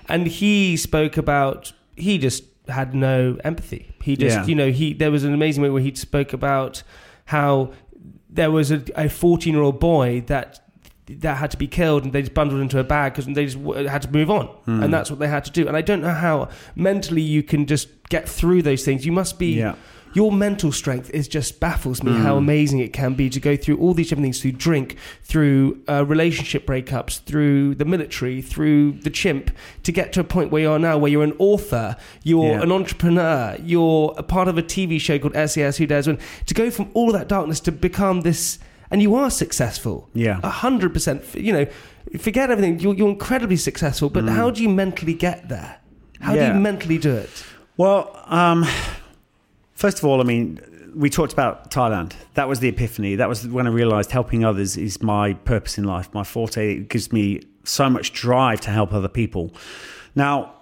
and 0.10 0.28
he 0.28 0.76
spoke 0.76 1.16
about 1.16 1.72
he 1.96 2.18
just 2.18 2.44
had 2.70 2.94
no 2.96 3.38
empathy. 3.44 3.94
He 4.02 4.16
just, 4.16 4.38
Yeah. 4.38 4.46
you 4.46 4.56
know, 4.56 4.72
he 4.72 4.94
there 4.94 5.12
was 5.12 5.24
an 5.24 5.34
amazing 5.34 5.64
way 5.64 5.70
where 5.70 5.82
he 5.82 5.94
spoke 5.96 6.34
about 6.34 6.84
how 7.26 7.72
there 8.30 8.52
was 8.52 8.72
a, 8.72 8.84
a 8.96 9.10
14 9.10 9.54
year 9.54 9.62
old 9.64 9.80
boy 9.80 10.22
that 10.28 10.60
that 11.08 11.38
had 11.38 11.52
to 11.52 11.58
be 11.58 11.68
killed 11.68 12.04
and 12.04 12.14
they 12.14 12.22
just 12.22 12.34
bundled 12.34 12.60
into 12.60 12.80
a 12.80 12.84
bag 12.84 13.14
because 13.14 13.26
they 13.28 13.46
just 13.46 13.62
w- 13.64 13.88
had 13.88 14.02
to 14.02 14.12
move 14.12 14.32
on 14.32 14.48
Hmm. 14.66 14.82
and 14.84 14.92
that's 14.94 15.10
what 15.12 15.20
they 15.20 15.28
had 15.28 15.46
to 15.46 15.52
do 15.52 15.68
and 15.68 15.78
i 15.78 15.82
don't 15.82 16.02
know 16.02 16.10
how 16.14 16.50
mentally 16.76 17.22
you 17.22 17.44
can 17.44 17.68
just 17.68 17.88
get 18.10 18.28
through 18.28 18.64
those 18.64 18.84
things 18.84 19.06
you 19.06 19.12
must 19.12 19.38
be 19.38 19.54
Yeah. 19.54 19.76
Your 20.16 20.32
mental 20.32 20.72
strength 20.72 21.10
is 21.12 21.28
just 21.28 21.60
baffles 21.60 22.02
me 22.02 22.14
how 22.14 22.38
amazing 22.38 22.80
it 22.80 22.94
can 22.94 23.14
be 23.16 23.30
to 23.30 23.40
go 23.40 23.56
through 23.58 23.78
all 23.78 23.94
these 23.94 24.08
different 24.10 24.24
things 24.26 24.42
through 24.42 24.54
drink 24.54 24.96
through 25.24 25.82
uh, 25.90 26.06
relationship 26.06 26.66
breakups 26.66 27.20
through 27.26 27.76
the 27.76 27.84
military 27.86 28.42
through 28.42 28.94
the 28.94 29.10
chimp 29.10 29.52
to 29.84 29.92
get 29.92 30.14
to 30.14 30.22
a 30.22 30.24
point 30.24 30.52
where 30.52 30.62
you 30.62 30.72
are 30.72 30.80
now 30.80 30.98
where 30.98 31.12
you're 31.12 31.24
an 31.24 31.36
author 31.38 31.98
you're 32.24 32.52
Yeah. 32.54 32.62
an 32.62 32.72
entrepreneur 32.72 33.58
you're 33.62 34.16
a 34.18 34.24
part 34.24 34.48
of 34.48 34.58
a 34.58 34.64
tv 34.64 35.00
show 35.02 35.20
called 35.20 35.34
SAS 35.50 35.76
Who 35.78 35.86
Dares 35.86 36.08
Win. 36.08 36.18
To 36.46 36.54
go 36.54 36.72
from 36.72 36.90
all 36.94 37.12
that 37.12 37.28
darkness 37.28 37.60
to 37.62 37.72
become 37.74 38.22
this 38.22 38.58
and 38.90 39.02
you 39.02 39.16
are 39.16 39.30
successful. 39.30 40.10
Yeah. 40.14 40.40
a 40.44 40.50
hundred 40.50 40.94
percent. 40.94 41.24
You 41.36 41.52
know 41.54 41.66
forget 42.20 42.50
everything. 42.52 42.80
You're, 42.80 42.94
you're 42.94 43.10
incredibly 43.10 43.58
successful 43.58 44.10
but 44.10 44.24
how 44.30 44.50
do 44.52 44.64
you 44.64 44.70
mentally 44.70 45.14
get 45.14 45.50
there? 45.50 45.80
How 46.22 46.34
do 46.34 46.40
Mm. 46.40 46.54
You 46.56 46.60
mentally 46.62 46.98
do 46.98 47.14
it? 47.16 47.44
Well, 47.78 48.18
um, 48.28 48.66
first 49.76 50.00
of 50.00 50.06
all, 50.06 50.20
I 50.22 50.24
mean, 50.24 50.60
we 50.96 51.10
talked 51.10 51.34
about 51.34 51.72
Thailand. 51.72 52.14
That 52.34 52.48
was 52.48 52.60
the 52.60 52.70
epiphany. 52.70 53.16
That 53.16 53.30
was 53.30 53.48
when 53.48 53.68
I 53.68 53.70
realized 53.70 54.12
helping 54.12 54.44
others 54.46 54.78
is 54.78 55.02
my 55.02 55.34
purpose 55.34 55.78
in 55.78 55.84
life, 55.84 56.14
my 56.14 56.24
forte. 56.24 56.78
It 56.78 56.90
gives 56.90 57.12
me 57.12 57.42
so 57.64 57.90
much 57.90 58.14
drive 58.14 58.62
to 58.62 58.70
help 58.72 58.94
other 58.94 59.10
people. 59.10 59.54
Now, 60.16 60.54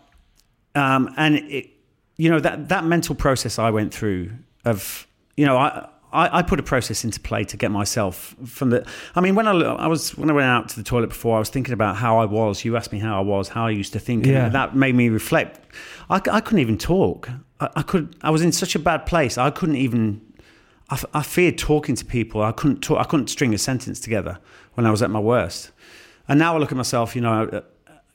um, 0.76 1.14
and 1.18 1.36
it, 1.36 1.70
you 2.18 2.30
know 2.30 2.40
that 2.40 2.70
that 2.70 2.84
mental 2.86 3.16
process 3.16 3.60
I 3.60 3.70
went 3.70 3.94
through 3.94 4.32
of 4.66 5.08
you 5.38 5.46
know 5.46 5.58
I. 5.58 5.88
I, 6.16 6.38
I 6.38 6.42
put 6.44 6.60
a 6.60 6.64
process 6.64 7.04
into 7.04 7.20
play 7.20 7.44
to 7.46 7.58
get 7.58 7.72
myself 7.72 8.36
from 8.46 8.70
the. 8.70 8.86
I 9.16 9.20
mean, 9.20 9.34
when 9.34 9.48
I, 9.48 9.54
I 9.54 9.88
was 9.88 10.16
when 10.16 10.30
I 10.30 10.34
went 10.34 10.46
out 10.46 10.70
to 10.70 10.76
the 10.76 10.84
toilet 10.84 11.08
before, 11.08 11.38
I 11.38 11.40
was 11.40 11.50
thinking 11.50 11.74
about 11.74 11.96
how 11.96 12.20
I 12.20 12.26
was. 12.26 12.64
You 12.64 12.78
asked 12.78 12.92
me 12.92 13.00
how 13.00 13.18
I 13.18 13.22
was, 13.22 13.48
how 13.50 13.66
I 13.66 13.72
used 13.72 13.94
to 13.94 14.00
think, 14.00 14.28
Yeah. 14.28 14.46
and 14.46 14.54
that 14.54 14.76
made 14.76 14.94
me 14.94 15.10
reflect. 15.10 15.60
I, 16.12 16.18
I 16.32 16.40
couldn't 16.40 16.60
even 16.60 16.78
talk. 16.78 17.32
I, 17.64 17.70
I 17.80 17.82
could. 17.82 18.16
I 18.22 18.30
was 18.30 18.42
in 18.42 18.52
such 18.52 18.76
a 18.76 18.80
bad 18.80 19.06
place. 19.06 19.38
I 19.38 19.50
couldn't 19.50 19.78
even. 19.78 20.22
I, 20.90 21.02
I 21.14 21.24
feared 21.24 21.58
talking 21.58 21.96
to 21.96 22.06
people. 22.06 22.42
I 22.42 22.52
couldn't 22.52 22.82
talk. 22.82 23.00
I 23.00 23.04
couldn't 23.04 23.28
string 23.28 23.54
a 23.54 23.58
sentence 23.58 24.00
together 24.00 24.40
when 24.74 24.86
I 24.86 24.92
was 24.92 25.02
at 25.02 25.10
my 25.10 25.20
worst. 25.20 25.72
And 26.28 26.40
now 26.40 26.56
I 26.56 26.60
look 26.60 26.72
at 26.72 26.78
myself. 26.78 27.16
You 27.16 27.22
know, 27.22 27.44
uh, 27.46 27.62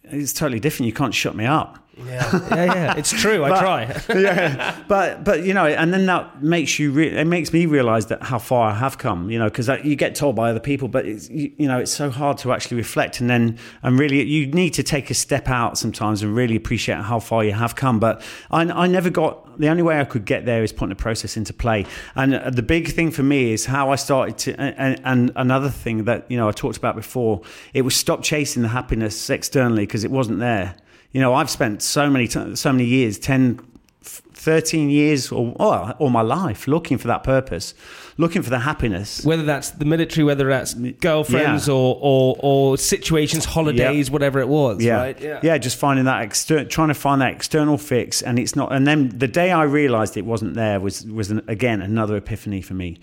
it's 0.05 0.33
totally 0.33 0.61
different. 0.61 0.87
You 0.87 0.93
can't 0.93 1.15
shut 1.15 1.35
me 1.35 1.47
up. 1.47 1.79
Yeah 2.07 2.49
yeah 2.51 2.65
yeah 2.65 2.95
it's 2.97 3.11
true 3.11 3.45
i 3.45 3.49
But- 3.51 3.61
try 3.61 3.79
yeah, 4.19 4.77
but 4.89 5.25
but 5.25 5.45
you 5.45 5.53
know, 5.55 5.67
and 5.67 5.93
then 5.93 6.07
that 6.07 6.43
makes 6.43 6.79
you. 6.79 6.91
Re- 6.93 7.17
it 7.17 7.27
makes 7.27 7.53
me 7.53 7.67
realize 7.67 8.07
that 8.07 8.23
how 8.23 8.39
far 8.39 8.71
I 8.71 8.75
have 8.75 8.99
come. 8.99 9.31
You 9.31 9.39
know, 9.39 9.47
because 9.47 9.69
you 9.85 9.97
get 9.97 10.15
told 10.15 10.37
by 10.37 10.51
other 10.51 10.61
people, 10.61 10.89
but 10.89 11.07
it's, 11.07 11.29
you, 11.29 11.53
you 11.57 11.67
know, 11.69 11.79
it's 11.79 11.91
so 11.93 12.11
hard 12.11 12.39
to 12.39 12.53
actually 12.53 12.77
reflect 12.77 13.21
and 13.21 13.29
then 13.29 13.59
and 13.83 13.99
really, 13.99 14.23
you 14.23 14.47
need 14.47 14.71
to 14.75 14.83
take 14.83 15.11
a 15.11 15.15
step 15.15 15.49
out 15.49 15.79
sometimes 15.79 16.23
and 16.23 16.35
really 16.35 16.57
appreciate 16.57 16.99
how 16.99 17.19
far 17.21 17.45
you 17.45 17.53
have 17.53 17.75
come. 17.75 17.99
But 17.99 18.23
I, 18.51 18.63
I 18.63 18.87
never 18.87 19.11
got. 19.11 19.59
The 19.59 19.69
only 19.69 19.83
way 19.83 19.99
I 20.01 20.05
could 20.05 20.25
get 20.25 20.47
there 20.47 20.63
is 20.63 20.73
putting 20.73 20.91
the 20.91 20.95
process 21.03 21.37
into 21.37 21.53
play. 21.53 21.85
And 22.15 22.35
uh, 22.35 22.51
the 22.51 22.63
big 22.63 22.89
thing 22.93 23.11
for 23.11 23.23
me 23.25 23.53
is 23.53 23.67
how 23.67 23.91
I 23.91 23.97
started 23.97 24.39
to. 24.39 24.61
And, 24.61 25.01
and 25.05 25.33
another 25.37 25.69
thing 25.71 26.05
that 26.05 26.31
you 26.31 26.37
know 26.37 26.49
I 26.49 26.53
talked 26.53 26.77
about 26.77 26.95
before, 26.97 27.43
it 27.75 27.83
was 27.83 27.95
stop 27.97 28.23
chasing 28.23 28.63
the 28.63 28.69
happiness 28.69 29.29
externally 29.31 29.85
because 29.85 30.05
it 30.05 30.11
wasn't 30.11 30.39
there. 30.39 30.77
You 31.13 31.21
know, 31.21 31.35
I've 31.35 31.51
spent 31.51 31.83
so 31.83 32.11
many 32.11 32.29
t- 32.29 32.55
so 32.57 32.73
many 32.73 32.85
years, 32.85 33.19
10, 33.19 33.61
13 34.03 34.89
years 34.91 35.33
or, 35.33 35.55
or 35.59 35.93
all 35.99 36.11
my 36.11 36.21
life 36.21 36.69
looking 36.69 36.97
for 36.99 37.09
that 37.09 37.25
purpose, 37.25 37.75
looking 38.19 38.43
for 38.43 38.51
the 38.51 38.61
happiness. 38.61 39.25
whether 39.25 39.43
that's 39.43 39.71
the 39.71 39.85
military 39.85 40.23
whether 40.25 40.49
that's 40.49 40.75
girlfriends 40.75 41.67
Yeah. 41.67 41.75
or, 41.75 41.99
or 42.01 42.37
or 42.39 42.79
situations 42.79 43.45
holidays 43.47 44.11
whatever 44.11 44.39
it 44.41 44.49
was 44.49 44.83
yeah. 44.83 44.97
right 44.97 45.21
yeah, 45.43 45.59
just 45.59 45.77
finding 45.77 46.05
that 46.05 46.23
exter- 46.23 46.65
trying 46.65 46.89
to 46.89 46.95
find 46.95 47.21
that 47.23 47.33
external 47.33 47.79
fix, 47.79 48.23
and 48.23 48.39
it's 48.39 48.55
not. 48.55 48.73
And 48.73 48.87
then 48.87 49.09
the 49.19 49.29
day 49.29 49.51
I 49.51 49.65
realised 49.65 50.17
it 50.17 50.25
wasn't 50.27 50.55
there 50.55 50.79
was 50.81 51.05
was 51.07 51.31
an, 51.31 51.43
again 51.49 51.81
another 51.83 52.17
epiphany 52.17 52.63
for 52.63 52.75
me, 52.75 52.99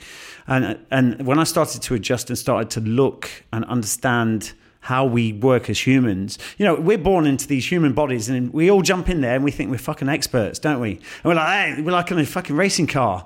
and 0.48 0.78
and 0.92 1.26
when 1.28 1.38
I 1.40 1.44
started 1.44 1.82
to 1.82 1.96
adjust 1.96 2.30
and 2.30 2.38
started 2.38 2.70
to 2.72 2.80
look 2.82 3.30
and 3.52 3.66
understand 3.66 4.54
how 4.86 5.04
we 5.04 5.34
work 5.34 5.70
as 5.70 5.80
humans. 5.80 6.38
You 6.58 6.66
know, 6.66 6.76
we're 6.76 7.00
born 7.00 7.26
into 7.26 7.48
these 7.48 7.66
human 7.72 7.94
bodies, 7.94 8.30
and 8.30 8.54
we 8.54 8.70
all 8.70 8.84
jump 8.84 9.10
in 9.10 9.22
there 9.22 9.36
and 9.36 9.44
we 9.44 9.50
think 9.50 9.72
we're 9.72 9.80
fucking 9.80 10.10
experts, 10.10 10.60
don't 10.60 10.80
we? 10.80 10.92
And 10.92 11.26
we're 11.26 11.34
like, 11.34 11.76
hey, 11.76 11.82
we're 11.82 11.92
like 11.92 12.12
in 12.12 12.20
a 12.20 12.26
fucking 12.26 12.56
racing 12.56 12.88
car. 12.88 13.26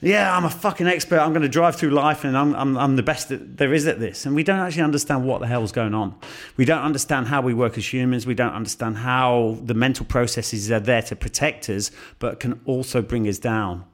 Yeah, 0.00 0.36
I'm 0.36 0.44
a 0.44 0.50
fucking 0.50 0.88
expert. 0.88 1.20
I'm 1.20 1.30
going 1.30 1.42
to 1.42 1.48
drive 1.48 1.76
through 1.76 1.90
life 1.90 2.24
and 2.24 2.36
I'm, 2.36 2.54
I'm, 2.54 2.76
I'm 2.76 2.96
the 2.96 3.02
best 3.02 3.28
that 3.28 3.56
there 3.56 3.72
is 3.72 3.86
at 3.86 3.98
this. 3.98 4.26
And 4.26 4.34
we 4.34 4.42
don't 4.42 4.58
actually 4.58 4.82
understand 4.82 5.24
what 5.24 5.40
the 5.40 5.46
hell's 5.46 5.72
going 5.72 5.94
on. 5.94 6.14
We 6.56 6.64
don't 6.64 6.82
understand 6.82 7.28
how 7.28 7.40
we 7.40 7.54
work 7.54 7.78
as 7.78 7.92
humans. 7.92 8.26
We 8.26 8.34
don't 8.34 8.52
understand 8.52 8.98
how 8.98 9.56
the 9.64 9.74
mental 9.74 10.04
processes 10.04 10.70
are 10.70 10.80
there 10.80 11.02
to 11.02 11.16
protect 11.16 11.70
us, 11.70 11.92
but 12.18 12.40
can 12.40 12.60
also 12.66 13.00
bring 13.00 13.26
us 13.26 13.38
down. 13.38 13.84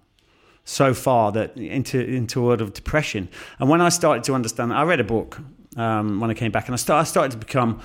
so 0.64 0.94
far 0.94 1.32
that 1.32 1.56
into 1.56 2.00
into 2.00 2.40
a 2.40 2.44
world 2.44 2.60
of 2.60 2.72
depression. 2.72 3.28
And 3.58 3.68
when 3.68 3.80
I 3.80 3.88
started 3.88 4.24
to 4.24 4.34
understand, 4.34 4.72
I 4.72 4.82
read 4.82 5.00
a 5.00 5.04
book 5.04 5.40
um, 5.76 6.20
when 6.20 6.30
I 6.30 6.34
came 6.34 6.52
back, 6.52 6.66
and 6.66 6.74
I, 6.74 6.76
start, 6.76 7.02
I 7.02 7.04
started 7.04 7.32
to 7.32 7.38
become 7.38 7.80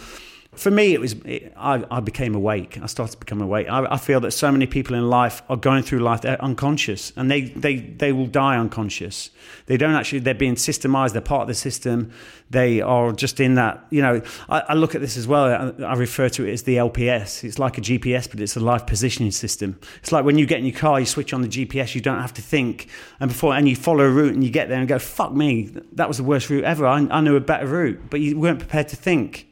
for 0.58 0.72
me, 0.72 0.93
it 0.93 1.00
was 1.00 1.13
it, 1.24 1.54
I, 1.56 1.84
I, 1.91 2.00
became 2.00 2.34
awake. 2.34 2.80
I 2.82 2.88
started 2.88 3.13
to 3.13 3.20
become 3.20 3.41
awake. 3.41 3.67
I, 3.70 3.86
I, 3.91 3.98
feel 3.98 4.20
that 4.22 4.32
so 4.32 4.52
many 4.52 4.65
people 4.65 4.96
in 4.96 5.08
life 5.08 5.43
are 5.50 5.56
going 5.56 5.84
through 5.84 6.00
life 6.00 6.22
they're 6.22 6.41
unconscious, 6.41 7.13
and 7.15 7.30
they, 7.30 7.41
they 7.41 7.78
they 7.78 8.12
will 8.12 8.26
die 8.26 8.58
unconscious. 8.58 9.30
They 9.67 9.78
don't 9.78 9.93
actually. 9.93 10.20
They're 10.20 10.34
being 10.34 10.56
systemized. 10.56 11.13
They're 11.13 11.22
part 11.22 11.43
of 11.43 11.48
the 11.48 11.54
system. 11.54 12.12
They 12.50 12.82
are 12.82 13.12
just 13.12 13.39
in 13.39 13.56
that. 13.56 13.86
You 13.91 14.02
know, 14.02 14.22
I, 14.50 14.60
I 14.70 14.74
look 14.74 14.96
at 14.96 15.02
this 15.02 15.15
as 15.15 15.28
well. 15.28 15.74
I, 15.86 15.93
refer 15.93 16.28
to 16.30 16.46
it 16.46 16.54
as 16.54 16.63
the 16.63 16.78
LPS. 16.78 17.43
It's 17.43 17.60
like 17.60 17.78
a 17.78 17.82
GPS, 17.82 18.30
but 18.30 18.39
it's 18.39 18.56
a 18.56 18.60
life 18.60 18.88
positioning 18.88 19.32
system. 19.32 19.80
It's 20.00 20.12
like 20.12 20.26
when 20.26 20.38
you 20.39 20.48
get 20.48 20.60
in 20.60 20.65
your 20.65 20.78
car, 20.78 21.00
you 21.00 21.06
switch 21.06 21.34
on 21.34 21.41
the 21.41 21.48
GPS. 21.48 21.93
You 21.93 22.02
don't 22.02 22.22
have 22.22 22.34
to 22.34 22.41
think, 22.41 22.88
and 23.20 23.30
before 23.30 23.54
and 23.54 23.70
you 23.70 23.76
follow 23.76 24.06
a 24.06 24.10
route, 24.10 24.34
and 24.34 24.43
you 24.43 24.50
get 24.50 24.70
there 24.70 24.80
and 24.80 24.88
go, 24.88 24.98
"Fuck 24.98 25.34
me, 25.34 25.72
that 25.93 26.08
was 26.08 26.17
the 26.17 26.24
worst 26.24 26.50
route 26.50 26.63
ever." 26.63 26.88
I, 26.88 27.08
I 27.12 27.22
knew 27.22 27.36
a 27.36 27.41
better 27.41 27.67
route, 27.67 28.00
but 28.10 28.22
you 28.22 28.39
weren't 28.39 28.60
prepared 28.60 28.88
to 28.89 28.96
think 28.96 29.48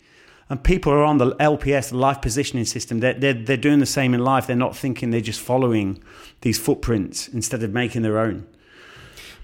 and 0.50 0.64
people 0.64 0.92
are 0.92 1.04
on 1.04 1.18
the 1.18 1.36
LPS, 1.36 1.90
the 1.90 1.98
life 1.98 2.22
positioning 2.22 2.66
system. 2.66 3.00
They're, 3.00 3.14
they're, 3.14 3.34
they're 3.34 3.58
doing 3.58 3.80
the 3.80 3.86
same 3.86 4.14
in 4.14 4.24
life. 4.24 4.46
They're 4.46 4.56
not 4.56 4.76
thinking 4.76 5.10
they're 5.10 5.22
just 5.22 5.42
following 5.42 6.04
these 6.42 6.60
footprints 6.60 7.28
instead 7.28 7.64
of 7.64 7.74
making 7.74 8.04
their 8.04 8.20
own. 8.20 8.48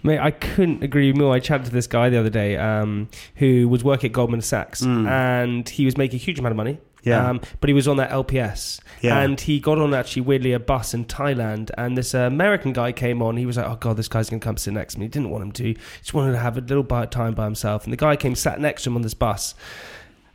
Mate, 0.04 0.20
I 0.20 0.32
couldn't 0.32 0.84
agree 0.84 1.14
more. 1.14 1.34
I 1.34 1.40
chatted 1.40 1.68
to 1.68 1.72
this 1.72 1.88
guy 1.88 2.10
the 2.10 2.20
other 2.20 2.30
day 2.30 2.58
um, 2.58 3.10
who 3.36 3.68
was 3.68 3.84
working 3.84 4.10
at 4.10 4.14
Goldman 4.14 4.42
Sachs 4.42 4.82
mm. 4.82 5.08
and 5.08 5.68
he 5.68 5.86
was 5.86 5.98
making 5.98 6.20
a 6.20 6.24
huge 6.24 6.40
amount 6.40 6.52
of 6.52 6.58
money. 6.58 6.80
Yeah. 7.04 7.30
Um, 7.30 7.42
but 7.60 7.68
he 7.68 7.74
was 7.74 7.88
on 7.88 7.98
that 7.98 8.12
LPS. 8.12 8.80
Yeah. 9.02 9.20
And 9.20 9.40
he 9.40 9.60
got 9.60 9.80
on 9.80 9.94
actually 9.94 10.22
weirdly 10.22 10.54
a 10.54 10.60
bus 10.60 10.94
in 10.94 11.06
Thailand. 11.06 11.72
And 11.78 11.98
this 11.98 12.14
uh, 12.14 12.20
American 12.20 12.74
guy 12.74 12.92
came 12.92 13.24
on. 13.24 13.38
He 13.38 13.46
was 13.48 13.58
like, 13.58 13.66
oh, 13.68 13.76
God, 13.76 13.98
this 13.98 14.08
guy's 14.08 14.30
going 14.30 14.40
to 14.40 14.44
come 14.44 14.58
sit 14.58 14.74
next 14.74 14.94
to 14.94 15.00
me. 15.00 15.06
He 15.06 15.10
didn't 15.10 15.32
want 15.32 15.44
him 15.44 15.52
to. 15.54 15.64
He 15.64 15.78
just 16.00 16.14
wanted 16.14 16.34
to 16.34 16.38
have 16.38 16.58
a 16.58 16.62
little 16.62 16.84
bit 16.84 16.98
of 16.98 17.10
time 17.10 17.34
by 17.34 17.46
himself. 17.46 17.86
And 17.86 17.94
the 17.94 17.98
guy 17.98 18.16
came, 18.16 18.36
sat 18.36 18.60
next 18.60 18.84
to 18.84 18.92
him 18.92 18.96
on 18.96 19.02
this 19.02 19.16
bus 19.16 19.56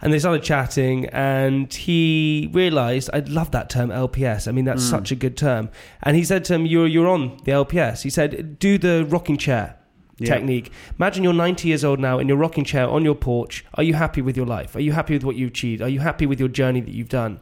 and 0.02 0.12
they 0.12 0.18
started 0.18 0.42
chatting 0.42 1.06
and 1.06 1.72
he 1.72 2.50
realized 2.52 3.09
i 3.12 3.20
love 3.20 3.50
that 3.50 3.70
term 3.70 3.90
lps 3.90 4.48
i 4.48 4.52
mean 4.52 4.64
that's 4.64 4.85
mm. 4.85 4.90
such 4.90 5.11
a 5.11 5.14
good 5.14 5.37
term. 5.37 5.70
And 6.02 6.16
he 6.16 6.24
said 6.24 6.44
to 6.46 6.54
him 6.54 6.66
you're, 6.66 6.87
you're 6.87 7.09
on 7.09 7.38
the 7.44 7.52
lps 7.52 8.02
he 8.02 8.11
said 8.11 8.59
do 8.59 8.78
the 8.78 9.06
rocking 9.09 9.37
chair 9.37 9.76
yeah. 10.18 10.35
technique 10.35 10.70
imagine 10.98 11.22
you're 11.22 11.33
90 11.33 11.68
years 11.68 11.85
old 11.85 11.98
now 12.00 12.18
in 12.18 12.29
your 12.29 12.37
rocking 12.37 12.64
chair 12.64 12.88
on 12.88 13.05
your 13.05 13.14
porch 13.14 13.64
are 13.74 13.83
you 13.83 13.94
happy 13.94 14.22
with 14.22 14.37
your 14.37 14.46
life 14.46 14.74
are 14.76 14.81
you 14.81 14.92
happy 14.92 15.14
with 15.14 15.24
what 15.24 15.37
you've 15.37 15.50
achieved 15.50 15.83
are 15.83 15.88
you 15.88 16.00
happy 16.00 16.26
with 16.26 16.40
your 16.40 16.48
journey 16.48 16.81
that 16.81 16.92
you've 16.92 17.09
done 17.09 17.40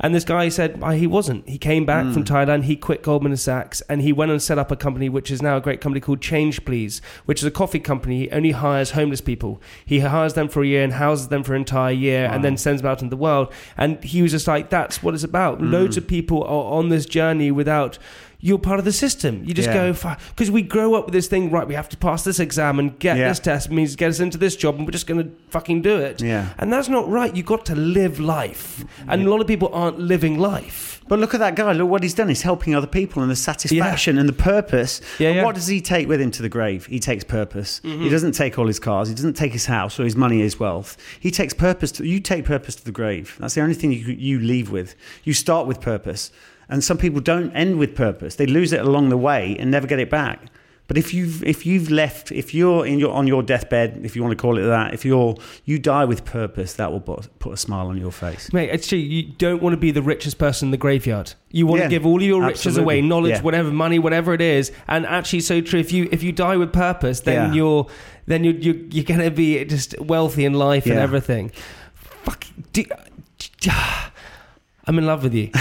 and 0.00 0.14
this 0.14 0.24
guy 0.24 0.48
said 0.48 0.78
oh, 0.82 0.90
he 0.90 1.06
wasn't. 1.06 1.48
He 1.48 1.58
came 1.58 1.84
back 1.84 2.04
mm. 2.04 2.12
from 2.12 2.22
hmm. 2.22 2.32
Thailand. 2.34 2.64
He 2.64 2.76
quit 2.76 3.02
Goldman 3.02 3.36
Sachs 3.36 3.80
and 3.82 4.02
he 4.02 4.12
went 4.12 4.30
and 4.30 4.42
set 4.42 4.58
up 4.58 4.70
a 4.70 4.76
company 4.76 5.08
which 5.08 5.30
is 5.30 5.42
now 5.42 5.56
a 5.56 5.60
great 5.60 5.80
company 5.80 6.00
called 6.00 6.20
Change 6.20 6.64
Please, 6.64 7.00
which 7.24 7.40
is 7.40 7.44
a 7.44 7.50
coffee 7.50 7.80
company. 7.80 8.20
He 8.20 8.30
only 8.30 8.52
hires 8.52 8.92
homeless 8.92 9.20
people. 9.20 9.60
He 9.84 10.00
hires 10.00 10.34
them 10.34 10.48
for 10.48 10.62
a 10.62 10.66
year 10.66 10.82
and 10.82 10.94
houses 10.94 11.28
them 11.28 11.42
for 11.42 11.54
an 11.54 11.60
entire 11.62 11.92
year 11.92 12.26
wow. 12.26 12.34
and 12.34 12.44
then 12.44 12.56
sends 12.56 12.82
them 12.82 12.90
out 12.90 13.02
into 13.02 13.10
the 13.10 13.20
world. 13.20 13.52
And 13.76 14.02
he 14.02 14.22
was 14.22 14.32
just 14.32 14.46
like, 14.46 14.70
that's 14.70 15.02
what 15.02 15.14
it's 15.14 15.24
about. 15.24 15.60
Mm. 15.60 15.70
Loads 15.70 15.96
of 15.96 16.06
people 16.06 16.42
are 16.42 16.72
on 16.78 16.88
this 16.88 17.06
journey 17.06 17.50
without 17.50 17.98
you're 18.44 18.58
part 18.58 18.78
of 18.78 18.84
the 18.84 18.92
system. 18.92 19.42
You 19.42 19.54
just 19.54 19.70
yeah. 19.70 19.90
go 19.90 20.16
because 20.28 20.50
we 20.50 20.60
grow 20.60 20.92
up 20.94 21.06
with 21.06 21.14
this 21.14 21.28
thing. 21.28 21.50
Right, 21.50 21.66
we 21.66 21.72
have 21.72 21.88
to 21.88 21.96
pass 21.96 22.24
this 22.24 22.38
exam 22.38 22.78
and 22.78 22.98
get 22.98 23.16
yeah. 23.16 23.28
this 23.28 23.40
test 23.40 23.70
means 23.70 23.96
get 23.96 24.10
us 24.10 24.20
into 24.20 24.36
this 24.36 24.54
job, 24.54 24.74
and 24.76 24.86
we're 24.86 24.92
just 24.92 25.06
going 25.06 25.24
to 25.24 25.34
fucking 25.48 25.80
do 25.80 25.96
it. 25.96 26.20
Yeah, 26.20 26.52
and 26.58 26.70
that's 26.70 26.90
not 26.90 27.08
right. 27.08 27.34
You've 27.34 27.46
got 27.46 27.64
to 27.66 27.74
live 27.74 28.20
life, 28.20 28.84
and 29.08 29.22
yeah. 29.22 29.28
a 29.28 29.30
lot 29.30 29.40
of 29.40 29.46
people 29.46 29.70
aren't 29.72 29.98
living 29.98 30.38
life. 30.38 31.00
But 31.08 31.20
look 31.20 31.32
at 31.32 31.40
that 31.40 31.54
guy. 31.54 31.72
Look 31.72 31.88
what 31.88 32.02
he's 32.02 32.12
done. 32.12 32.28
He's 32.28 32.42
helping 32.42 32.74
other 32.74 32.86
people 32.86 33.22
and 33.22 33.30
the 33.30 33.36
satisfaction 33.36 34.18
and 34.18 34.28
the 34.28 34.34
purpose. 34.34 35.00
Yeah, 35.18 35.30
yeah. 35.30 35.44
What 35.44 35.54
does 35.54 35.66
he 35.66 35.80
take 35.80 36.06
with 36.06 36.20
him 36.20 36.30
to 36.32 36.42
the 36.42 36.48
grave? 36.50 36.84
He 36.84 37.00
takes 37.00 37.24
purpose. 37.24 37.80
Mm-hmm. 37.82 38.02
He 38.02 38.10
doesn't 38.10 38.32
take 38.32 38.58
all 38.58 38.66
his 38.66 38.78
cars. 38.80 39.08
He 39.08 39.14
doesn't 39.14 39.34
take 39.34 39.52
his 39.52 39.66
house 39.66 39.98
or 39.98 40.04
his 40.04 40.16
money, 40.16 40.40
his 40.40 40.60
wealth. 40.60 40.98
He 41.18 41.30
takes 41.30 41.54
purpose. 41.54 41.92
To, 41.92 42.06
you 42.06 42.20
take 42.20 42.44
purpose 42.44 42.74
to 42.76 42.84
the 42.84 42.92
grave. 42.92 43.36
That's 43.40 43.54
the 43.54 43.62
only 43.62 43.74
thing 43.74 43.92
you, 43.92 44.00
you 44.00 44.38
leave 44.38 44.70
with. 44.70 44.96
You 45.24 45.32
start 45.32 45.66
with 45.66 45.80
purpose. 45.80 46.30
And 46.68 46.82
some 46.82 46.98
people 46.98 47.20
don't 47.20 47.52
end 47.52 47.78
with 47.78 47.94
purpose. 47.94 48.36
They 48.36 48.46
lose 48.46 48.72
it 48.72 48.80
along 48.80 49.08
the 49.08 49.16
way 49.16 49.56
and 49.58 49.70
never 49.70 49.86
get 49.86 49.98
it 49.98 50.10
back. 50.10 50.50
But 50.86 50.98
if 50.98 51.14
you've 51.14 51.42
if 51.44 51.64
you've 51.64 51.90
left 51.90 52.30
if 52.30 52.52
you're 52.52 52.84
in 52.84 52.98
your 52.98 53.10
on 53.12 53.26
your 53.26 53.42
deathbed, 53.42 54.02
if 54.04 54.14
you 54.14 54.22
want 54.22 54.32
to 54.32 54.40
call 54.40 54.58
it 54.58 54.64
that, 54.64 54.92
if 54.92 55.02
you're 55.02 55.34
you 55.64 55.78
die 55.78 56.04
with 56.04 56.26
purpose, 56.26 56.74
that 56.74 56.92
will 56.92 57.00
put, 57.00 57.38
put 57.38 57.54
a 57.54 57.56
smile 57.56 57.86
on 57.86 57.96
your 57.96 58.12
face. 58.12 58.52
Mate, 58.52 58.68
actually, 58.68 59.00
you 59.00 59.22
don't 59.22 59.62
want 59.62 59.72
to 59.72 59.78
be 59.78 59.90
the 59.92 60.02
richest 60.02 60.36
person 60.36 60.66
in 60.68 60.70
the 60.72 60.76
graveyard. 60.76 61.32
You 61.50 61.66
want 61.66 61.78
yeah, 61.78 61.84
to 61.84 61.90
give 61.90 62.04
all 62.04 62.20
of 62.20 62.26
your 62.26 62.42
riches 62.42 62.66
absolutely. 62.66 62.82
away, 62.82 63.00
knowledge, 63.00 63.36
yeah. 63.36 63.42
whatever, 63.42 63.70
money, 63.70 63.98
whatever 63.98 64.34
it 64.34 64.42
is. 64.42 64.72
And 64.86 65.06
actually, 65.06 65.40
so 65.40 65.62
true. 65.62 65.80
If 65.80 65.90
you 65.90 66.06
if 66.12 66.22
you 66.22 66.32
die 66.32 66.58
with 66.58 66.70
purpose, 66.70 67.20
then 67.20 67.48
yeah. 67.48 67.54
you're 67.54 67.86
then 68.26 68.44
you're 68.44 68.54
you're, 68.54 68.76
you're 68.90 69.04
going 69.04 69.20
to 69.20 69.30
be 69.30 69.64
just 69.64 69.98
wealthy 69.98 70.44
in 70.44 70.52
life 70.52 70.84
and 70.84 70.98
everything. 70.98 71.50
Fuck. 71.94 72.46
Do, 72.72 72.84
I'm 74.86 74.98
in 74.98 75.06
love 75.06 75.22
with 75.22 75.34
you. 75.34 75.50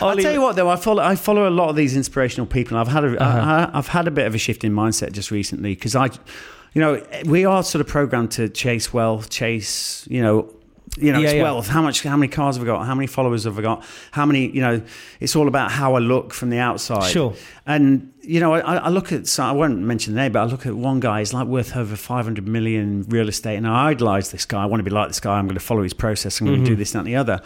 I'll 0.00 0.16
tell 0.16 0.32
you 0.32 0.40
what, 0.40 0.56
though, 0.56 0.68
I 0.68 0.76
follow 0.76 1.02
I 1.02 1.14
follow 1.14 1.48
a 1.48 1.50
lot 1.50 1.68
of 1.68 1.76
these 1.76 1.96
inspirational 1.96 2.46
people. 2.46 2.76
I've 2.76 2.88
had 2.88 3.04
a, 3.04 3.20
uh-huh. 3.20 3.70
I, 3.72 3.76
have 3.76 3.88
had 3.88 4.08
a 4.08 4.10
bit 4.10 4.26
of 4.26 4.34
a 4.34 4.38
shift 4.38 4.64
in 4.64 4.72
mindset 4.72 5.12
just 5.12 5.30
recently 5.30 5.74
because 5.74 5.94
I, 5.94 6.06
you 6.74 6.80
know, 6.80 7.04
we 7.24 7.44
are 7.44 7.62
sort 7.62 7.80
of 7.80 7.88
programmed 7.88 8.32
to 8.32 8.48
chase 8.48 8.92
wealth, 8.92 9.30
chase, 9.30 10.06
you 10.08 10.22
know, 10.22 10.52
you 10.96 11.12
know, 11.12 11.18
yeah, 11.18 11.26
it's 11.26 11.34
yeah. 11.34 11.42
wealth. 11.42 11.68
How 11.68 11.82
much? 11.82 12.02
How 12.02 12.16
many 12.16 12.28
cars 12.28 12.56
have 12.56 12.64
I 12.64 12.66
got? 12.66 12.86
How 12.86 12.94
many 12.94 13.06
followers 13.06 13.44
have 13.44 13.58
I 13.58 13.62
got? 13.62 13.84
How 14.12 14.24
many? 14.24 14.48
You 14.50 14.60
know, 14.60 14.82
it's 15.20 15.36
all 15.36 15.48
about 15.48 15.70
how 15.70 15.94
I 15.94 15.98
look 15.98 16.32
from 16.32 16.50
the 16.50 16.58
outside. 16.58 17.10
Sure. 17.10 17.34
And 17.66 18.12
you 18.22 18.40
know, 18.40 18.54
I, 18.54 18.76
I 18.76 18.88
look 18.88 19.12
at. 19.12 19.26
So 19.26 19.42
I 19.42 19.52
won't 19.52 19.78
mention 19.78 20.14
the 20.14 20.20
name, 20.20 20.32
but 20.32 20.40
I 20.40 20.44
look 20.44 20.66
at 20.66 20.74
one 20.74 21.00
guy. 21.00 21.18
He's 21.18 21.34
like 21.34 21.46
worth 21.46 21.76
over 21.76 21.96
five 21.96 22.24
hundred 22.24 22.46
million 22.46 23.04
real 23.08 23.28
estate, 23.28 23.56
and 23.56 23.66
I 23.66 23.88
idolize 23.88 24.30
this 24.30 24.46
guy. 24.46 24.62
I 24.62 24.66
want 24.66 24.80
to 24.80 24.84
be 24.84 24.90
like 24.90 25.08
this 25.08 25.20
guy. 25.20 25.38
I'm 25.38 25.46
going 25.46 25.58
to 25.58 25.64
follow 25.64 25.82
his 25.82 25.94
process. 25.94 26.40
I'm 26.40 26.46
going 26.46 26.58
mm-hmm. 26.58 26.64
to 26.66 26.70
do 26.70 26.76
this, 26.76 26.92
that, 26.92 27.00
and 27.00 27.08
the 27.08 27.16
other. 27.16 27.40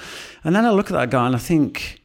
And 0.45 0.55
then 0.55 0.65
I 0.65 0.71
look 0.71 0.87
at 0.87 0.95
that 0.95 1.11
guy, 1.11 1.27
and 1.27 1.35
I 1.35 1.41
think 1.41 2.03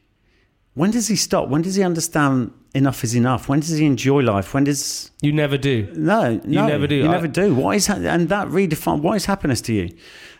when 0.74 0.90
does 0.90 1.08
he 1.08 1.16
stop? 1.16 1.48
When 1.48 1.62
does 1.62 1.74
he 1.74 1.82
understand 1.82 2.52
enough 2.74 3.02
is 3.02 3.14
enough? 3.14 3.48
When 3.48 3.60
does 3.60 3.76
he 3.78 3.84
enjoy 3.84 4.20
life? 4.20 4.54
When 4.54 4.64
does 4.64 5.10
you 5.20 5.32
never 5.32 5.58
do? 5.58 5.92
No, 5.94 6.34
no 6.34 6.40
you 6.44 6.68
never 6.68 6.86
do. 6.86 6.94
You 6.94 7.08
I... 7.08 7.12
never 7.12 7.28
do. 7.28 7.54
What 7.54 7.76
is 7.76 7.88
and 7.88 8.28
that 8.28 8.48
redefine 8.48 9.00
what 9.00 9.16
is 9.16 9.24
happiness 9.24 9.60
to 9.62 9.72
you? 9.72 9.90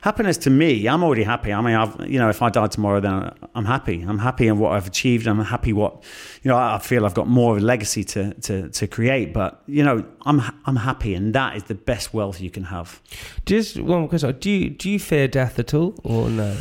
Happiness 0.00 0.36
to 0.38 0.50
me, 0.50 0.86
I'm 0.88 1.02
already 1.02 1.24
happy. 1.24 1.52
I 1.52 1.60
mean, 1.60 1.74
I've 1.74 2.08
you 2.08 2.18
know, 2.18 2.28
if 2.28 2.40
I 2.40 2.50
die 2.50 2.68
tomorrow, 2.68 3.00
then 3.00 3.32
I'm 3.54 3.64
happy. 3.64 4.02
I'm 4.02 4.18
happy 4.18 4.46
in 4.46 4.58
what 4.58 4.72
I've 4.72 4.86
achieved. 4.86 5.26
I'm 5.26 5.40
happy 5.40 5.72
what 5.72 6.04
you 6.42 6.48
know. 6.48 6.56
I 6.56 6.78
feel 6.78 7.04
I've 7.04 7.14
got 7.14 7.26
more 7.26 7.56
of 7.56 7.62
a 7.62 7.66
legacy 7.66 8.04
to 8.04 8.34
to, 8.34 8.68
to 8.68 8.86
create. 8.86 9.34
But 9.34 9.62
you 9.66 9.82
know, 9.82 10.04
I'm 10.24 10.40
I'm 10.66 10.76
happy, 10.76 11.14
and 11.14 11.34
that 11.34 11.56
is 11.56 11.64
the 11.64 11.74
best 11.74 12.14
wealth 12.14 12.40
you 12.40 12.50
can 12.50 12.64
have. 12.64 13.00
Just 13.44 13.78
one 13.80 14.00
more 14.00 14.08
question: 14.08 14.38
Do 14.38 14.50
you 14.50 14.70
do 14.70 14.88
you 14.90 15.00
fear 15.00 15.26
death 15.26 15.58
at 15.58 15.74
all, 15.74 15.94
or 16.04 16.30
no? 16.30 16.56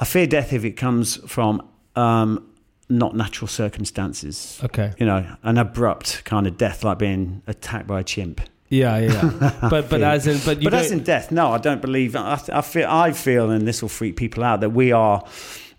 I 0.00 0.04
fear 0.04 0.26
death 0.26 0.52
if 0.52 0.64
it 0.64 0.72
comes 0.72 1.16
from. 1.30 1.68
Um, 1.94 2.48
not 2.88 3.16
natural 3.16 3.48
circumstances. 3.48 4.60
Okay. 4.62 4.92
You 4.98 5.06
know, 5.06 5.36
an 5.42 5.56
abrupt 5.56 6.24
kind 6.24 6.46
of 6.46 6.58
death, 6.58 6.84
like 6.84 6.98
being 6.98 7.42
attacked 7.46 7.86
by 7.86 8.00
a 8.00 8.04
chimp. 8.04 8.40
Yeah, 8.72 8.96
yeah. 9.00 9.58
but 9.70 9.90
but 9.90 10.00
as 10.00 10.26
in 10.26 10.40
but 10.46 10.62
you 10.62 10.70
but 10.70 10.74
as 10.74 10.90
in 10.90 11.02
death, 11.02 11.30
no, 11.30 11.52
I 11.52 11.58
don't 11.58 11.82
believe. 11.82 12.16
I, 12.16 12.40
I 12.50 12.62
feel 12.62 12.88
I 12.88 13.12
feel, 13.12 13.50
and 13.50 13.68
this 13.68 13.82
will 13.82 13.90
freak 13.90 14.16
people 14.16 14.42
out, 14.42 14.62
that 14.62 14.70
we 14.70 14.92
are 14.92 15.22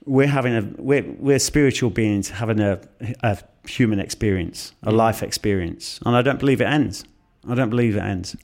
we're 0.06 0.28
having 0.28 0.56
a 0.56 0.62
we're 0.78 1.04
we're 1.18 1.40
spiritual 1.40 1.90
beings 1.90 2.30
having 2.30 2.60
a 2.60 2.80
a 3.24 3.40
human 3.68 4.00
experience, 4.00 4.74
a 4.84 4.92
mm. 4.92 4.96
life 4.96 5.24
experience, 5.24 6.00
and 6.06 6.16
I 6.16 6.22
don't 6.22 6.38
believe 6.40 6.62
it 6.62 6.66
ends. 6.66 7.04
I 7.50 7.56
don't 7.56 7.72
believe 7.72 7.96
it 7.96 8.04
ends. 8.04 8.36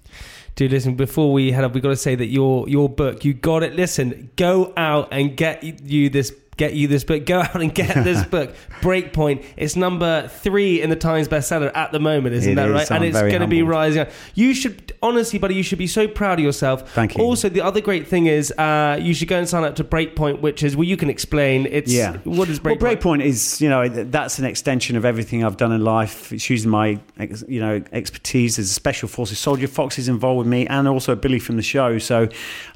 Dude, 0.56 0.72
listen. 0.72 0.96
Before 0.96 1.32
we 1.32 1.52
head 1.52 1.64
up, 1.64 1.76
we 1.76 1.80
got 1.80 1.90
to 1.90 1.96
say 1.96 2.16
that 2.16 2.28
your 2.28 2.68
your 2.68 2.90
book, 2.90 3.24
you 3.24 3.36
got 3.36 3.62
it. 3.62 3.76
Listen, 3.76 4.32
go 4.36 4.74
out 4.76 5.10
and 5.12 5.38
get 5.38 5.64
you 5.64 6.10
this 6.10 6.34
get 6.60 6.74
you 6.74 6.88
this 6.88 7.04
book. 7.04 7.26
Go 7.26 7.40
out 7.42 7.60
and 7.60 7.74
get 7.74 8.04
this 8.04 8.24
book. 8.36 8.54
Breakpoint. 8.82 9.44
It's 9.58 9.76
number 9.76 10.28
three 10.28 10.82
in 10.82 10.90
the 10.92 10.96
Times 10.96 11.28
bestseller 11.28 11.76
at 11.76 11.92
the 11.92 12.00
moment, 12.00 12.36
isn't 12.36 12.52
it 12.52 12.56
that 12.56 12.68
is. 12.68 12.74
right? 12.74 12.92
I'm 12.92 12.98
and 12.98 13.06
it's 13.06 13.20
going 13.20 13.42
to 13.42 13.48
be 13.48 13.64
rising. 13.64 14.06
You 14.36 14.54
should 14.54 14.94
honestly, 15.02 15.40
buddy, 15.40 15.56
you 15.56 15.64
should 15.64 15.80
be 15.80 15.88
so 15.88 16.08
proud 16.08 16.40
of 16.40 16.46
yourself. 16.46 16.92
Thank 16.92 17.18
you. 17.18 17.24
Also, 17.24 17.50
the 17.50 17.62
other 17.62 17.82
great 17.82 18.08
thing 18.08 18.28
is 18.28 18.52
uh, 18.52 19.00
you 19.02 19.14
should 19.14 19.28
go 19.28 19.38
and 19.38 19.48
sign 19.48 19.64
up 19.64 19.76
to 19.78 19.84
Breakpoint, 19.84 20.42
which 20.42 20.62
is 20.62 20.76
well, 20.76 20.84
you 20.84 20.98
can 20.98 21.10
explain. 21.10 21.66
It's 21.66 21.92
yeah. 21.92 22.18
What 22.26 22.50
is 22.50 22.60
Breakpoint? 22.60 22.82
Well, 22.82 22.96
Breakpoint 22.96 23.24
is 23.24 23.62
you 23.62 23.70
know 23.70 23.88
that's 23.88 24.38
an 24.38 24.46
extension 24.46 24.98
of 24.98 25.06
everything 25.06 25.44
I've 25.44 25.58
done 25.58 25.72
in 25.72 25.84
life. 25.84 26.32
It's 26.32 26.50
using 26.50 26.70
my 26.70 27.00
you 27.48 27.62
know 27.62 27.82
expertise 27.92 28.60
as 28.60 28.70
a 28.70 28.74
special 28.74 29.08
forces 29.08 29.40
soldier. 29.40 29.68
Fox 29.68 29.98
is 29.98 30.10
involved 30.10 30.40
with 30.40 30.48
me, 30.48 30.68
and 30.68 30.88
also 30.88 31.16
Billy 31.16 31.40
from 31.40 31.56
the 31.56 31.64
show. 31.64 31.98
So, 31.98 32.28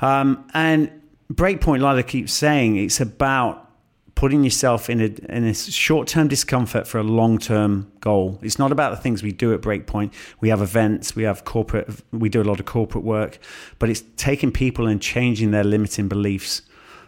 um, 0.01 0.45
and 0.53 0.89
Breakpoint, 1.31 1.81
like 1.81 1.97
I 1.97 2.07
keep 2.07 2.29
saying, 2.29 2.77
it's 2.77 2.99
about 3.01 3.69
putting 4.15 4.43
yourself 4.43 4.89
in 4.89 5.01
a, 5.01 5.35
in 5.35 5.43
a 5.43 5.53
short 5.53 6.07
term 6.07 6.27
discomfort 6.27 6.87
for 6.87 6.97
a 6.99 7.03
long 7.03 7.37
term 7.37 7.91
goal. 7.99 8.39
It's 8.41 8.59
not 8.59 8.71
about 8.71 8.91
the 8.91 8.97
things 8.97 9.23
we 9.23 9.31
do 9.31 9.53
at 9.53 9.61
Breakpoint. 9.61 10.13
We 10.39 10.49
have 10.49 10.61
events, 10.61 11.15
we 11.15 11.23
have 11.23 11.45
corporate, 11.45 11.89
we 12.11 12.29
do 12.29 12.41
a 12.41 12.43
lot 12.45 12.59
of 12.59 12.65
corporate 12.65 13.03
work, 13.03 13.39
but 13.79 13.89
it's 13.89 14.03
taking 14.17 14.51
people 14.51 14.87
and 14.87 15.01
changing 15.01 15.51
their 15.51 15.63
limiting 15.63 16.07
beliefs 16.07 16.61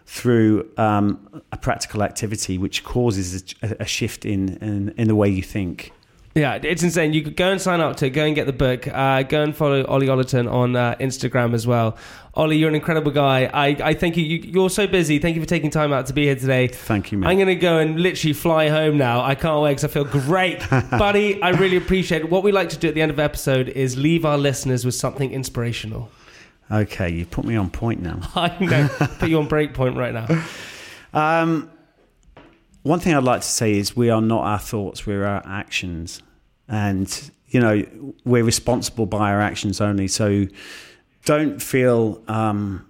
through 0.06 0.70
um, 0.78 1.42
a 1.52 1.58
practical 1.58 2.04
activity 2.04 2.58
which 2.58 2.84
causes 2.84 3.56
a, 3.62 3.76
a 3.80 3.86
shift 3.86 4.26
in, 4.26 4.58
in, 4.58 4.94
in 4.98 5.08
the 5.08 5.16
way 5.16 5.28
you 5.28 5.42
think. 5.42 5.92
Yeah, 6.36 6.60
it's 6.62 6.84
insane. 6.84 7.14
You 7.14 7.24
could 7.24 7.38
go 7.38 7.50
and 7.50 7.62
sign 7.62 7.80
up 7.80 7.96
to 7.98 8.10
go 8.10 8.26
and 8.26 8.36
get 8.36 8.46
the 8.46 8.52
book. 8.52 8.90
Uh, 8.90 9.24
go 9.24 9.42
and 9.42 9.56
follow 9.56 9.86
Ollie 9.86 10.08
Ollerton 10.08 10.52
on 10.52 10.76
uh, 10.76 10.96
Instagram 11.00 11.54
as 11.54 11.66
well. 11.66 11.96
Ollie, 12.36 12.58
you're 12.58 12.68
an 12.68 12.76
incredible 12.76 13.12
guy. 13.12 13.50
I, 13.54 13.68
I 13.68 13.94
thank 13.94 14.18
you. 14.18 14.24
you. 14.24 14.40
You're 14.40 14.70
so 14.70 14.88
busy. 14.88 15.20
Thank 15.20 15.36
you 15.36 15.42
for 15.42 15.48
taking 15.48 15.70
time 15.70 15.94
out 15.94 16.08
to 16.08 16.14
be 16.14 16.24
here 16.26 16.36
today. 16.36 16.68
Thank 16.68 17.14
you, 17.14 17.18
man. 17.18 17.30
I'm 17.30 17.38
going 17.38 17.48
to 17.48 17.56
go 17.56 17.78
and 17.78 17.98
literally 17.98 18.34
fly 18.34 18.68
home 18.68 18.98
now. 18.98 19.22
I 19.22 19.36
can't 19.36 19.62
wait 19.62 19.72
because 19.72 19.86
I 19.86 19.88
feel 19.88 20.04
great. 20.04 20.62
Buddy, 20.92 21.42
I 21.42 21.52
really 21.52 21.78
appreciate 21.78 22.24
it. 22.24 22.30
What 22.30 22.44
we 22.44 22.52
like 22.52 22.68
to 22.70 22.78
do 22.78 22.90
at 22.90 22.94
the 22.94 23.02
end 23.02 23.10
of 23.10 23.16
the 23.16 23.24
episode 23.24 23.70
is 23.70 23.96
leave 23.96 24.26
our 24.26 24.38
listeners 24.38 24.84
with 24.84 24.96
something 24.96 25.32
inspirational. 25.32 26.10
Okay, 26.70 27.10
you 27.10 27.26
put 27.26 27.46
me 27.46 27.56
on 27.56 27.70
point 27.70 28.02
now. 28.02 28.20
I 28.36 28.58
know. 28.60 28.90
Put 29.20 29.30
you 29.30 29.40
on 29.40 29.48
break 29.48 29.74
point 29.74 29.96
right 29.98 30.14
now. 30.14 30.28
Um, 31.14 31.72
one 32.84 33.00
thing 33.00 33.14
I'd 33.16 33.24
like 33.24 33.40
to 33.40 33.48
say 33.48 33.78
is 33.78 33.96
we 33.96 34.10
are 34.10 34.22
not 34.22 34.44
our 34.44 34.60
thoughts, 34.60 35.06
we're 35.06 35.24
our 35.24 35.42
actions. 35.46 36.22
And, 36.68 37.32
you 37.48 37.62
know, 37.62 38.14
we're 38.26 38.44
responsible 38.44 39.06
by 39.06 39.32
our 39.32 39.40
actions 39.40 39.80
only. 39.80 40.10
So 40.10 40.46
don't 41.26 41.62
feel, 41.62 42.22
um, 42.28 42.86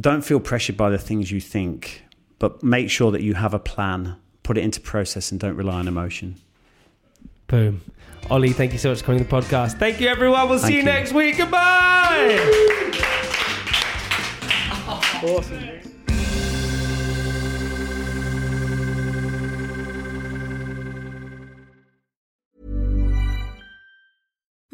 don't 0.00 0.22
feel 0.22 0.40
pressured 0.40 0.76
by 0.76 0.90
the 0.90 0.98
things 0.98 1.30
you 1.30 1.40
think, 1.40 2.02
but 2.38 2.62
make 2.62 2.90
sure 2.90 3.10
that 3.12 3.22
you 3.22 3.34
have 3.34 3.54
a 3.54 3.58
plan, 3.58 4.16
put 4.42 4.58
it 4.58 4.64
into 4.64 4.80
process, 4.80 5.30
and 5.30 5.40
don't 5.40 5.56
rely 5.56 5.78
on 5.78 5.88
emotion. 5.88 6.36
Boom. 7.46 7.80
Ollie, 8.28 8.52
thank 8.52 8.72
you 8.72 8.78
so 8.78 8.88
much 8.90 8.98
for 8.98 9.04
coming 9.04 9.22
to 9.22 9.28
the 9.28 9.30
podcast. 9.30 9.78
Thank 9.78 10.00
you, 10.00 10.08
everyone. 10.08 10.48
We'll 10.48 10.58
see 10.58 10.72
you 10.72 10.78
you. 10.78 10.84
next 10.84 11.12
week. 11.12 11.36
Goodbye. 11.36 12.72